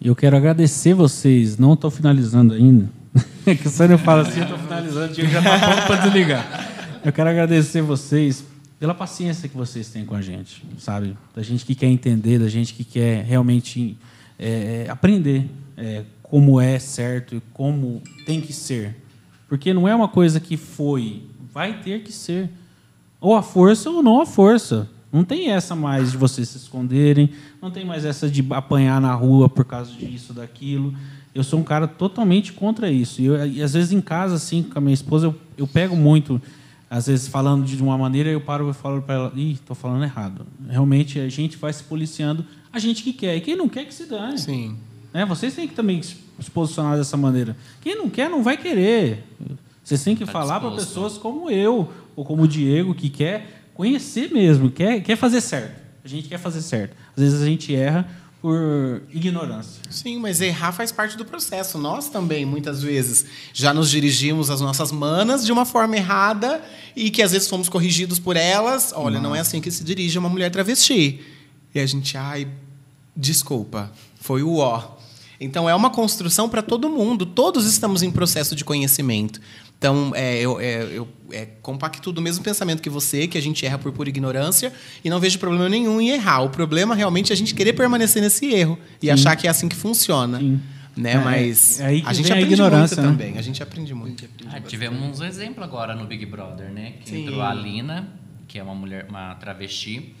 Eu 0.00 0.14
quero 0.14 0.36
agradecer 0.36 0.92
vocês. 0.92 1.56
Não 1.56 1.72
estou 1.72 1.90
finalizando 1.90 2.52
ainda. 2.52 2.88
que 3.44 3.70
quando 3.70 3.92
eu 3.92 3.98
falo 3.98 4.22
assim, 4.22 4.40
eu 4.40 4.44
estou 4.44 4.58
finalizando, 4.58 5.10
o 5.10 5.14
Diego 5.14 5.30
já 5.30 5.38
está 5.38 5.58
pronto 5.58 5.86
para 5.86 5.96
desligar. 5.96 7.00
Eu 7.02 7.12
quero 7.12 7.30
agradecer 7.30 7.80
vocês 7.80 8.44
pela 8.78 8.94
paciência 8.94 9.48
que 9.48 9.56
vocês 9.56 9.88
têm 9.88 10.04
com 10.04 10.14
a 10.14 10.20
gente, 10.20 10.62
sabe? 10.78 11.16
Da 11.34 11.42
gente 11.42 11.64
que 11.64 11.74
quer 11.74 11.86
entender, 11.86 12.38
da 12.38 12.48
gente 12.48 12.74
que 12.74 12.84
quer 12.84 13.24
realmente 13.24 13.96
é, 14.38 14.86
aprender 14.88 15.48
é, 15.76 16.02
como 16.22 16.60
é 16.60 16.78
certo 16.78 17.36
e 17.36 17.42
como 17.52 18.02
tem 18.26 18.40
que 18.40 18.52
ser. 18.52 18.96
Porque 19.48 19.72
não 19.72 19.88
é 19.88 19.94
uma 19.94 20.08
coisa 20.08 20.38
que 20.40 20.56
foi, 20.56 21.22
vai 21.52 21.80
ter 21.80 22.02
que 22.02 22.12
ser. 22.12 22.50
Ou 23.20 23.34
a 23.34 23.42
força 23.42 23.88
ou 23.88 24.02
não 24.02 24.20
a 24.20 24.26
força. 24.26 24.88
Não 25.12 25.24
tem 25.24 25.50
essa 25.50 25.76
mais 25.76 26.12
de 26.12 26.16
vocês 26.16 26.48
se 26.48 26.56
esconderem, 26.56 27.30
não 27.60 27.70
tem 27.70 27.84
mais 27.84 28.06
essa 28.06 28.30
de 28.30 28.44
apanhar 28.50 28.98
na 28.98 29.14
rua 29.14 29.46
por 29.46 29.64
causa 29.64 29.92
disso, 29.92 30.32
daquilo. 30.32 30.94
Eu 31.34 31.44
sou 31.44 31.60
um 31.60 31.62
cara 31.62 31.86
totalmente 31.86 32.52
contra 32.54 32.90
isso. 32.90 33.20
E, 33.20 33.26
eu, 33.26 33.46
e 33.46 33.62
às 33.62 33.74
vezes 33.74 33.92
em 33.92 34.00
casa, 34.00 34.36
assim, 34.36 34.62
com 34.62 34.78
a 34.78 34.80
minha 34.80 34.94
esposa, 34.94 35.26
eu, 35.26 35.34
eu 35.58 35.66
pego 35.66 35.94
muito, 35.94 36.40
às 36.88 37.08
vezes 37.08 37.28
falando 37.28 37.66
de 37.66 37.82
uma 37.82 37.98
maneira, 37.98 38.30
eu 38.30 38.40
paro 38.40 38.70
e 38.70 38.72
falo 38.72 39.02
para 39.02 39.14
ela, 39.14 39.32
ih, 39.36 39.52
estou 39.52 39.76
falando 39.76 40.02
errado. 40.02 40.46
Realmente 40.66 41.20
a 41.20 41.28
gente 41.28 41.58
vai 41.58 41.72
se 41.74 41.82
policiando, 41.84 42.44
a 42.72 42.78
gente 42.78 43.02
que 43.02 43.12
quer. 43.12 43.36
E 43.36 43.40
quem 43.42 43.54
não 43.54 43.68
quer 43.68 43.84
que 43.84 43.92
se 43.92 44.06
dane. 44.06 44.38
Sim. 44.38 44.78
Né? 45.12 45.26
Vocês 45.26 45.54
têm 45.54 45.68
que 45.68 45.74
também 45.74 46.02
se 46.02 46.16
posicionar 46.52 46.96
dessa 46.96 47.18
maneira. 47.18 47.54
Quem 47.82 47.96
não 47.96 48.08
quer, 48.08 48.30
não 48.30 48.42
vai 48.42 48.56
querer. 48.56 49.24
Vocês 49.84 50.02
têm 50.02 50.16
que 50.16 50.24
Tá 50.24 50.32
falar 50.32 50.58
para 50.58 50.70
pessoas 50.70 51.18
como 51.18 51.50
eu, 51.50 51.90
ou 52.16 52.24
como 52.24 52.44
o 52.44 52.48
Diego, 52.48 52.94
que 52.94 53.10
quer 53.10 53.61
conhecer 53.82 54.30
mesmo, 54.32 54.70
quer, 54.70 55.02
quer 55.02 55.16
fazer 55.16 55.40
certo. 55.40 55.74
A 56.04 56.08
gente 56.08 56.28
quer 56.28 56.38
fazer 56.38 56.62
certo. 56.62 56.96
Às 57.16 57.22
vezes 57.24 57.42
a 57.42 57.46
gente 57.46 57.74
erra 57.74 58.08
por 58.40 59.02
ignorância. 59.12 59.82
Sim, 59.90 60.20
mas 60.20 60.40
errar 60.40 60.70
faz 60.70 60.92
parte 60.92 61.16
do 61.16 61.24
processo. 61.24 61.78
Nós 61.78 62.08
também, 62.08 62.46
muitas 62.46 62.80
vezes, 62.80 63.26
já 63.52 63.74
nos 63.74 63.90
dirigimos 63.90 64.50
às 64.50 64.60
nossas 64.60 64.92
manas 64.92 65.44
de 65.44 65.50
uma 65.50 65.64
forma 65.64 65.96
errada 65.96 66.62
e 66.94 67.10
que 67.10 67.22
às 67.22 67.32
vezes 67.32 67.48
fomos 67.48 67.68
corrigidos 67.68 68.20
por 68.20 68.36
elas. 68.36 68.92
Olha, 68.94 69.20
não 69.20 69.34
é 69.34 69.40
assim 69.40 69.60
que 69.60 69.70
se 69.70 69.82
dirige 69.82 70.16
uma 70.16 70.28
mulher 70.28 70.50
travesti. 70.52 71.20
E 71.74 71.80
a 71.80 71.86
gente, 71.86 72.16
ai, 72.16 72.46
desculpa, 73.16 73.90
foi 74.14 74.44
o 74.44 74.58
ó. 74.58 74.96
Então 75.40 75.68
é 75.68 75.74
uma 75.74 75.90
construção 75.90 76.48
para 76.48 76.62
todo 76.62 76.88
mundo. 76.88 77.26
Todos 77.26 77.66
estamos 77.66 78.04
em 78.04 78.12
processo 78.12 78.54
de 78.54 78.64
conhecimento. 78.64 79.40
Então, 79.82 80.12
é, 80.14 80.38
eu, 80.38 80.60
é, 80.60 80.82
eu 80.92 81.08
é, 81.32 81.44
compacto 81.60 82.12
do 82.12 82.22
mesmo 82.22 82.44
pensamento 82.44 82.80
que 82.80 82.88
você, 82.88 83.26
que 83.26 83.36
a 83.36 83.42
gente 83.42 83.66
erra 83.66 83.78
por 83.78 83.90
pura 83.90 84.08
ignorância, 84.08 84.72
e 85.04 85.10
não 85.10 85.18
vejo 85.18 85.40
problema 85.40 85.68
nenhum 85.68 86.00
em 86.00 86.10
errar. 86.10 86.42
O 86.42 86.50
problema 86.50 86.94
realmente 86.94 87.32
é 87.32 87.34
a 87.34 87.36
gente 87.36 87.52
querer 87.52 87.72
permanecer 87.72 88.22
nesse 88.22 88.46
erro 88.46 88.78
e 89.02 89.10
achar 89.10 89.34
que 89.34 89.48
é 89.48 89.50
assim 89.50 89.68
que 89.68 89.74
funciona. 89.74 90.38
Sim. 90.38 90.60
Né? 90.96 91.12
É, 91.12 91.18
Mas 91.18 91.80
é 91.80 91.86
a 92.04 92.12
gente 92.12 92.30
a 92.30 92.34
aprende 92.36 92.52
ignorância, 92.52 92.96
muito 92.96 93.10
né? 93.10 93.24
também. 93.24 93.38
A 93.38 93.42
gente 93.42 93.60
aprende 93.60 93.92
muito. 93.92 94.24
Ah, 94.52 94.60
tivemos 94.60 95.20
um 95.20 95.24
exemplo 95.24 95.64
agora 95.64 95.96
no 95.96 96.06
Big 96.06 96.26
Brother, 96.26 96.70
né? 96.70 96.94
Que 97.02 97.10
Sim. 97.10 97.22
entrou 97.22 97.40
a 97.40 97.50
Alina, 97.50 98.08
que 98.46 98.58
é 98.58 98.62
uma 98.62 98.74
mulher, 98.74 99.06
uma 99.08 99.34
travesti. 99.34 100.14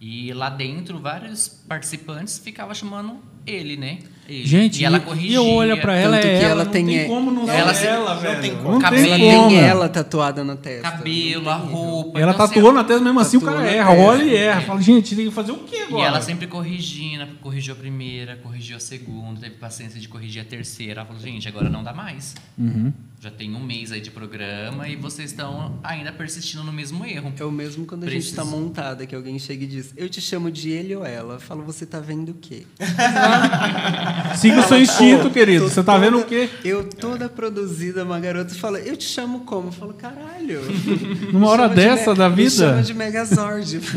E 0.00 0.32
lá 0.34 0.50
dentro, 0.50 1.00
vários 1.00 1.48
participantes 1.48 2.38
ficavam 2.38 2.74
chamando 2.74 3.18
ele, 3.46 3.76
né? 3.76 3.98
Ele. 4.26 4.46
Gente, 4.46 4.80
e 4.80 4.84
ela 4.86 4.96
e- 4.96 5.00
corrigia. 5.00 5.30
e 5.30 5.34
eu 5.34 5.46
olho 5.46 5.78
para 5.80 5.94
ela, 5.96 6.16
tanto 6.16 6.26
é 6.26 6.38
que 6.38 6.44
ela, 6.44 6.50
ela 6.52 6.64
não 6.64 6.70
tem- 6.72 6.86
tem 6.86 7.06
como 7.06 7.30
não 7.30 7.46
ela 7.48 7.74
ser 7.74 7.86
ela, 7.88 8.14
não 8.14 8.20
velho. 8.22 8.40
tem 8.40 8.56
como. 8.56 8.70
Não 8.72 8.78
Cabelo. 8.78 9.02
tem 9.06 9.12
Ela 9.30 9.34
como. 9.42 9.48
tem 9.50 9.60
ela 9.60 9.88
tatuada 9.90 10.42
na 10.44 10.56
testa. 10.56 10.90
Cabelo, 10.90 11.50
a 11.50 11.56
roupa. 11.56 12.18
Ela 12.18 12.32
então, 12.32 12.46
tatuou 12.46 12.66
assim, 12.68 12.74
na 12.76 12.84
testa 12.84 13.02
mesmo 13.04 13.20
assim, 13.20 13.36
o 13.36 13.40
cara 13.42 13.66
erra, 13.70 13.90
olha 13.92 14.22
e 14.24 14.34
erra. 14.34 14.60
Fala, 14.62 14.80
gente, 14.80 15.14
tem 15.14 15.26
que 15.26 15.30
fazer 15.30 15.52
o 15.52 15.56
quê 15.58 15.76
E 15.76 15.82
agora? 15.82 16.06
ela 16.06 16.20
sempre 16.22 16.46
corrigindo, 16.46 17.26
corrigiu 17.42 17.74
a 17.74 17.76
primeira, 17.76 18.36
corrigiu 18.36 18.76
a 18.78 18.80
segunda, 18.80 19.40
teve 19.40 19.56
paciência 19.56 20.00
de 20.00 20.08
corrigir 20.08 20.40
a 20.40 20.44
terceira. 20.46 21.00
Ela 21.00 21.04
falou, 21.04 21.20
gente, 21.20 21.46
agora 21.46 21.68
não 21.68 21.84
dá 21.84 21.92
mais. 21.92 22.34
Uhum. 22.58 22.92
Já 23.24 23.30
tem 23.30 23.54
um 23.54 23.60
mês 23.64 23.90
aí 23.90 24.02
de 24.02 24.10
programa 24.10 24.86
e 24.86 24.96
vocês 24.96 25.30
estão 25.30 25.78
ainda 25.82 26.12
persistindo 26.12 26.62
no 26.62 26.70
mesmo 26.70 27.06
erro. 27.06 27.32
É 27.40 27.44
o 27.44 27.50
mesmo 27.50 27.86
quando 27.86 28.02
a 28.04 28.06
gente 28.06 28.16
Preciso. 28.18 28.36
tá 28.36 28.44
montada, 28.44 29.06
que 29.06 29.14
alguém 29.14 29.38
chega 29.38 29.64
e 29.64 29.66
diz, 29.66 29.94
eu 29.96 30.10
te 30.10 30.20
chamo 30.20 30.50
de 30.50 30.68
ele 30.68 30.94
ou 30.94 31.06
ela. 31.06 31.36
Eu 31.36 31.40
falo, 31.40 31.62
você 31.64 31.86
tá 31.86 32.00
vendo 32.00 32.32
o 32.32 32.34
quê? 32.34 32.66
Siga 34.36 34.60
o 34.60 34.62
seu 34.64 34.78
instinto, 34.78 35.22
"Pô, 35.22 35.30
querido. 35.30 35.66
Você 35.70 35.82
tá 35.82 35.96
vendo 35.96 36.18
o 36.18 36.24
quê? 36.26 36.50
Eu 36.62 36.84
toda 36.86 37.26
produzida, 37.26 38.04
uma 38.04 38.20
garota 38.20 38.54
fala, 38.54 38.78
eu 38.78 38.94
te 38.94 39.04
chamo 39.04 39.40
como? 39.46 39.68
Eu 39.68 39.72
falo, 39.72 39.94
caralho. 39.94 40.60
Numa 41.32 41.48
hora 41.48 41.62
Me 41.66 41.70
de 41.70 41.74
dessa 41.76 42.10
Me- 42.10 42.18
da 42.18 42.28
Me 42.28 42.36
vida? 42.36 42.50
chama 42.50 42.82
de 42.82 42.92
Megazord. 42.92 43.80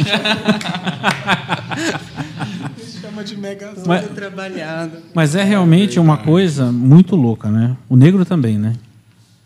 Me 2.78 2.86
chama 3.02 3.24
de 3.26 3.36
Megazord 3.36 3.88
Mas- 3.90 4.08
trabalhada. 4.08 5.04
Mas 5.14 5.36
é 5.36 5.44
realmente 5.44 6.00
uma 6.00 6.16
coisa 6.16 6.72
muito 6.72 7.14
louca, 7.18 7.50
né? 7.52 7.76
O 7.90 7.98
negro 7.98 8.24
também, 8.24 8.58
né? 8.58 8.72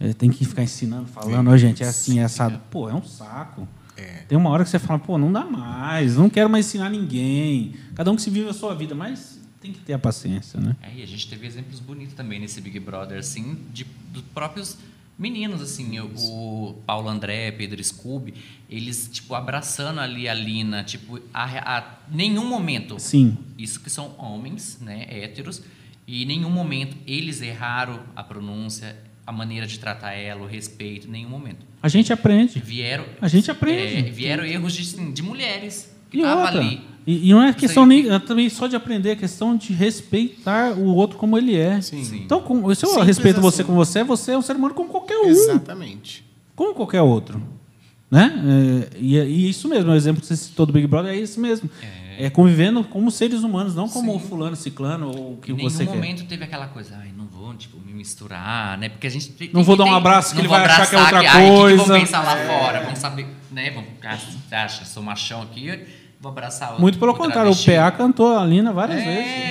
É, 0.01 0.13
tem 0.13 0.31
que 0.31 0.43
ficar 0.43 0.63
ensinando, 0.63 1.07
falando, 1.07 1.51
ó, 1.51 1.57
gente, 1.57 1.83
é 1.83 1.87
assim, 1.87 2.19
é 2.19 2.23
assado. 2.23 2.59
Pô, 2.71 2.89
é 2.89 2.93
um 2.93 3.03
saco. 3.03 3.67
É. 3.95 4.23
Tem 4.27 4.35
uma 4.35 4.49
hora 4.49 4.63
que 4.63 4.69
você 4.69 4.79
fala, 4.79 4.97
pô, 4.97 5.15
não 5.15 5.31
dá 5.31 5.45
mais, 5.45 6.17
não 6.17 6.27
quero 6.27 6.49
mais 6.49 6.65
ensinar 6.65 6.89
ninguém. 6.89 7.75
Cada 7.93 8.11
um 8.11 8.15
que 8.15 8.21
se 8.23 8.31
vive 8.31 8.49
a 8.49 8.53
sua 8.53 8.73
vida, 8.73 8.95
mas 8.95 9.39
tem 9.61 9.71
que 9.71 9.79
ter 9.79 9.93
a 9.93 9.99
paciência, 9.99 10.59
né? 10.59 10.75
É, 10.81 10.91
e 10.95 11.03
a 11.03 11.05
gente 11.05 11.27
teve 11.29 11.45
exemplos 11.45 11.79
bonitos 11.79 12.15
também 12.15 12.39
nesse 12.39 12.59
Big 12.59 12.79
Brother, 12.79 13.19
assim, 13.19 13.59
de, 13.71 13.85
dos 14.11 14.23
próprios 14.33 14.75
meninos, 15.19 15.61
assim, 15.61 15.99
o, 15.99 16.05
o 16.05 16.73
Paulo 16.83 17.07
André, 17.07 17.51
Pedro 17.51 17.83
Scooby, 17.83 18.33
eles, 18.67 19.07
tipo, 19.11 19.35
abraçando 19.35 19.99
ali 19.99 20.27
a 20.27 20.33
Lina, 20.33 20.83
tipo, 20.83 21.19
a, 21.31 21.77
a 21.77 21.99
nenhum 22.09 22.45
momento, 22.45 22.97
Sim. 22.99 23.37
isso 23.55 23.79
que 23.81 23.89
são 23.91 24.15
homens, 24.17 24.79
né, 24.81 25.05
héteros, 25.07 25.61
e 26.07 26.23
em 26.23 26.25
nenhum 26.25 26.49
momento 26.49 26.97
eles 27.05 27.39
erraram 27.39 27.99
a 28.15 28.23
pronúncia, 28.23 28.97
a 29.25 29.31
maneira 29.31 29.67
de 29.67 29.79
tratar 29.79 30.13
ela, 30.13 30.41
o 30.41 30.47
respeito, 30.47 31.07
em 31.07 31.11
nenhum 31.11 31.29
momento. 31.29 31.65
A 31.81 31.87
gente 31.87 32.11
aprende. 32.11 32.59
Vieram, 32.59 33.05
A 33.21 33.27
gente 33.27 33.49
aprende. 33.49 33.97
é, 34.07 34.11
vieram 34.11 34.43
erros 34.43 34.73
de, 34.73 34.81
assim, 34.81 35.11
de 35.11 35.21
mulheres 35.21 35.95
que 36.09 36.17
E 36.17 36.21
estavam 36.21 36.45
ali. 36.45 36.81
E, 37.05 37.29
e 37.29 37.31
não 37.31 37.41
é 37.41 37.51
questão 37.53 37.85
nem 37.85 38.11
é 38.11 38.19
também 38.19 38.47
só 38.49 38.67
de 38.67 38.75
aprender, 38.75 39.09
é 39.11 39.15
questão 39.15 39.57
de 39.57 39.73
respeitar 39.73 40.73
o 40.77 40.93
outro 40.93 41.17
como 41.17 41.37
ele 41.37 41.55
é. 41.55 41.81
Sim. 41.81 42.03
Sim. 42.03 42.21
Então, 42.23 42.41
com, 42.41 42.61
se 42.75 42.85
eu 42.85 42.89
Simples 42.89 43.07
respeito 43.07 43.41
você 43.41 43.61
assim. 43.61 43.67
como 43.71 43.77
você 43.83 43.99
é, 43.99 44.03
você 44.03 44.31
é 44.33 44.37
um 44.37 44.41
ser 44.41 44.55
humano 44.55 44.73
como 44.75 44.89
qualquer 44.89 45.17
um. 45.17 45.25
Exatamente. 45.25 46.23
como 46.55 46.73
qualquer 46.75 47.01
outro. 47.01 47.41
Né? 48.09 48.31
É, 48.93 48.97
e, 48.99 49.17
e 49.17 49.49
isso 49.49 49.67
mesmo, 49.69 49.89
o 49.91 49.95
exemplo 49.95 50.21
que 50.21 50.27
você 50.27 50.35
citou 50.35 50.65
do 50.65 50.73
Big 50.73 50.85
Brother 50.85 51.13
é 51.13 51.15
isso 51.15 51.39
mesmo. 51.39 51.69
É, 52.19 52.29
convivendo 52.29 52.83
como 52.83 53.09
seres 53.09 53.41
humanos, 53.41 53.73
não 53.73 53.87
como 53.87 54.19
Sim. 54.19 54.27
fulano, 54.27 54.55
ciclano 54.55 55.07
ou 55.07 55.33
o 55.33 55.37
que 55.37 55.51
em 55.53 55.55
nenhum 55.55 55.69
você 55.69 55.85
quer. 55.85 55.95
momento 55.95 56.25
teve 56.25 56.43
aquela 56.43 56.67
coisa, 56.67 56.95
ai, 56.99 57.11
vou, 57.41 57.53
tipo, 57.55 57.79
me 57.79 57.91
misturar, 57.93 58.77
né? 58.77 58.89
Porque 58.89 59.07
a 59.07 59.09
gente 59.09 59.29
tem- 59.31 59.49
Não 59.51 59.63
vou 59.63 59.75
dar 59.75 59.85
um 59.85 59.95
abraço 59.95 60.33
que 60.35 60.41
ele 60.41 60.47
vai 60.47 60.63
achar 60.63 60.87
que 60.87 60.95
é 60.95 60.99
outra 60.99 61.17
ai, 61.19 61.23
que 61.25 61.31
que 61.31 61.47
coisa. 61.57 61.83
vão 61.85 61.99
pensar 61.99 62.21
lá 62.23 62.37
fora? 62.37 62.81
Vamos 62.83 62.99
saber, 62.99 63.27
né? 63.51 63.71
Vamos, 63.71 63.89
ah, 64.03 64.63
acha, 64.63 64.85
sou 64.85 65.01
machão 65.01 65.41
aqui, 65.41 65.85
vou 66.19 66.31
abraçar 66.31 66.69
outro, 66.69 66.81
Muito 66.83 66.99
pelo 66.99 67.13
contrário, 67.15 67.51
o. 67.51 67.55
PA 67.55 67.91
cantou 67.91 68.37
a 68.37 68.45
Lina 68.45 68.71
várias 68.71 69.01
É, 69.01 69.05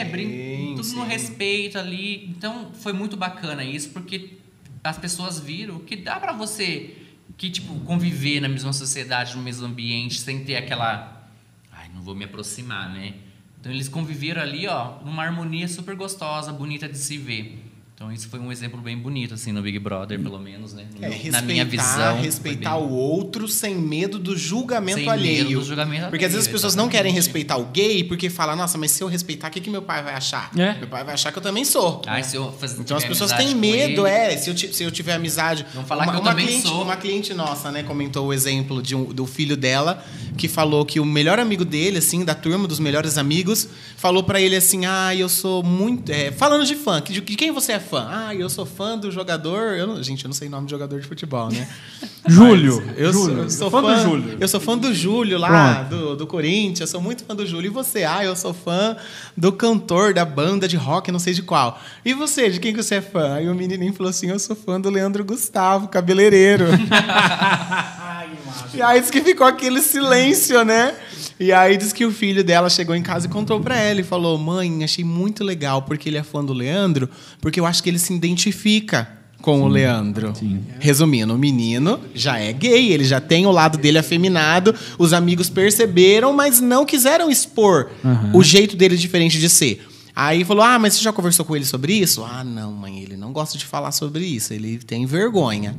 vezes. 0.05 0.12
brin- 0.12 0.28
Sim, 0.28 0.74
tudo 0.76 0.88
no 0.97 1.05
respeito 1.05 1.78
ali. 1.78 2.26
Então, 2.30 2.70
foi 2.74 2.93
muito 2.93 3.16
bacana 3.16 3.64
isso, 3.64 3.91
porque 3.91 4.38
as 4.84 4.97
pessoas 4.97 5.41
viram 5.41 5.80
que 5.80 5.97
dá 5.97 6.18
pra 6.20 6.32
você 6.32 6.97
que 7.36 7.51
tipo 7.51 7.74
conviver 7.80 8.41
na 8.41 8.49
mesma 8.49 8.72
sociedade, 8.72 9.36
no 9.36 9.43
mesmo 9.43 9.66
ambiente, 9.66 10.20
sem 10.20 10.45
ter 10.45 10.57
aquela 10.57 11.26
ai, 11.72 11.88
não 11.95 12.03
vou 12.03 12.14
me 12.14 12.24
aproximar, 12.24 12.88
né? 12.91 13.14
Então 13.61 13.70
eles 13.72 13.88
conviveram 13.88 14.41
ali, 14.41 14.66
ó, 14.66 14.93
numa 15.05 15.22
harmonia 15.22 15.66
super 15.68 15.95
gostosa, 15.97 16.53
bonita 16.53 16.88
de 16.88 16.97
se 16.97 17.18
ver. 17.18 17.59
Então 18.03 18.11
isso 18.11 18.30
foi 18.30 18.40
um 18.40 18.51
exemplo 18.51 18.80
bem 18.80 18.96
bonito 18.96 19.34
assim 19.34 19.53
no 19.53 19.61
Big 19.61 19.78
Brother, 19.78 20.18
pelo 20.18 20.38
menos, 20.38 20.72
né? 20.72 20.86
No 20.98 21.05
É, 21.05 21.09
meu- 21.11 21.18
respeitar, 21.18 21.40
na 21.42 21.46
minha 21.46 21.64
visão. 21.66 22.22
respeitar 22.22 22.74
bem- 22.78 22.86
o 22.86 22.92
outro 22.92 23.46
sem 23.46 23.74
medo 23.74 24.18
do 24.18 24.34
julgamento 24.38 25.01
Sem 25.01 25.07
alheio. 25.11 25.48
medo 25.48 25.61
do 25.61 25.66
julgamento 25.66 26.09
porque 26.09 26.24
às 26.24 26.32
vezes 26.32 26.46
as 26.46 26.48
alheio, 26.48 26.57
pessoas 26.57 26.74
não 26.74 26.88
querem 26.88 27.12
respeitar 27.12 27.59
o 27.59 27.66
gay 27.66 28.03
porque 28.03 28.30
falam, 28.30 28.57
nossa, 28.57 28.78
mas 28.78 28.90
se 28.92 29.03
eu 29.03 29.07
respeitar, 29.07 29.48
o 29.48 29.51
que, 29.51 29.61
que 29.61 29.68
meu 29.68 29.82
pai 29.82 30.03
vai 30.03 30.14
achar? 30.14 30.51
É. 30.57 30.78
Meu 30.78 30.88
pai 30.88 31.05
vai 31.05 31.12
achar 31.12 31.30
que 31.30 31.36
eu 31.36 31.42
também 31.42 31.62
sou. 31.62 32.01
Eu 32.32 32.53
faz- 32.53 32.72
Então 32.78 32.96
as 32.96 33.05
pessoas 33.05 33.32
têm 33.32 33.55
medo, 33.55 34.07
é. 34.07 34.34
Se 34.34 34.48
eu, 34.48 34.57
se 34.57 34.82
eu 34.82 34.90
tiver 34.90 35.12
amizade. 35.12 35.66
Vão 35.74 35.84
falar 35.84 36.05
uma, 36.05 36.12
que 36.12 36.16
eu 36.16 36.22
uma 36.22 36.30
também 36.30 36.46
cliente, 36.46 36.66
sou. 36.68 36.82
Uma 36.82 36.96
cliente 36.96 37.34
nossa, 37.34 37.70
né, 37.70 37.82
comentou 37.82 38.28
o 38.28 38.32
exemplo 38.32 38.80
de 38.82 38.94
um- 38.96 39.12
do 39.12 39.26
filho 39.26 39.59
dela, 39.59 40.03
que 40.38 40.48
falou 40.48 40.86
que 40.86 40.98
o 41.01 41.05
melhor 41.05 41.38
amigo 41.38 41.66
dele, 41.66 41.98
assim, 41.98 42.24
da 42.24 42.34
turma, 42.34 42.66
dos 42.66 42.80
melhores 42.80 43.18
amigos, 43.18 43.68
falou 44.01 44.22
pra 44.22 44.40
ele 44.40 44.57
assim: 44.57 44.86
ah, 44.86 45.14
eu 45.14 45.28
sou 45.28 45.62
muito. 45.62 46.11
é, 46.11 46.32
falando 46.32 46.64
de 46.64 46.74
fã, 46.74 47.03
de, 47.03 47.20
de 47.20 47.36
quem 47.36 47.51
você 47.53 47.72
é 47.72 47.78
fã? 47.78 48.07
Ah, 48.11 48.34
eu 48.34 48.48
sou 48.48 48.64
fã 48.64 48.96
do 48.96 49.11
jogador. 49.11 49.76
Eu 49.76 49.86
não- 49.86 50.03
gente, 50.03 50.24
eu 50.24 50.28
não 50.28 50.34
sei 50.34 50.48
o 50.48 50.51
nome 50.51 50.66
de 50.66 50.70
jogador 50.70 50.98
de 51.01 51.07
futebol, 51.07 51.51
né? 51.51 51.68
Júlio. 52.26 52.82
Eu 52.96 53.12
sou, 53.12 53.24
Júlio. 53.24 53.42
eu 53.44 53.51
sou 53.51 53.70
Fã 53.70 53.82
fã, 53.82 53.94
do 53.94 54.03
Júlio. 54.03 54.36
Eu 54.40 54.48
sou 54.48 54.61
fã 54.61 54.76
do 54.78 54.94
Júlio 54.94 55.38
lá, 55.38 55.82
do, 55.82 56.16
do 56.16 56.26
Corinthians. 56.26 56.80
Eu 56.80 56.86
sou 56.86 57.01
muito 57.01 57.24
fã 57.24 57.34
do 57.34 57.46
Júlio. 57.46 57.68
E 57.68 57.72
você? 57.72 58.05
Ah, 58.05 58.24
eu 58.24 58.34
sou 58.36 58.53
fã 58.55 58.96
do 59.36 59.53
cantor 59.53 60.12
da 60.14 60.24
banda 60.24 60.66
de 60.68 60.76
rock, 60.76 61.11
não 61.12 61.18
sei 61.18 61.32
de 61.34 61.42
qual. 61.42 61.80
E 62.05 62.14
você? 62.14 62.48
De 62.51 62.59
quem 62.61 62.72
que 62.74 62.82
você 62.82 62.96
é 62.96 63.01
fã? 63.01 63.34
Aí 63.34 63.48
o 63.48 63.55
menininho 63.55 63.92
falou 63.92 64.11
assim: 64.11 64.28
Eu 64.30 64.38
sou 64.38 64.55
fã 64.57 64.80
do 64.80 64.88
Leandro 64.90 65.24
Gustavo, 65.24 65.88
cabeleireiro. 65.88 66.66
e 68.74 68.82
aí 68.82 69.01
disse 69.01 69.12
que 69.12 69.20
ficou 69.20 69.46
aquele 69.46 69.80
silêncio, 69.80 70.64
né? 70.64 70.94
E 71.41 71.53
aí 71.55 71.78
diz 71.78 71.91
que 71.91 72.05
o 72.05 72.12
filho 72.12 72.45
dela 72.45 72.68
chegou 72.68 72.95
em 72.95 73.03
casa 73.03 73.26
e 73.26 73.30
contou 73.30 73.59
pra 73.61 73.74
ela 73.74 73.99
e 73.99 74.05
falou: 74.05 74.36
Mãe, 74.36 74.84
achei 74.84 75.03
muito 75.03 75.43
legal 75.43 75.80
porque 75.80 76.11
ele 76.11 76.18
é 76.18 76.22
fã 76.22 76.45
do 76.45 76.53
Leandro, 76.53 77.09
porque 77.41 77.59
eu 77.59 77.64
acho 77.64 77.82
que 77.82 77.88
ele 77.88 77.99
se 77.99 78.12
identifica 78.12 79.09
com 79.41 79.62
o 79.62 79.68
Leandro. 79.68 80.34
Resumindo, 80.78 81.34
o 81.34 81.38
menino 81.38 81.99
já 82.14 82.38
é 82.38 82.53
gay, 82.53 82.93
ele 82.93 83.05
já 83.05 83.22
tem 83.22 83.47
o 83.47 83.51
lado 83.51 83.78
dele 83.78 83.97
afeminado, 83.97 84.74
os 84.99 85.14
amigos 85.14 85.49
perceberam, 85.49 86.34
mas 86.34 86.61
não 86.61 86.84
quiseram 86.84 87.30
expor 87.30 87.88
Aham. 88.05 88.32
o 88.34 88.43
jeito 88.43 88.76
dele 88.76 88.99
diferente 88.99 89.38
de 89.41 89.49
ser. 89.49 89.86
Aí 90.14 90.45
falou: 90.45 90.62
Ah, 90.62 90.78
mas 90.78 90.93
você 90.93 91.03
já 91.03 91.11
conversou 91.11 91.47
com 91.47 91.57
ele 91.57 91.64
sobre 91.64 91.95
isso? 91.95 92.22
Ah, 92.22 92.45
não, 92.45 92.70
mãe, 92.70 93.03
ele 93.03 93.16
não 93.16 93.32
gosta 93.32 93.57
de 93.57 93.64
falar 93.64 93.93
sobre 93.93 94.26
isso, 94.26 94.53
ele 94.53 94.76
tem 94.76 95.07
vergonha. 95.07 95.74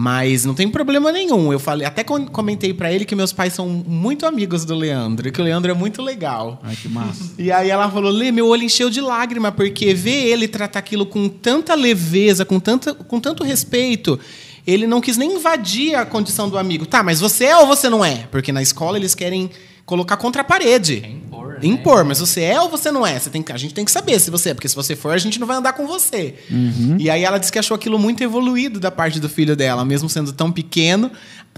Mas 0.00 0.44
não 0.44 0.54
tem 0.54 0.68
problema 0.68 1.10
nenhum. 1.10 1.52
Eu 1.52 1.58
falei, 1.58 1.84
até 1.84 2.04
comentei 2.04 2.72
pra 2.72 2.92
ele 2.92 3.04
que 3.04 3.16
meus 3.16 3.32
pais 3.32 3.52
são 3.52 3.68
muito 3.68 4.26
amigos 4.26 4.64
do 4.64 4.72
Leandro, 4.72 5.26
e 5.26 5.32
que 5.32 5.40
o 5.40 5.44
Leandro 5.44 5.72
é 5.72 5.74
muito 5.74 6.00
legal. 6.00 6.60
Ai, 6.62 6.76
que 6.76 6.88
massa. 6.88 7.32
E 7.36 7.50
aí 7.50 7.68
ela 7.68 7.90
falou: 7.90 8.08
Lê, 8.08 8.30
meu 8.30 8.46
olho 8.46 8.62
encheu 8.62 8.90
de 8.90 9.00
lágrima, 9.00 9.50
porque 9.50 9.92
ver 9.94 10.28
ele 10.28 10.46
tratar 10.46 10.78
aquilo 10.78 11.04
com 11.04 11.28
tanta 11.28 11.74
leveza, 11.74 12.44
com, 12.44 12.60
tanta, 12.60 12.94
com 12.94 13.18
tanto 13.18 13.42
respeito, 13.42 14.20
ele 14.64 14.86
não 14.86 15.00
quis 15.00 15.16
nem 15.16 15.32
invadir 15.32 15.96
a 15.96 16.06
condição 16.06 16.48
do 16.48 16.56
amigo. 16.56 16.86
Tá, 16.86 17.02
mas 17.02 17.18
você 17.18 17.46
é 17.46 17.56
ou 17.56 17.66
você 17.66 17.88
não 17.88 18.04
é? 18.04 18.28
Porque 18.30 18.52
na 18.52 18.62
escola 18.62 18.98
eles 18.98 19.16
querem 19.16 19.50
colocar 19.84 20.16
contra 20.16 20.42
a 20.42 20.44
parede. 20.44 21.18
Impor, 21.66 21.76
né? 21.76 21.80
Impor, 21.80 22.04
mas 22.04 22.20
você 22.20 22.42
é 22.42 22.60
ou 22.60 22.68
você 22.68 22.90
não 22.90 23.06
é? 23.06 23.18
Você 23.18 23.30
tem, 23.30 23.42
que- 23.42 23.52
a 23.52 23.56
gente 23.56 23.74
tem 23.74 23.84
que 23.84 23.90
saber 23.90 24.18
se 24.20 24.30
você 24.30 24.50
é, 24.50 24.54
porque 24.54 24.68
se 24.68 24.74
você 24.76 24.94
for, 24.96 25.12
a 25.12 25.18
gente 25.18 25.38
não 25.40 25.46
vai 25.46 25.56
andar 25.56 25.72
com 25.72 25.86
você. 25.86 26.34
E 26.98 27.08
aí 27.10 27.24
ela 27.24 27.38
disse 27.38 27.50
que 27.52 27.58
achou 27.58 27.74
aquilo 27.74 27.98
muito 27.98 28.22
evoluído 28.22 28.78
da 28.80 28.90
parte 28.90 29.18
do 29.20 29.28
filho 29.28 29.54
dela, 29.56 29.84
mesmo 29.84 30.08
sendo 30.08 30.32
tão 30.32 30.50
pequeno, 30.52 31.10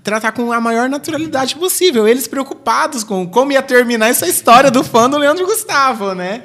tratar 0.03 0.32
com 0.32 0.51
a 0.53 0.61
maior 0.61 0.88
naturalidade 0.88 1.57
possível. 1.57 2.09
Eles 2.09 2.26
preocupados 2.26 3.05
com 3.05 3.26
como 3.26 3.53
ia 3.53 3.61
terminar 3.62 4.09
essa 4.09 4.26
história 4.26 4.70
do 4.70 4.82
fã 4.82 5.09
do 5.11 5.18
Leandro 5.18 5.44
Gustavo, 5.46 6.14
né? 6.14 6.42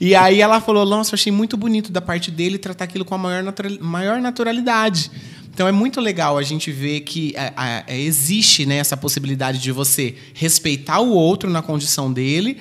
E 0.00 0.14
aí 0.14 0.40
ela 0.40 0.60
falou: 0.60 0.84
Nossa, 0.84 1.10
eu 1.12 1.14
achei 1.14 1.32
muito 1.32 1.56
bonito 1.56 1.90
da 1.92 2.00
parte 2.00 2.30
dele 2.30 2.58
tratar 2.58 2.84
aquilo 2.84 3.04
com 3.04 3.14
a 3.14 3.18
maior, 3.18 3.42
natural- 3.42 3.78
maior 3.80 4.20
naturalidade. 4.20 5.10
Então 5.54 5.68
é 5.68 5.72
muito 5.72 6.00
legal 6.00 6.38
a 6.38 6.42
gente 6.42 6.72
ver 6.72 7.00
que 7.00 7.34
é, 7.36 7.52
é, 7.56 7.84
é, 7.86 8.00
existe 8.00 8.64
né, 8.64 8.76
essa 8.78 8.96
possibilidade 8.96 9.58
de 9.58 9.70
você 9.70 10.14
respeitar 10.32 11.00
o 11.00 11.10
outro 11.10 11.50
na 11.50 11.60
condição 11.60 12.10
dele 12.10 12.56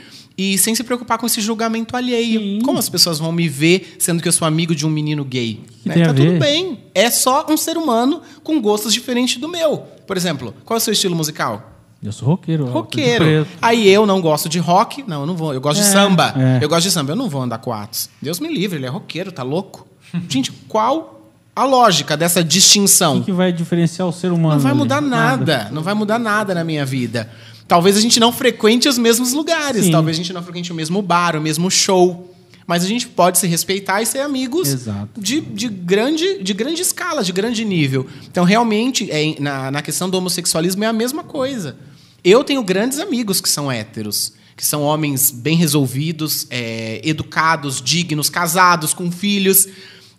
e 0.54 0.58
sem 0.58 0.74
se 0.74 0.84
preocupar 0.84 1.18
com 1.18 1.26
esse 1.26 1.40
julgamento 1.42 1.96
alheio. 1.96 2.40
Sim. 2.40 2.60
Como 2.64 2.80
as 2.80 2.90
pessoas 2.90 3.20
vão 3.20 3.32
me 3.32 3.48
ver 3.50 3.96
sendo 4.00 4.22
que 4.22 4.28
eu 4.28 4.32
sou 4.32 4.48
amigo 4.48 4.74
de 4.76 4.86
um 4.86 4.90
menino 4.90 5.24
gay? 5.24 5.62
Né? 5.86 6.06
Tá 6.06 6.14
tudo 6.14 6.40
bem. 6.40 6.80
É 6.96 7.10
só 7.10 7.46
um 7.50 7.58
ser 7.58 7.78
humano 7.78 8.22
com 8.44 8.60
gostos 8.62 8.94
diferentes 8.94 9.38
do 9.40 9.48
meu. 9.48 9.80
Por 10.08 10.18
exemplo, 10.18 10.54
qual 10.66 10.76
é 10.76 10.80
o 10.80 10.82
seu 10.82 10.94
estilo 10.94 11.16
musical? 11.16 11.70
Eu 12.04 12.12
sou 12.12 12.28
roqueiro. 12.30 12.66
de 12.66 12.72
Roqueiro. 12.72 13.48
Aí 13.62 13.88
eu 13.88 14.08
não 14.08 14.20
gosto 14.22 14.50
de 14.50 14.58
rock. 14.58 15.04
Não, 15.08 15.22
eu 15.22 15.28
não 15.28 15.36
vou. 15.36 15.54
Eu 15.54 15.62
gosto 15.62 15.80
de 15.82 15.88
É, 15.88 15.92
samba. 15.92 16.34
é. 16.36 16.64
Eu 16.64 16.68
gosto 16.68 16.84
de 16.84 16.92
samba. 16.92 17.12
Eu 17.12 17.16
não 17.16 17.30
vou 17.30 17.42
andar 17.44 17.60
com 17.60 17.72
Atos. 17.72 18.10
Deus 18.20 18.40
me 18.40 18.48
livre, 18.52 18.80
ele 18.80 18.88
é 18.88 18.90
roqueiro, 18.90 19.32
tá 19.32 19.44
louco? 19.44 19.86
Gente, 20.28 20.52
qual 20.68 21.30
a 21.56 21.64
lógica 21.64 22.18
dessa 22.18 22.40
O 22.40 22.44
distinção? 22.44 23.20
que, 23.20 23.26
que 23.26 23.32
vai 23.32 23.52
diferenciar 23.54 24.08
o 24.08 24.12
ser 24.12 24.32
humano? 24.32 24.56
Não 24.56 24.62
vai 24.62 24.74
mudar 24.74 25.00
nada. 25.00 25.70
Não 25.72 25.84
vai 25.84 25.94
mudar 25.94 26.18
nada 26.18 26.56
na 26.56 26.64
minha 26.64 26.84
vida. 26.86 27.30
Talvez 27.72 27.96
a 27.96 28.02
gente 28.02 28.20
não 28.20 28.34
frequente 28.34 28.90
os 28.90 28.98
mesmos 28.98 29.32
lugares. 29.32 29.86
Sim. 29.86 29.92
Talvez 29.92 30.18
a 30.18 30.20
gente 30.22 30.34
não 30.34 30.44
frequente 30.44 30.74
o 30.74 30.76
mesmo 30.76 31.02
bar, 31.02 31.38
o 31.38 31.42
mesmo 31.42 31.72
show. 31.72 32.36
Mas 32.68 32.84
a 32.84 32.86
gente 32.86 33.08
pode 33.08 33.38
se 33.38 33.48
respeitar 33.48 34.02
e 34.02 34.06
ser 34.06 34.20
amigos 34.20 34.86
de, 35.18 35.40
de, 35.40 35.70
grande, 35.70 36.44
de 36.44 36.54
grande 36.54 36.82
escala, 36.82 37.24
de 37.24 37.32
grande 37.32 37.64
nível. 37.64 38.06
Então, 38.30 38.44
realmente, 38.44 39.10
é, 39.10 39.40
na, 39.40 39.72
na 39.72 39.82
questão 39.82 40.10
do 40.10 40.18
homossexualismo 40.18 40.84
é 40.84 40.88
a 40.88 40.92
mesma 40.92 41.24
coisa. 41.24 41.78
Eu 42.26 42.44
tenho 42.44 42.62
grandes 42.62 43.00
amigos 43.00 43.40
que 43.40 43.48
são 43.48 43.72
héteros, 43.72 44.34
que 44.58 44.66
são 44.66 44.82
homens 44.82 45.32
bem 45.32 45.56
resolvidos, 45.56 46.48
é, 46.50 47.00
educados, 47.06 47.82
dignos, 47.82 48.30
casados, 48.30 48.94
com 48.94 49.10
filhos. 49.10 49.66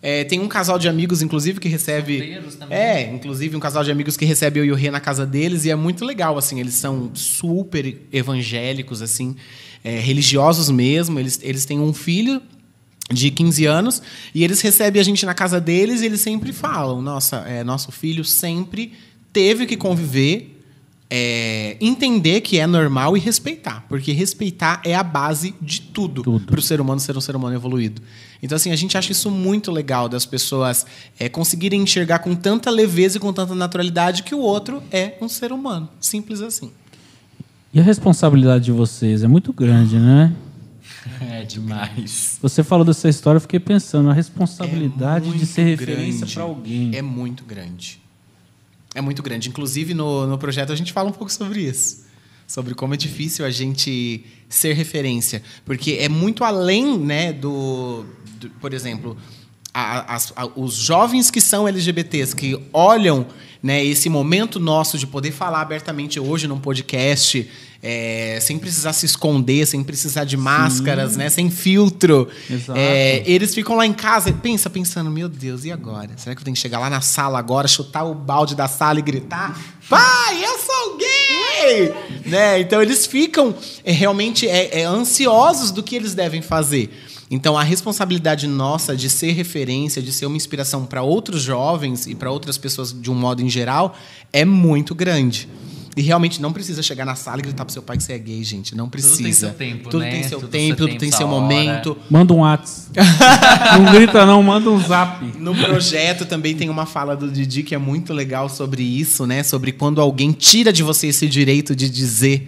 É, 0.04 0.24
tem 0.24 0.40
um 0.40 0.48
casal 0.48 0.80
de 0.80 0.88
amigos, 0.88 1.22
inclusive, 1.22 1.60
que 1.60 1.68
recebe. 1.68 2.40
Também. 2.58 2.76
É, 2.76 3.14
inclusive 3.14 3.56
um 3.56 3.60
casal 3.60 3.84
de 3.84 3.92
amigos 3.92 4.16
que 4.16 4.24
recebe 4.24 4.58
eu 4.58 4.64
e 4.64 4.72
o 4.72 4.74
Rê 4.74 4.90
na 4.90 4.98
casa 4.98 5.24
deles 5.24 5.64
e 5.64 5.70
é 5.70 5.76
muito 5.76 6.04
legal, 6.04 6.36
assim, 6.36 6.58
eles 6.58 6.74
são 6.74 7.12
super 7.14 7.96
evangélicos, 8.12 9.00
assim, 9.00 9.36
é, 9.84 10.00
religiosos 10.00 10.68
mesmo, 10.70 11.20
eles, 11.20 11.38
eles 11.40 11.64
têm 11.64 11.78
um 11.78 11.94
filho 11.94 12.42
de 13.12 13.30
15 13.30 13.64
anos 13.64 14.02
e 14.34 14.42
eles 14.42 14.60
recebem 14.60 15.00
a 15.00 15.04
gente 15.04 15.24
na 15.24 15.34
casa 15.34 15.60
deles 15.60 16.00
e 16.00 16.06
eles 16.06 16.20
sempre 16.20 16.52
falam, 16.52 17.00
nossa, 17.00 17.36
é, 17.46 17.62
nosso 17.62 17.92
filho 17.92 18.24
sempre 18.24 18.94
teve 19.32 19.66
que 19.66 19.76
conviver 19.76 20.51
é, 21.14 21.76
entender 21.78 22.40
que 22.40 22.58
é 22.58 22.66
normal 22.66 23.14
e 23.18 23.20
respeitar, 23.20 23.84
porque 23.86 24.12
respeitar 24.12 24.80
é 24.82 24.94
a 24.94 25.02
base 25.02 25.54
de 25.60 25.82
tudo, 25.82 26.22
Tudo. 26.22 26.46
para 26.46 26.58
o 26.58 26.62
ser 26.62 26.80
humano 26.80 26.98
ser 27.00 27.14
um 27.14 27.20
ser 27.20 27.36
humano 27.36 27.54
evoluído. 27.54 28.00
Então, 28.42 28.56
assim, 28.56 28.72
a 28.72 28.76
gente 28.76 28.96
acha 28.96 29.12
isso 29.12 29.30
muito 29.30 29.70
legal 29.70 30.08
das 30.08 30.24
pessoas 30.24 30.86
é, 31.18 31.28
conseguirem 31.28 31.82
enxergar 31.82 32.20
com 32.20 32.34
tanta 32.34 32.70
leveza 32.70 33.18
e 33.18 33.20
com 33.20 33.30
tanta 33.30 33.54
naturalidade 33.54 34.22
que 34.22 34.34
o 34.34 34.38
outro 34.38 34.82
é 34.90 35.18
um 35.20 35.28
ser 35.28 35.52
humano. 35.52 35.86
Simples 36.00 36.40
assim. 36.40 36.70
E 37.74 37.78
a 37.78 37.82
responsabilidade 37.82 38.64
de 38.64 38.72
vocês 38.72 39.22
é 39.22 39.28
muito 39.28 39.52
grande, 39.52 39.98
né? 39.98 40.32
É 41.20 41.44
demais. 41.44 42.38
Você 42.40 42.62
falou 42.62 42.84
dessa 42.84 43.08
história, 43.08 43.36
eu 43.36 43.40
fiquei 43.40 43.60
pensando, 43.60 44.08
a 44.08 44.12
responsabilidade 44.12 45.30
É 45.30 45.32
de 45.32 45.46
ser 45.46 45.64
referência 45.64 46.26
para 46.26 46.42
alguém. 46.44 46.90
É 46.94 47.02
muito 47.02 47.44
grande. 47.44 48.01
É 48.94 49.00
muito 49.00 49.22
grande. 49.22 49.48
Inclusive, 49.48 49.94
no, 49.94 50.26
no 50.26 50.38
projeto, 50.38 50.72
a 50.72 50.76
gente 50.76 50.92
fala 50.92 51.08
um 51.08 51.12
pouco 51.12 51.32
sobre 51.32 51.60
isso. 51.62 52.04
Sobre 52.46 52.74
como 52.74 52.92
é 52.92 52.96
difícil 52.96 53.44
a 53.44 53.50
gente 53.50 54.24
ser 54.48 54.74
referência. 54.74 55.42
Porque 55.64 55.92
é 56.00 56.08
muito 56.08 56.44
além 56.44 56.98
né, 56.98 57.32
do, 57.32 58.04
do- 58.38 58.50
Por 58.60 58.74
exemplo, 58.74 59.16
a- 59.72 60.14
as- 60.14 60.32
a- 60.36 60.46
os 60.54 60.74
jovens 60.74 61.30
que 61.30 61.40
são 61.40 61.66
LGBTs, 61.66 62.36
que 62.36 62.60
olham 62.72 63.26
né, 63.62 63.84
esse 63.84 64.08
momento 64.08 64.58
nosso 64.58 64.98
de 64.98 65.06
poder 65.06 65.30
falar 65.30 65.60
abertamente 65.60 66.18
hoje 66.18 66.48
num 66.48 66.58
podcast, 66.58 67.48
é, 67.82 68.38
sem 68.40 68.58
precisar 68.58 68.92
se 68.92 69.06
esconder, 69.06 69.66
sem 69.66 69.82
precisar 69.84 70.24
de 70.24 70.36
máscaras, 70.36 71.16
né, 71.16 71.30
sem 71.30 71.50
filtro. 71.50 72.28
É, 72.74 73.22
eles 73.24 73.54
ficam 73.54 73.76
lá 73.76 73.86
em 73.86 73.92
casa 73.92 74.30
e 74.30 74.32
pensa, 74.32 74.68
pensando, 74.68 75.10
meu 75.10 75.28
Deus, 75.28 75.64
e 75.64 75.70
agora? 75.70 76.10
Será 76.16 76.34
que 76.34 76.40
eu 76.40 76.44
tenho 76.44 76.54
que 76.54 76.60
chegar 76.60 76.78
lá 76.78 76.90
na 76.90 77.00
sala 77.00 77.38
agora, 77.38 77.68
chutar 77.68 78.04
o 78.04 78.14
balde 78.14 78.54
da 78.56 78.66
sala 78.66 78.98
e 78.98 79.02
gritar, 79.02 79.56
pai, 79.88 80.44
eu 80.44 80.58
sou 80.58 80.96
gay! 80.96 81.12
né? 82.26 82.60
Então 82.60 82.82
eles 82.82 83.06
ficam 83.06 83.54
é, 83.84 83.92
realmente 83.92 84.48
é, 84.48 84.80
é, 84.80 84.84
ansiosos 84.84 85.70
do 85.70 85.82
que 85.82 85.96
eles 85.96 86.14
devem 86.14 86.42
fazer. 86.42 86.90
Então 87.32 87.56
a 87.56 87.62
responsabilidade 87.62 88.46
nossa 88.46 88.94
de 88.94 89.08
ser 89.08 89.32
referência, 89.32 90.02
de 90.02 90.12
ser 90.12 90.26
uma 90.26 90.36
inspiração 90.36 90.84
para 90.84 91.02
outros 91.02 91.40
jovens 91.40 92.06
e 92.06 92.14
para 92.14 92.30
outras 92.30 92.58
pessoas 92.58 92.92
de 92.92 93.10
um 93.10 93.14
modo 93.14 93.40
em 93.40 93.48
geral 93.48 93.96
é 94.30 94.44
muito 94.44 94.94
grande. 94.94 95.48
E 95.96 96.02
realmente 96.02 96.42
não 96.42 96.52
precisa 96.52 96.82
chegar 96.82 97.06
na 97.06 97.14
sala 97.14 97.38
e 97.38 97.42
gritar 97.42 97.64
pro 97.64 97.72
seu 97.72 97.82
pai 97.82 97.96
que 97.96 98.02
você 98.02 98.12
é 98.12 98.18
gay, 98.18 98.44
gente. 98.44 98.74
Não 98.74 98.86
precisa. 98.86 99.22
tem 99.22 99.32
seu 99.32 99.50
tempo, 99.54 99.88
Tudo 99.88 100.00
né? 100.00 100.10
tem 100.10 100.22
seu 100.24 100.40
Tudo 100.40 100.50
tempo, 100.50 100.76
seu 100.76 100.88
tudo 100.88 100.98
tem 100.98 101.10
seu 101.10 101.26
momento. 101.26 101.96
Manda 102.10 102.34
um 102.34 102.40
Whats. 102.40 102.90
não 103.78 103.92
grita 103.92 104.26
não, 104.26 104.42
manda 104.42 104.68
um 104.68 104.78
zap. 104.78 105.24
No 105.38 105.54
projeto 105.54 106.26
também 106.26 106.54
tem 106.54 106.68
uma 106.68 106.84
fala 106.84 107.16
do 107.16 107.30
Didi 107.30 107.62
que 107.62 107.74
é 107.74 107.78
muito 107.78 108.12
legal 108.12 108.50
sobre 108.50 108.82
isso, 108.82 109.26
né? 109.26 109.42
Sobre 109.42 109.72
quando 109.72 110.02
alguém 110.02 110.32
tira 110.32 110.70
de 110.70 110.82
você 110.82 111.06
esse 111.06 111.26
direito 111.26 111.74
de 111.74 111.88
dizer, 111.88 112.46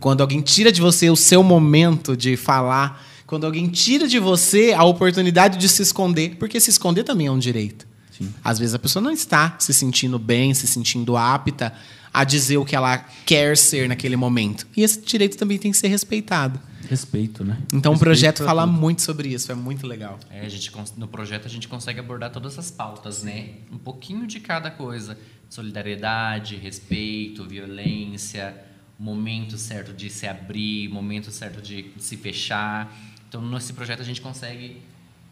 quando 0.00 0.22
alguém 0.22 0.40
tira 0.40 0.72
de 0.72 0.80
você 0.80 1.08
o 1.08 1.16
seu 1.16 1.42
momento 1.42 2.16
de 2.16 2.36
falar, 2.36 3.13
quando 3.34 3.46
alguém 3.46 3.66
tira 3.66 4.06
de 4.06 4.20
você 4.20 4.72
a 4.72 4.84
oportunidade 4.84 5.58
de 5.58 5.68
se 5.68 5.82
esconder, 5.82 6.36
porque 6.36 6.60
se 6.60 6.70
esconder 6.70 7.02
também 7.02 7.26
é 7.26 7.30
um 7.32 7.38
direito. 7.38 7.84
Sim. 8.16 8.32
Às 8.44 8.60
vezes 8.60 8.76
a 8.76 8.78
pessoa 8.78 9.02
não 9.02 9.10
está 9.10 9.56
se 9.58 9.74
sentindo 9.74 10.20
bem, 10.20 10.54
se 10.54 10.68
sentindo 10.68 11.16
apta 11.16 11.74
a 12.12 12.22
dizer 12.22 12.58
o 12.58 12.64
que 12.64 12.76
ela 12.76 12.98
quer 13.26 13.56
ser 13.56 13.88
naquele 13.88 14.14
momento. 14.14 14.68
E 14.76 14.84
esse 14.84 15.00
direito 15.00 15.36
também 15.36 15.58
tem 15.58 15.72
que 15.72 15.76
ser 15.76 15.88
respeitado. 15.88 16.60
Respeito, 16.88 17.42
né? 17.42 17.58
Então 17.72 17.90
o 17.90 17.94
Respeito 17.94 17.98
projeto 17.98 18.36
pra 18.36 18.46
fala 18.46 18.66
tudo. 18.68 18.78
muito 18.78 19.02
sobre 19.02 19.30
isso, 19.30 19.50
é 19.50 19.54
muito 19.56 19.84
legal. 19.84 20.20
É, 20.30 20.46
a 20.46 20.48
gente, 20.48 20.70
no 20.96 21.08
projeto 21.08 21.46
a 21.46 21.50
gente 21.50 21.66
consegue 21.66 21.98
abordar 21.98 22.30
todas 22.30 22.56
as 22.56 22.70
pautas, 22.70 23.24
né? 23.24 23.48
Um 23.72 23.78
pouquinho 23.78 24.28
de 24.28 24.38
cada 24.38 24.70
coisa. 24.70 25.18
Solidariedade, 25.50 26.54
respeito, 26.54 27.42
violência, 27.42 28.54
momento 28.96 29.58
certo 29.58 29.92
de 29.92 30.08
se 30.08 30.24
abrir, 30.24 30.88
momento 30.88 31.32
certo 31.32 31.60
de 31.60 31.86
se 31.98 32.16
fechar. 32.16 32.96
Então, 33.34 33.44
nesse 33.44 33.72
projeto 33.72 34.00
a 34.00 34.04
gente 34.04 34.20
consegue 34.20 34.80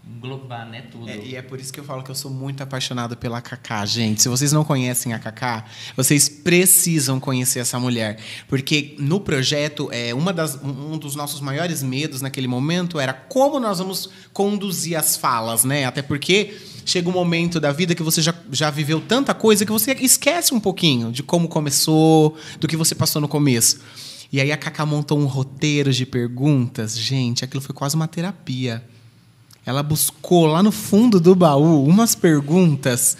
englobar, 0.04 0.68
né, 0.68 0.82
tudo. 0.90 1.08
É, 1.08 1.18
e 1.18 1.36
é 1.36 1.42
por 1.42 1.60
isso 1.60 1.72
que 1.72 1.78
eu 1.78 1.84
falo 1.84 2.02
que 2.02 2.10
eu 2.10 2.16
sou 2.16 2.32
muito 2.32 2.60
apaixonado 2.60 3.16
pela 3.16 3.40
Cacá, 3.40 3.86
gente. 3.86 4.20
Se 4.20 4.28
vocês 4.28 4.50
não 4.50 4.64
conhecem 4.64 5.14
a 5.14 5.20
Cacá, 5.20 5.64
vocês 5.96 6.28
precisam 6.28 7.20
conhecer 7.20 7.60
essa 7.60 7.78
mulher. 7.78 8.18
Porque 8.48 8.96
no 8.98 9.20
projeto, 9.20 9.88
é, 9.92 10.12
uma 10.12 10.32
das, 10.32 10.56
um 10.56 10.94
um 10.94 10.98
dos 10.98 11.14
nossos 11.14 11.40
maiores 11.40 11.80
medos 11.80 12.20
naquele 12.20 12.48
momento 12.48 12.98
era 12.98 13.12
como 13.12 13.60
nós 13.60 13.78
vamos 13.78 14.10
conduzir 14.32 14.98
as 14.98 15.16
falas, 15.16 15.62
né? 15.62 15.84
Até 15.84 16.02
porque 16.02 16.58
chega 16.84 17.08
um 17.08 17.12
momento 17.12 17.60
da 17.60 17.70
vida 17.70 17.94
que 17.94 18.02
você 18.02 18.20
já, 18.20 18.34
já 18.50 18.68
viveu 18.68 19.00
tanta 19.00 19.32
coisa 19.32 19.64
que 19.64 19.70
você 19.70 19.92
esquece 19.92 20.52
um 20.52 20.58
pouquinho 20.58 21.12
de 21.12 21.22
como 21.22 21.46
começou, 21.46 22.36
do 22.58 22.66
que 22.66 22.76
você 22.76 22.96
passou 22.96 23.22
no 23.22 23.28
começo. 23.28 23.78
E 24.32 24.40
aí 24.40 24.50
a 24.50 24.56
Cacá 24.56 24.86
montou 24.86 25.18
um 25.18 25.26
roteiro 25.26 25.92
de 25.92 26.06
perguntas. 26.06 26.98
Gente, 26.98 27.44
aquilo 27.44 27.60
foi 27.60 27.74
quase 27.74 27.94
uma 27.94 28.08
terapia. 28.08 28.82
Ela 29.64 29.82
buscou 29.82 30.46
lá 30.46 30.62
no 30.62 30.72
fundo 30.72 31.20
do 31.20 31.34
baú 31.34 31.86
umas 31.86 32.14
perguntas 32.14 33.16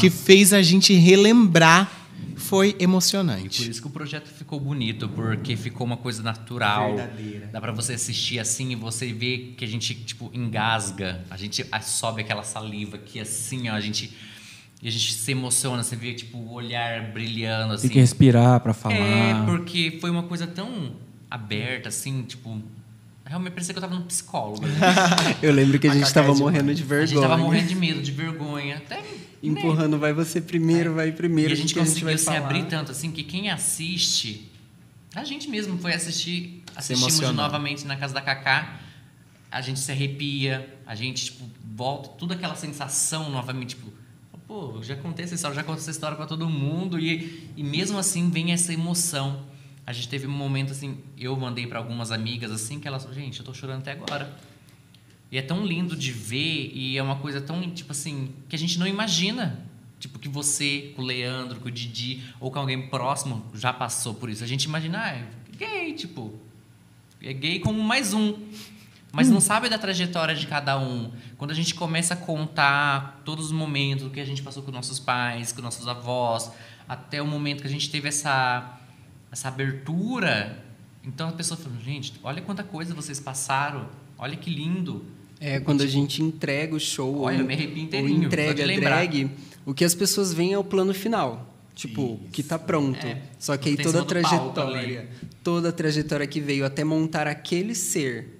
que 0.00 0.08
fez 0.08 0.52
a 0.52 0.62
gente 0.62 0.94
relembrar. 0.94 1.92
Foi 2.34 2.72
Por 2.72 2.82
emocionante. 2.82 3.68
isso 3.68 3.80
que 3.80 3.88
o 3.88 3.90
projeto 3.90 4.28
ficou 4.28 4.60
bonito, 4.60 5.08
porque 5.08 5.56
ficou 5.56 5.86
uma 5.86 5.96
coisa 5.96 6.22
natural. 6.22 6.96
Verdadeira. 6.96 7.50
Dá 7.52 7.60
pra 7.60 7.72
você 7.72 7.94
assistir 7.94 8.38
assim 8.38 8.72
e 8.72 8.76
você 8.76 9.12
ver 9.12 9.54
que 9.56 9.64
a 9.64 9.68
gente, 9.68 9.94
tipo, 9.94 10.30
engasga. 10.32 11.24
A 11.28 11.36
gente 11.36 11.66
ah, 11.72 11.80
sobe 11.80 12.22
aquela 12.22 12.42
saliva 12.42 12.96
aqui 12.96 13.18
assim, 13.18 13.68
ó. 13.68 13.74
A 13.74 13.80
gente, 13.80 14.16
e 14.86 14.88
a 14.88 14.92
gente 14.92 15.14
se 15.14 15.32
emociona. 15.32 15.82
Você 15.82 15.96
vê, 15.96 16.14
tipo, 16.14 16.38
o 16.38 16.52
olhar 16.52 17.10
brilhando, 17.10 17.74
assim. 17.74 17.88
Tem 17.88 17.94
que 17.94 17.98
respirar 17.98 18.60
pra 18.60 18.72
falar. 18.72 18.94
É, 18.94 19.34
porque 19.44 19.98
foi 20.00 20.10
uma 20.10 20.22
coisa 20.22 20.46
tão 20.46 20.92
aberta, 21.28 21.88
assim, 21.88 22.22
tipo... 22.22 22.62
Realmente 23.24 23.54
parecia 23.54 23.74
que 23.74 23.78
eu 23.78 23.82
tava 23.82 23.96
no 23.96 24.04
psicólogo. 24.04 24.64
né? 24.64 24.76
Eu 25.42 25.52
lembro 25.52 25.76
que 25.80 25.88
a, 25.88 25.90
A 25.90 25.94
gente 25.94 26.04
Cacá 26.04 26.20
é 26.20 26.22
tava 26.22 26.34
demais. 26.34 26.40
morrendo 26.40 26.72
de 26.72 26.82
A 26.84 26.86
vergonha. 26.86 27.06
gente 27.08 27.20
tava 27.20 27.36
morrendo 27.36 27.66
de 27.66 27.74
medo, 27.74 28.00
de 28.00 28.12
vergonha. 28.12 28.76
Até, 28.76 29.00
né? 29.00 29.08
Empurrando, 29.42 29.98
vai 29.98 30.12
você 30.12 30.40
primeiro, 30.40 30.94
vai 30.94 31.10
primeiro. 31.10 31.50
E 31.50 31.52
a 31.52 31.56
gente 31.56 31.74
que 31.74 31.80
a 31.80 31.82
gente 31.82 31.94
conseguiu 31.94 32.16
se 32.18 32.24
falar? 32.26 32.38
abrir 32.38 32.66
tanto 32.66 32.92
assim 32.92 33.10
que 33.10 33.24
quem 33.24 33.50
assiste. 33.50 34.48
A 35.16 35.24
gente 35.24 35.50
mesmo 35.50 35.76
foi 35.78 35.92
assistir. 35.92 36.62
Assistimos 36.76 37.32
novamente 37.34 37.84
na 37.84 37.96
casa 37.96 38.14
da 38.14 38.20
Cacá. 38.20 38.78
A 39.50 39.60
gente 39.60 39.80
se 39.80 39.90
arrepia, 39.90 40.72
a 40.86 40.94
gente, 40.94 41.24
tipo, 41.24 41.44
volta, 41.74 42.10
toda 42.10 42.34
aquela 42.34 42.54
sensação 42.54 43.28
novamente, 43.30 43.70
tipo, 43.70 43.90
pô, 44.46 44.82
já 44.82 44.96
contei 44.96 45.24
essa 45.24 45.34
história, 45.34 45.54
já 45.54 45.64
contei 45.64 45.80
essa 45.80 45.90
história 45.90 46.16
pra 46.16 46.26
todo 46.26 46.48
mundo, 46.48 46.98
e, 46.98 47.50
e 47.56 47.62
mesmo 47.62 47.98
assim 47.98 48.30
vem 48.30 48.52
essa 48.52 48.72
emoção. 48.72 49.44
A 49.86 49.92
gente 49.92 50.08
teve 50.08 50.26
um 50.26 50.32
momento 50.32 50.72
assim, 50.72 50.98
eu 51.16 51.36
mandei 51.36 51.66
pra 51.66 51.78
algumas 51.78 52.10
amigas 52.10 52.50
assim, 52.50 52.80
que 52.80 52.88
elas 52.88 53.06
gente, 53.12 53.40
eu 53.40 53.44
tô 53.44 53.54
chorando 53.54 53.80
até 53.80 53.92
agora. 53.92 54.36
E 55.30 55.38
é 55.38 55.42
tão 55.42 55.64
lindo 55.64 55.96
de 55.96 56.12
ver 56.12 56.70
e 56.72 56.96
é 56.96 57.02
uma 57.02 57.16
coisa 57.16 57.40
tão, 57.40 57.68
tipo 57.70 57.92
assim, 57.92 58.32
que 58.48 58.56
a 58.56 58.58
gente 58.58 58.78
não 58.78 58.86
imagina. 58.86 59.64
Tipo, 59.98 60.18
que 60.18 60.28
você, 60.28 60.92
com 60.94 61.02
o 61.02 61.04
Leandro, 61.04 61.58
com 61.58 61.68
o 61.68 61.70
Didi, 61.70 62.22
ou 62.38 62.50
com 62.50 62.58
alguém 62.58 62.88
próximo 62.88 63.44
já 63.54 63.72
passou 63.72 64.14
por 64.14 64.28
isso. 64.28 64.44
A 64.44 64.46
gente 64.46 64.64
imagina, 64.64 65.02
ah, 65.02 65.10
é 65.10 65.26
gay, 65.56 65.94
tipo, 65.94 66.34
é 67.22 67.32
gay 67.32 67.58
como 67.60 67.82
mais 67.82 68.12
um. 68.12 68.36
Mas 69.16 69.30
não 69.30 69.40
sabe 69.40 69.70
da 69.70 69.78
trajetória 69.78 70.34
de 70.34 70.46
cada 70.46 70.78
um. 70.78 71.10
Quando 71.38 71.50
a 71.50 71.54
gente 71.54 71.74
começa 71.74 72.12
a 72.12 72.16
contar 72.18 73.22
todos 73.24 73.46
os 73.46 73.52
momentos 73.52 74.12
que 74.12 74.20
a 74.20 74.26
gente 74.26 74.42
passou 74.42 74.62
com 74.62 74.70
nossos 74.70 74.98
pais, 74.98 75.52
com 75.52 75.62
nossos 75.62 75.88
avós, 75.88 76.50
até 76.86 77.22
o 77.22 77.26
momento 77.26 77.62
que 77.62 77.66
a 77.66 77.70
gente 77.70 77.90
teve 77.90 78.08
essa, 78.08 78.78
essa 79.32 79.48
abertura, 79.48 80.62
então 81.02 81.30
a 81.30 81.32
pessoa 81.32 81.56
fala, 81.56 81.74
gente, 81.82 82.12
olha 82.22 82.42
quanta 82.42 82.62
coisa 82.62 82.92
vocês 82.92 83.18
passaram, 83.18 83.88
olha 84.18 84.36
que 84.36 84.50
lindo. 84.50 85.06
É, 85.40 85.60
quando 85.60 85.80
a 85.80 85.86
gente 85.86 86.22
entrega 86.22 86.76
o 86.76 86.80
show 86.80 87.22
Olha, 87.22 87.36
ou, 87.36 87.40
eu 87.40 87.46
me 87.46 87.54
arrepio 87.54 87.88
ou 87.94 88.08
entrega 88.08 88.64
a 88.64 88.80
drag, 88.80 89.30
o 89.64 89.72
que 89.72 89.86
as 89.86 89.94
pessoas 89.94 90.34
veem 90.34 90.52
é 90.52 90.58
o 90.58 90.64
plano 90.64 90.92
final. 90.92 91.54
Tipo, 91.74 92.20
que 92.32 92.42
tá 92.42 92.58
pronto. 92.58 93.06
É, 93.06 93.22
Só 93.38 93.56
que 93.56 93.70
aí 93.70 93.76
toda 93.78 94.02
a 94.02 94.04
trajetória, 94.04 95.08
toda 95.42 95.68
a 95.70 95.72
trajetória 95.72 96.26
que 96.26 96.40
veio 96.40 96.66
até 96.66 96.84
montar 96.84 97.26
aquele 97.26 97.74
ser 97.74 98.35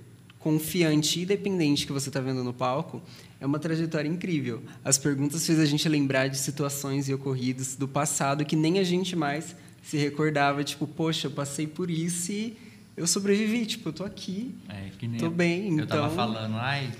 confiante 0.50 1.18
e 1.18 1.26
dependente 1.26 1.84
que 1.88 1.92
você 1.92 2.08
tá 2.08 2.20
vendo 2.20 2.44
no 2.44 2.52
palco, 2.54 3.02
é 3.40 3.44
uma 3.44 3.58
trajetória 3.58 4.08
incrível. 4.08 4.62
As 4.84 4.96
perguntas 4.96 5.44
fez 5.44 5.58
a 5.58 5.66
gente 5.66 5.88
lembrar 5.88 6.28
de 6.28 6.38
situações 6.38 7.08
e 7.08 7.12
ocorridos 7.14 7.74
do 7.74 7.88
passado 7.88 8.44
que 8.44 8.54
nem 8.54 8.78
a 8.78 8.84
gente 8.84 9.16
mais 9.16 9.56
se 9.82 9.96
recordava, 9.96 10.62
tipo, 10.62 10.86
poxa, 10.86 11.26
eu 11.26 11.32
passei 11.32 11.66
por 11.66 11.90
isso 11.90 12.30
e 12.30 12.56
eu 12.96 13.08
sobrevivi, 13.08 13.66
tipo, 13.66 13.88
eu 13.88 13.92
tô 13.92 14.04
aqui. 14.04 14.54
É, 14.68 14.90
que 14.96 15.08
nem 15.08 15.18
Tô 15.18 15.26
eu- 15.26 15.30
bem, 15.32 15.80
Eu 15.80 15.84
tava 15.88 16.04
então- 16.06 16.14
falando, 16.14 16.56
ai, 16.58 16.92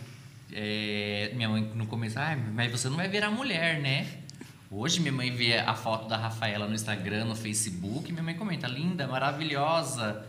é, 0.53 1.31
minha 1.37 1.49
mãe 1.49 1.71
no 1.73 1.87
começo, 1.87 2.19
ai, 2.19 2.37
mas 2.53 2.73
você 2.73 2.89
não 2.89 2.97
vai 2.97 3.09
virar 3.09 3.31
mulher, 3.31 3.81
né? 3.81 4.09
Hoje 4.69 4.99
minha 4.99 5.13
mãe 5.13 5.31
vê 5.31 5.57
a 5.59 5.73
foto 5.75 6.09
da 6.09 6.17
Rafaela 6.17 6.67
no 6.67 6.75
Instagram, 6.75 7.27
no 7.27 7.37
Facebook, 7.37 8.09
e 8.09 8.13
minha 8.13 8.25
mãe 8.25 8.35
comenta, 8.35 8.67
linda, 8.67 9.07
maravilhosa. 9.07 10.27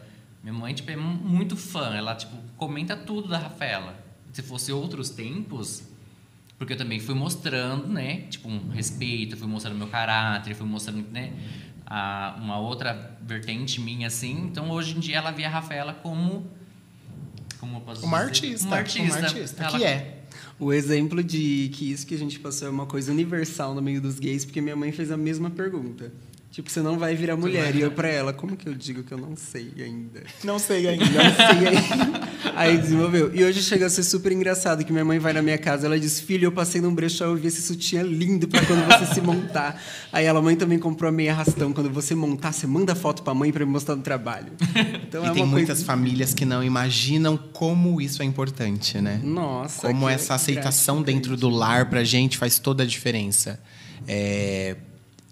Minha 0.48 0.58
mãe, 0.58 0.74
tipo, 0.74 0.90
é 0.90 0.96
mu- 0.96 1.14
muito 1.16 1.58
fã, 1.58 1.94
ela, 1.94 2.16
tipo, 2.16 2.34
comenta 2.56 2.96
tudo 2.96 3.28
da 3.28 3.38
Rafaela. 3.38 4.02
Se 4.32 4.42
fosse 4.42 4.72
outros 4.72 5.10
tempos, 5.10 5.84
porque 6.58 6.72
eu 6.72 6.78
também 6.78 7.02
fui 7.02 7.14
mostrando, 7.14 7.86
né, 7.90 8.22
tipo, 8.30 8.48
um 8.48 8.70
respeito, 8.70 9.36
fui 9.36 9.46
mostrando 9.46 9.78
meu 9.78 9.88
caráter, 9.88 10.56
fui 10.56 10.66
mostrando, 10.66 11.06
né, 11.12 11.34
a, 11.86 12.40
uma 12.42 12.58
outra 12.60 13.18
vertente 13.22 13.82
minha, 13.82 14.08
assim. 14.08 14.46
Então, 14.46 14.72
hoje 14.72 14.96
em 14.96 15.02
dia, 15.02 15.18
ela 15.18 15.32
via 15.32 15.48
a 15.48 15.50
Rafaela 15.50 15.94
como... 15.96 16.48
Como 17.60 17.76
eu 17.78 17.82
posso 17.82 18.06
Uma 18.06 18.20
dizer? 18.20 18.30
artista. 18.30 18.68
Uma 18.68 18.78
artista. 18.78 19.18
Uma 19.20 19.28
artista. 19.28 19.64
Ela- 19.66 19.78
Que 19.80 19.84
é. 19.84 20.24
O 20.58 20.72
exemplo 20.72 21.22
de 21.22 21.70
que 21.74 21.92
isso 21.92 22.08
que 22.08 22.16
a 22.16 22.18
gente 22.18 22.40
passou 22.40 22.70
é 22.70 22.72
uma 22.72 22.86
coisa 22.86 23.12
universal 23.12 23.76
no 23.76 23.82
meio 23.82 24.00
dos 24.00 24.18
gays, 24.18 24.46
porque 24.46 24.62
minha 24.62 24.78
mãe 24.78 24.94
fez 24.94 25.12
a 25.12 25.18
mesma 25.18 25.50
pergunta. 25.50 26.10
Tipo, 26.58 26.72
você 26.72 26.82
não 26.82 26.98
vai 26.98 27.14
virar 27.14 27.38
mulher. 27.38 27.76
E 27.76 27.82
eu 27.82 27.92
pra 27.92 28.08
ela, 28.08 28.34
como 28.34 28.58
que 28.58 28.68
eu 28.68 28.74
digo 28.74 29.04
que 29.04 29.12
eu 29.12 29.18
não 29.20 29.36
sei 29.36 29.72
ainda? 29.78 30.24
Não 30.44 30.58
sei 30.58 30.88
ainda. 30.88 31.06
Não 31.14 31.36
sei 31.36 31.68
ainda. 31.68 32.28
Aí 32.56 32.78
desenvolveu. 32.80 33.32
E 33.32 33.44
hoje 33.44 33.62
chega 33.62 33.86
a 33.86 33.90
ser 33.92 34.02
super 34.02 34.32
engraçado 34.32 34.84
que 34.84 34.92
minha 34.92 35.06
mãe 35.06 35.20
vai 35.20 35.34
na 35.34 35.44
minha 35.44 35.60
casa, 35.60 35.86
ela 35.86 36.00
diz, 36.00 36.20
filho, 36.20 36.48
eu 36.48 36.52
passei 36.52 36.82
num 36.82 36.96
brechó, 36.96 37.26
eu 37.26 37.36
vi 37.36 37.50
esse 37.50 37.62
sutiã 37.62 38.02
lindo 38.02 38.48
pra 38.48 38.66
quando 38.66 38.84
você 38.88 39.14
se 39.14 39.22
montar. 39.22 39.80
Aí 40.12 40.26
ela, 40.26 40.42
mãe 40.42 40.56
também 40.56 40.80
comprou 40.80 41.10
a 41.10 41.12
meia 41.12 41.32
arrastão. 41.32 41.72
Quando 41.72 41.92
você 41.92 42.16
montar, 42.16 42.52
você 42.52 42.66
manda 42.66 42.96
foto 42.96 43.22
pra 43.22 43.36
mãe 43.36 43.52
pra 43.52 43.64
me 43.64 43.72
mostrar 43.72 43.96
no 43.96 44.02
trabalho. 44.02 44.52
Então 45.08 45.26
e 45.26 45.28
é 45.28 45.34
tem 45.34 45.46
muitas 45.46 45.78
coisa... 45.78 45.86
famílias 45.86 46.34
que 46.34 46.44
não 46.44 46.64
imaginam 46.64 47.38
como 47.38 48.02
isso 48.02 48.24
é 48.24 48.26
importante, 48.26 49.00
né? 49.00 49.22
Nossa. 49.24 49.86
Como 49.86 50.10
essa 50.10 50.34
aceitação 50.34 51.04
dentro 51.04 51.38
do 51.38 51.50
lar 51.50 51.88
pra 51.88 52.04
gente 52.04 52.36
faz 52.36 52.58
toda 52.58 52.82
a 52.82 52.86
diferença. 52.88 53.60
É, 54.08 54.76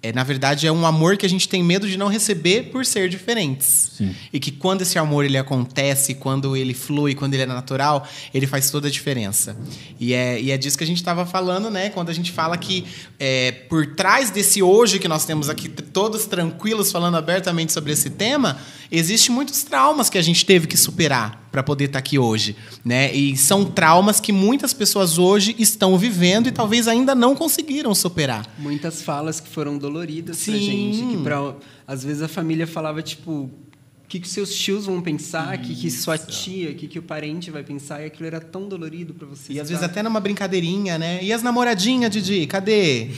é, 0.06 0.14
na 0.14 0.24
verdade, 0.24 0.68
é 0.68 0.72
um 0.72 0.86
amor 0.86 1.18
que 1.18 1.26
a 1.26 1.30
gente 1.30 1.50
tem 1.50 1.64
medo 1.64 1.88
de 1.88 1.98
não 1.98 2.08
receber 2.08 2.70
por 2.72 2.86
ser 2.86 3.10
diferentes. 3.10 3.94
Sim. 3.98 4.16
E 4.32 4.40
que 4.40 4.52
quando 4.52 4.84
esse 4.84 5.00
amor 5.00 5.26
ele 5.26 5.38
acontece, 5.38 6.14
quando 6.14 6.56
ele 6.56 6.76
flui, 6.76 7.16
quando 7.16 7.34
ele 7.34 7.42
é 7.42 7.48
natural, 7.48 8.08
ele 8.32 8.46
faz 8.46 8.70
toda 8.70 8.88
a 8.88 8.92
diferença. 8.92 9.58
E 10.00 10.14
é, 10.14 10.40
e 10.40 10.52
é 10.52 10.58
disso 10.58 10.78
que 10.78 10.84
a 10.84 10.88
gente 10.88 10.98
estava 10.98 11.26
falando, 11.26 11.72
né? 11.72 11.90
Quando 11.90 12.10
a 12.10 12.14
gente 12.14 12.32
fala 12.32 12.56
que 12.56 12.86
é, 13.20 13.52
por 13.52 13.96
trás 13.96 14.30
desse 14.30 14.62
hoje 14.62 15.00
que 15.00 15.08
nós 15.08 15.26
temos 15.26 15.50
aqui, 15.50 15.68
todos 15.70 16.26
tranquilos, 16.26 16.92
falando 16.92 17.18
abertamente 17.18 17.74
sobre 17.74 17.94
esse 17.94 18.12
tema, 18.12 18.60
existe 18.92 19.32
muitos 19.32 19.64
traumas 19.64 20.10
que 20.10 20.18
a 20.18 20.22
gente 20.22 20.46
teve 20.46 20.68
que 20.68 20.78
superar 20.78 21.48
para 21.52 21.64
poder 21.64 21.86
estar 21.86 22.00
aqui 22.00 22.20
hoje, 22.20 22.56
né? 22.84 23.14
E 23.14 23.36
são 23.38 23.66
traumas 23.66 24.20
que 24.20 24.32
muitas 24.32 24.74
pessoas 24.74 25.18
hoje 25.18 25.56
estão 25.58 25.98
vivendo 25.98 26.48
e 26.48 26.52
talvez 26.52 26.88
ainda 26.88 27.16
não 27.16 27.36
conseguiram 27.36 27.94
superar. 27.96 28.46
Muitas 28.58 29.02
falas 29.02 29.40
que 29.40 29.50
foram 29.50 29.78
doloridas 29.78 30.44
pra 30.44 30.54
Sim. 30.54 30.60
gente. 30.60 31.06
Que 31.16 31.24
pra, 31.24 31.56
às 31.88 32.04
vezes 32.04 32.22
a 32.22 32.28
família 32.28 32.68
falava, 32.68 33.02
tipo, 33.02 33.32
o 33.32 34.08
que, 34.08 34.20
que 34.20 34.28
seus 34.28 34.54
tios 34.54 34.86
vão 34.86 35.02
pensar, 35.02 35.56
o 35.58 35.62
que, 35.62 35.74
que 35.76 35.90
sua 35.90 36.18
tia, 36.18 36.70
o 36.72 36.76
que, 36.76 36.88
que 36.88 37.00
o 37.00 37.02
parente 37.04 37.50
vai 37.50 37.64
pensar, 37.64 38.02
e 38.02 38.06
aquilo 38.06 38.28
era 38.28 38.40
tão 38.40 38.68
dolorido 38.68 39.14
pra 39.14 39.26
você. 39.28 39.54
E 39.54 39.60
às 39.60 39.68
vezes 39.70 39.84
até 39.84 40.04
numa 40.04 40.20
brincadeirinha, 40.20 40.98
né? 40.98 41.20
E 41.24 41.32
as 41.34 41.42
namoradinhas, 41.42 42.12
Didi? 42.12 42.46
Cadê? 42.48 43.10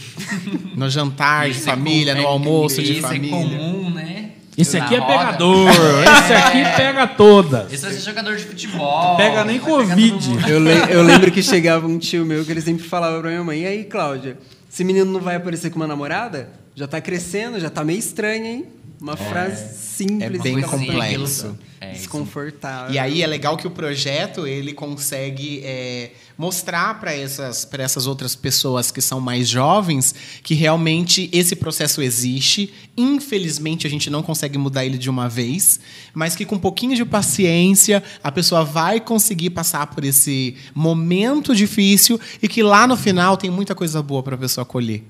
No 0.78 0.88
jantar 0.92 1.46
de 1.50 1.58
Isso 1.58 1.62
é 1.68 1.72
família, 1.72 2.14
com- 2.16 2.22
no 2.22 2.28
é- 2.28 2.30
almoço 2.30 2.84
de 2.84 2.92
isso 2.94 3.02
família. 3.02 3.28
é 3.28 3.30
comum, 3.32 3.90
né? 3.90 4.32
Esse 4.58 4.78
aqui 4.78 4.96
é 4.96 5.00
roda. 5.00 5.14
pegador. 5.14 5.70
Esse 6.24 6.34
aqui 6.34 6.64
pega 6.76 7.06
todas. 7.08 7.72
Esse 7.72 7.86
é 7.86 7.92
jogador 8.00 8.36
de 8.36 8.44
futebol. 8.46 9.16
Pega 9.16 9.44
nem 9.46 9.60
vai 9.60 9.70
Covid. 9.72 10.50
Eu, 10.50 10.60
le- 10.60 10.94
eu 10.94 11.04
lembro 11.04 11.32
que 11.32 11.44
chegava 11.44 11.86
um 11.86 11.98
tio 12.00 12.26
meu 12.26 12.44
que 12.44 12.52
ele 12.52 12.62
sempre 12.62 12.84
falava 12.88 13.20
pra 13.20 13.30
minha 13.30 13.44
mãe: 13.44 13.62
E 13.62 13.68
aí, 13.68 13.84
Cláudia, 13.84 14.38
esse 14.72 14.84
menino 14.84 15.12
não 15.12 15.20
vai 15.20 15.36
aparecer 15.36 15.70
com 15.70 15.76
uma 15.76 15.88
namorada? 15.88 16.50
Já 16.76 16.88
tá 16.88 17.00
crescendo, 17.02 17.60
já 17.60 17.70
tá 17.70 17.84
meio 17.84 18.00
estranho, 18.00 18.46
hein? 18.46 18.66
Uma 19.00 19.16
frase 19.16 19.78
simples, 19.78 20.40
é 20.40 20.44
bem 20.44 20.62
complexo. 20.62 21.58
É, 21.80 21.92
desconfortável. 21.92 22.92
E 22.92 22.98
aí 22.98 23.22
é 23.22 23.28
legal 23.28 23.56
que 23.56 23.68
o 23.68 23.70
projeto 23.70 24.48
ele 24.48 24.74
consegue 24.74 25.62
é, 25.64 26.10
mostrar 26.36 27.00
para 27.00 27.14
essas, 27.14 27.64
pra 27.66 27.84
essas 27.84 28.08
outras 28.08 28.36
pessoas 28.36 28.90
que 28.90 29.00
são 29.00 29.22
mais 29.22 29.48
jovens 29.48 30.16
que 30.42 30.56
realmente 30.56 31.30
esse 31.32 31.56
processo 31.56 32.02
existe. 32.02 32.74
Infelizmente 32.98 33.86
a 33.86 33.90
gente 33.90 34.10
não 34.10 34.24
consegue 34.24 34.58
mudar 34.58 34.84
ele 34.84 34.98
de 34.98 35.08
uma 35.08 35.30
vez, 35.30 35.80
mas 36.16 36.36
que 36.36 36.46
com 36.46 36.56
um 36.56 36.60
pouquinho 36.60 36.96
de 36.96 37.06
paciência 37.06 38.04
a 38.24 38.32
pessoa 38.32 38.64
vai 38.64 39.00
conseguir 39.00 39.52
passar 39.52 39.86
por 39.86 40.04
esse 40.04 40.56
momento 40.74 41.56
difícil 41.56 42.20
e 42.42 42.48
que 42.48 42.64
lá 42.64 42.88
no 42.88 42.98
final 42.98 43.38
tem 43.38 43.52
muita 43.52 43.76
coisa 43.76 44.02
boa 44.02 44.24
para 44.24 44.34
a 44.34 44.40
pessoa 44.40 44.66
colher. 44.66 45.04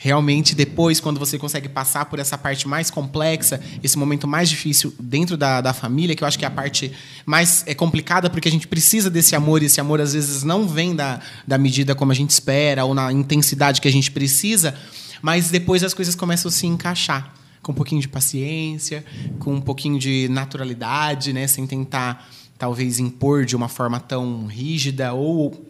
Realmente, 0.00 0.54
depois, 0.54 1.00
quando 1.00 1.18
você 1.18 1.36
consegue 1.36 1.68
passar 1.68 2.04
por 2.04 2.20
essa 2.20 2.38
parte 2.38 2.68
mais 2.68 2.88
complexa, 2.88 3.60
esse 3.82 3.98
momento 3.98 4.28
mais 4.28 4.48
difícil 4.48 4.94
dentro 5.00 5.36
da, 5.36 5.60
da 5.60 5.72
família, 5.72 6.14
que 6.14 6.22
eu 6.22 6.28
acho 6.28 6.38
que 6.38 6.44
é 6.44 6.48
a 6.48 6.52
parte 6.52 6.92
mais 7.26 7.64
é 7.66 7.74
complicada, 7.74 8.30
porque 8.30 8.46
a 8.46 8.50
gente 8.50 8.68
precisa 8.68 9.10
desse 9.10 9.34
amor, 9.34 9.60
e 9.60 9.66
esse 9.66 9.80
amor 9.80 10.00
às 10.00 10.12
vezes 10.12 10.44
não 10.44 10.68
vem 10.68 10.94
da, 10.94 11.20
da 11.44 11.58
medida 11.58 11.96
como 11.96 12.12
a 12.12 12.14
gente 12.14 12.30
espera, 12.30 12.84
ou 12.84 12.94
na 12.94 13.12
intensidade 13.12 13.80
que 13.80 13.88
a 13.88 13.90
gente 13.90 14.12
precisa, 14.12 14.72
mas 15.20 15.50
depois 15.50 15.82
as 15.82 15.92
coisas 15.92 16.14
começam 16.14 16.48
a 16.48 16.52
se 16.52 16.64
encaixar. 16.64 17.34
Com 17.60 17.72
um 17.72 17.74
pouquinho 17.74 18.00
de 18.00 18.08
paciência, 18.08 19.04
com 19.40 19.54
um 19.54 19.60
pouquinho 19.60 19.98
de 19.98 20.28
naturalidade, 20.30 21.32
né? 21.32 21.48
sem 21.48 21.66
tentar, 21.66 22.30
talvez, 22.56 23.00
impor 23.00 23.44
de 23.44 23.56
uma 23.56 23.68
forma 23.68 23.98
tão 23.98 24.46
rígida 24.46 25.12
ou 25.12 25.66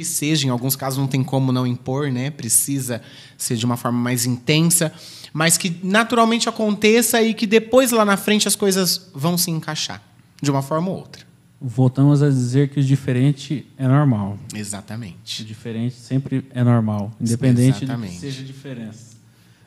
que 0.00 0.04
seja, 0.06 0.46
em 0.46 0.50
alguns 0.50 0.74
casos 0.74 0.98
não 0.98 1.06
tem 1.06 1.22
como 1.22 1.52
não 1.52 1.66
impor, 1.66 2.10
né? 2.10 2.30
Precisa 2.30 3.02
ser 3.36 3.56
de 3.56 3.66
uma 3.66 3.76
forma 3.76 3.98
mais 3.98 4.24
intensa, 4.24 4.90
mas 5.30 5.58
que 5.58 5.76
naturalmente 5.82 6.48
aconteça 6.48 7.20
e 7.20 7.34
que 7.34 7.46
depois 7.46 7.90
lá 7.90 8.02
na 8.02 8.16
frente 8.16 8.48
as 8.48 8.56
coisas 8.56 9.10
vão 9.14 9.36
se 9.36 9.50
encaixar 9.50 10.02
de 10.40 10.50
uma 10.50 10.62
forma 10.62 10.88
ou 10.88 10.96
outra. 10.96 11.22
Voltamos 11.60 12.22
a 12.22 12.30
dizer 12.30 12.70
que 12.70 12.80
o 12.80 12.82
diferente 12.82 13.66
é 13.76 13.86
normal. 13.86 14.38
O 14.54 14.56
Exatamente. 14.56 15.44
diferente 15.44 15.96
sempre 15.96 16.46
é 16.54 16.64
normal, 16.64 17.12
independente 17.20 17.84
Exatamente. 17.84 18.12
de 18.12 18.20
que 18.20 18.20
seja 18.22 18.42
diferença. 18.42 19.10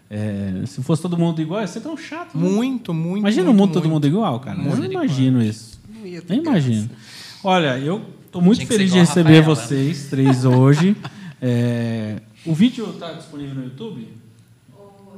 É, 0.09 0.63
se 0.65 0.81
fosse 0.81 1.03
todo 1.03 1.15
mundo 1.15 1.39
igual, 1.43 1.61
ia 1.61 1.67
ser 1.67 1.81
tão 1.81 1.95
chato. 1.95 2.35
né? 2.35 2.49
Muito, 2.49 2.91
muito. 2.91 3.19
Imagina 3.19 3.43
muito, 3.45 3.55
o 3.55 3.59
mundo 3.61 3.73
todo 3.73 3.83
muito. 3.83 3.93
mundo 3.93 4.07
igual, 4.07 4.39
cara. 4.39 4.59
Eu 4.59 4.77
não 4.77 4.83
imagino 4.83 5.43
isso. 5.43 5.79
Não 5.95 6.07
ia 6.07 6.23
ter 6.23 6.33
Nem 6.33 6.41
imagino. 6.41 6.89
Olha, 7.43 7.77
eu 7.77 8.01
estou 8.33 8.41
muito 8.41 8.65
feliz 8.65 8.91
de 8.91 8.97
receber 8.99 9.39
Rafaela. 9.41 9.55
vocês 9.55 10.09
três 10.09 10.43
hoje. 10.45 10.97
É, 11.41 12.19
o 12.45 12.53
vídeo 12.53 12.89
está 12.89 13.13
disponível 13.13 13.55
no 13.55 13.63
YouTube? 13.65 14.17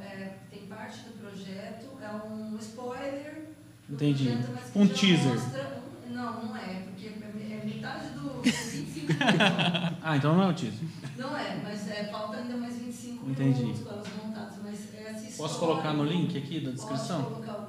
É, 0.02 0.34
tem 0.52 0.64
parte 0.68 0.98
do 1.00 1.12
projeto, 1.22 1.86
é 2.02 2.28
um 2.28 2.58
spoiler. 2.60 3.46
Entendi. 3.90 4.26
projeto, 4.26 4.72
Um 4.76 4.88
teaser. 4.88 5.34
mostra- 5.34 5.84
não, 6.12 6.46
não 6.46 6.58
é, 6.58 6.82
porque 6.84 7.08
é 7.08 7.54
é 7.62 7.66
metade 7.66 8.10
do 8.10 8.42
25 8.44 9.08
minutos. 9.14 9.98
Ah, 10.04 10.18
então 10.18 10.36
não 10.36 10.44
é 10.44 10.50
o 10.50 10.54
teaser. 10.54 10.80
Não 11.18 11.38
é, 11.38 11.58
mas 11.64 11.90
é, 11.90 12.04
falta 12.12 12.38
ainda 12.38 12.58
mais 12.58 12.76
25 12.78 13.30
Entendi. 13.30 13.62
minutos 13.62 13.82
para 13.84 14.02
os 14.02 14.08
montados. 14.24 14.58
Mas 14.64 14.74
essa 14.94 15.12
história, 15.28 15.38
Posso 15.38 15.60
colocar 15.60 15.94
no 15.94 16.04
link 16.04 16.38
aqui 16.38 16.60
da 16.60 16.72
descrição? 16.72 17.24
Posso 17.24 17.36
colocar 17.36 17.62
o. 17.62 17.65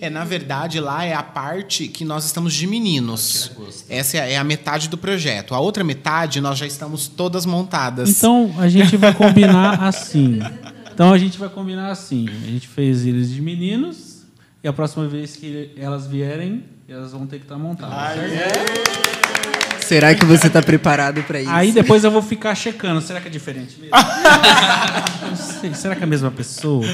É, 0.00 0.10
na 0.10 0.24
verdade, 0.24 0.78
lá 0.78 1.04
é 1.04 1.14
a 1.14 1.22
parte 1.22 1.88
que 1.88 2.04
nós 2.04 2.24
estamos 2.26 2.52
de 2.52 2.66
meninos. 2.66 3.50
Gosto. 3.56 3.84
Essa 3.90 4.18
é 4.18 4.20
a- 4.36 4.40
é 4.40 4.44
metade 4.44 4.88
do 4.88 4.98
projeto. 4.98 5.54
A 5.54 5.60
outra 5.60 5.82
metade, 5.82 6.40
nós 6.40 6.58
já 6.58 6.66
estamos 6.66 7.08
todas 7.08 7.46
montadas. 7.46 8.10
Então 8.10 8.54
a 8.58 8.68
gente 8.68 8.96
vai 8.96 9.14
combinar 9.14 9.80
assim. 9.82 10.38
Então 10.92 11.12
a 11.12 11.18
gente 11.18 11.38
vai 11.38 11.48
combinar 11.48 11.90
assim. 11.90 12.28
A 12.28 12.46
gente 12.46 12.68
fez 12.68 13.06
eles 13.06 13.30
de 13.30 13.40
meninos 13.40 14.22
e 14.62 14.68
a 14.68 14.72
próxima 14.72 15.06
vez 15.08 15.34
que 15.36 15.70
elas 15.76 16.06
vierem, 16.06 16.64
elas 16.88 17.12
vão 17.12 17.26
ter 17.26 17.38
que 17.38 17.44
estar 17.44 17.56
montadas. 17.58 18.30
certo? 18.30 19.55
Será 19.86 20.14
que 20.14 20.24
você 20.24 20.50
tá 20.50 20.62
preparado 20.62 21.22
pra 21.22 21.40
isso? 21.40 21.50
Aí 21.50 21.72
depois 21.72 22.04
eu 22.04 22.10
vou 22.10 22.22
ficar 22.22 22.54
checando. 22.54 23.00
Será 23.00 23.20
que 23.20 23.28
é 23.28 23.30
diferente 23.30 23.78
mesmo? 23.80 23.96
Não 25.22 25.36
sei. 25.36 25.74
Será 25.74 25.94
que 25.94 26.02
é 26.02 26.04
a 26.04 26.08
mesma 26.08 26.30
pessoa? 26.30 26.84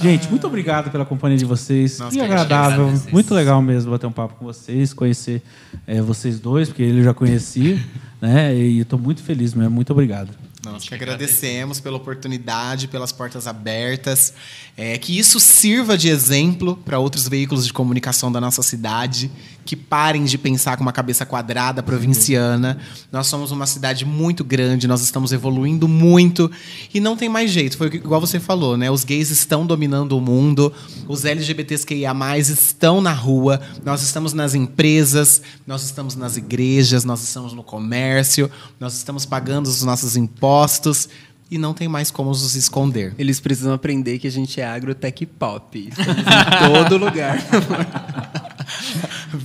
Gente, 0.00 0.28
muito 0.28 0.46
obrigado 0.46 0.90
pela 0.90 1.04
companhia 1.04 1.38
de 1.38 1.44
vocês. 1.44 1.98
Nós 1.98 2.12
que 2.12 2.20
agradável. 2.20 2.84
agradecemos. 2.84 3.12
Muito 3.12 3.34
legal 3.34 3.62
mesmo 3.62 3.90
bater 3.90 4.06
um 4.06 4.12
papo 4.12 4.34
com 4.34 4.44
vocês, 4.44 4.92
conhecer 4.92 5.42
eh, 5.86 6.00
vocês 6.00 6.40
dois, 6.40 6.68
porque 6.68 6.82
ele 6.82 7.00
eu 7.00 7.04
já 7.04 7.14
conhecia. 7.14 7.78
Né? 8.20 8.54
E 8.54 8.80
estou 8.80 8.98
muito 8.98 9.22
feliz 9.22 9.54
mesmo. 9.54 9.70
Muito 9.70 9.92
obrigado. 9.92 10.30
Nós 10.64 10.86
que 10.86 10.94
agradecemos 10.94 11.80
pela 11.80 11.96
oportunidade, 11.96 12.86
pelas 12.86 13.12
portas 13.12 13.46
abertas. 13.46 14.34
É, 14.76 14.98
que 14.98 15.18
isso 15.18 15.40
sirva 15.40 15.96
de 15.96 16.08
exemplo 16.08 16.76
para 16.76 16.98
outros 16.98 17.26
veículos 17.26 17.66
de 17.66 17.72
comunicação 17.72 18.30
da 18.30 18.40
nossa 18.40 18.62
cidade, 18.62 19.30
que 19.70 19.76
parem 19.76 20.24
de 20.24 20.36
pensar 20.36 20.76
com 20.76 20.82
uma 20.82 20.92
cabeça 20.92 21.24
quadrada 21.24 21.80
provinciana. 21.80 22.76
Nós 23.12 23.28
somos 23.28 23.52
uma 23.52 23.68
cidade 23.68 24.04
muito 24.04 24.42
grande, 24.42 24.88
nós 24.88 25.00
estamos 25.00 25.30
evoluindo 25.30 25.86
muito 25.86 26.50
e 26.92 26.98
não 26.98 27.16
tem 27.16 27.28
mais 27.28 27.52
jeito. 27.52 27.78
Foi 27.78 27.86
igual 27.86 28.20
você 28.20 28.40
falou, 28.40 28.76
né? 28.76 28.90
Os 28.90 29.04
gays 29.04 29.30
estão 29.30 29.64
dominando 29.64 30.18
o 30.18 30.20
mundo, 30.20 30.72
os 31.06 31.24
LGBTQIA+, 31.24 32.12
estão 32.38 33.00
na 33.00 33.12
rua, 33.12 33.60
nós 33.84 34.02
estamos 34.02 34.32
nas 34.32 34.56
empresas, 34.56 35.40
nós 35.64 35.84
estamos 35.84 36.16
nas 36.16 36.36
igrejas, 36.36 37.04
nós 37.04 37.22
estamos 37.22 37.52
no 37.52 37.62
comércio, 37.62 38.50
nós 38.80 38.96
estamos 38.96 39.24
pagando 39.24 39.68
os 39.68 39.84
nossos 39.84 40.16
impostos 40.16 41.08
e 41.48 41.58
não 41.58 41.72
tem 41.72 41.86
mais 41.86 42.10
como 42.10 42.30
nos 42.30 42.56
esconder. 42.56 43.14
Eles 43.16 43.38
precisam 43.38 43.72
aprender 43.72 44.18
que 44.18 44.26
a 44.26 44.30
gente 44.32 44.60
é 44.60 44.66
agrotech 44.66 45.26
pop. 45.26 45.88
Estamos 45.90 46.16
em 46.18 46.88
todo 46.88 46.96
lugar. 46.96 47.38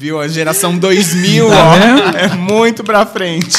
Viu? 0.05 0.19
A 0.21 0.27
geração 0.27 0.77
2000, 0.77 1.49
Tá 1.49 1.55
ó, 1.71 1.75
é 2.15 2.35
muito 2.35 2.83
pra 2.83 3.07
frente. 3.07 3.57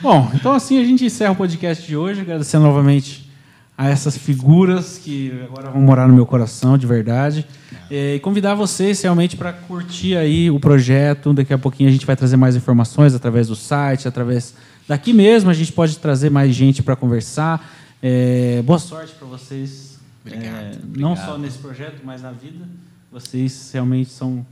Bom, 0.00 0.30
então 0.34 0.52
assim 0.54 0.80
a 0.80 0.84
gente 0.84 1.04
encerra 1.04 1.32
o 1.32 1.36
podcast 1.36 1.86
de 1.86 1.94
hoje, 1.94 2.22
agradecendo 2.22 2.64
novamente 2.64 3.30
a 3.76 3.86
essas 3.90 4.16
figuras 4.16 4.96
que 4.96 5.30
agora 5.44 5.70
vão 5.70 5.82
morar 5.82 6.08
no 6.08 6.14
meu 6.14 6.24
coração, 6.24 6.78
de 6.78 6.86
verdade. 6.86 7.46
É, 7.90 8.14
e 8.14 8.20
convidar 8.20 8.54
vocês 8.54 9.02
realmente 9.02 9.36
para 9.36 9.52
curtir 9.52 10.16
aí 10.16 10.50
o 10.50 10.58
projeto. 10.58 11.34
Daqui 11.34 11.52
a 11.52 11.58
pouquinho 11.58 11.90
a 11.90 11.92
gente 11.92 12.06
vai 12.06 12.16
trazer 12.16 12.38
mais 12.38 12.56
informações 12.56 13.14
através 13.14 13.48
do 13.48 13.54
site, 13.56 14.08
através 14.08 14.54
daqui 14.88 15.12
mesmo. 15.12 15.50
A 15.50 15.54
gente 15.54 15.70
pode 15.70 15.98
trazer 15.98 16.30
mais 16.30 16.54
gente 16.54 16.82
para 16.82 16.96
conversar. 16.96 17.70
É, 18.02 18.62
boa 18.64 18.78
sorte 18.78 19.12
para 19.18 19.28
vocês. 19.28 19.98
Obrigado, 20.24 20.54
É, 20.54 20.72
Não 20.96 21.10
obrigado. 21.12 21.26
só 21.26 21.36
nesse 21.36 21.58
projeto, 21.58 22.00
mas 22.02 22.22
na 22.22 22.30
vida. 22.30 22.66
Vocês 23.12 23.70
realmente 23.72 24.10
são 24.10 24.44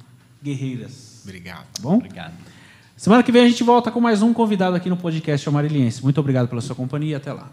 guerreiras. 0.43 1.21
Obrigado. 1.25 1.67
Tá 1.73 1.83
bom? 1.83 1.97
Obrigado. 1.97 2.35
Semana 2.97 3.23
que 3.23 3.33
vem 3.33 3.45
a 3.45 3.49
gente 3.49 3.63
volta 3.65 3.91
com 3.91 4.01
mais 4.01 4.23
um 4.23 4.33
convidado 4.33 4.77
aqui 4.77 4.89
no 4.89 4.97
podcast 4.97 5.49
Amariliense. 5.49 6.03
Muito 6.03 6.21
obrigado 6.21 6.49
pela 6.49 6.61
sua 6.61 6.77
companhia 6.77 7.13
e 7.13 7.15
até 7.15 7.33
lá. 7.33 7.51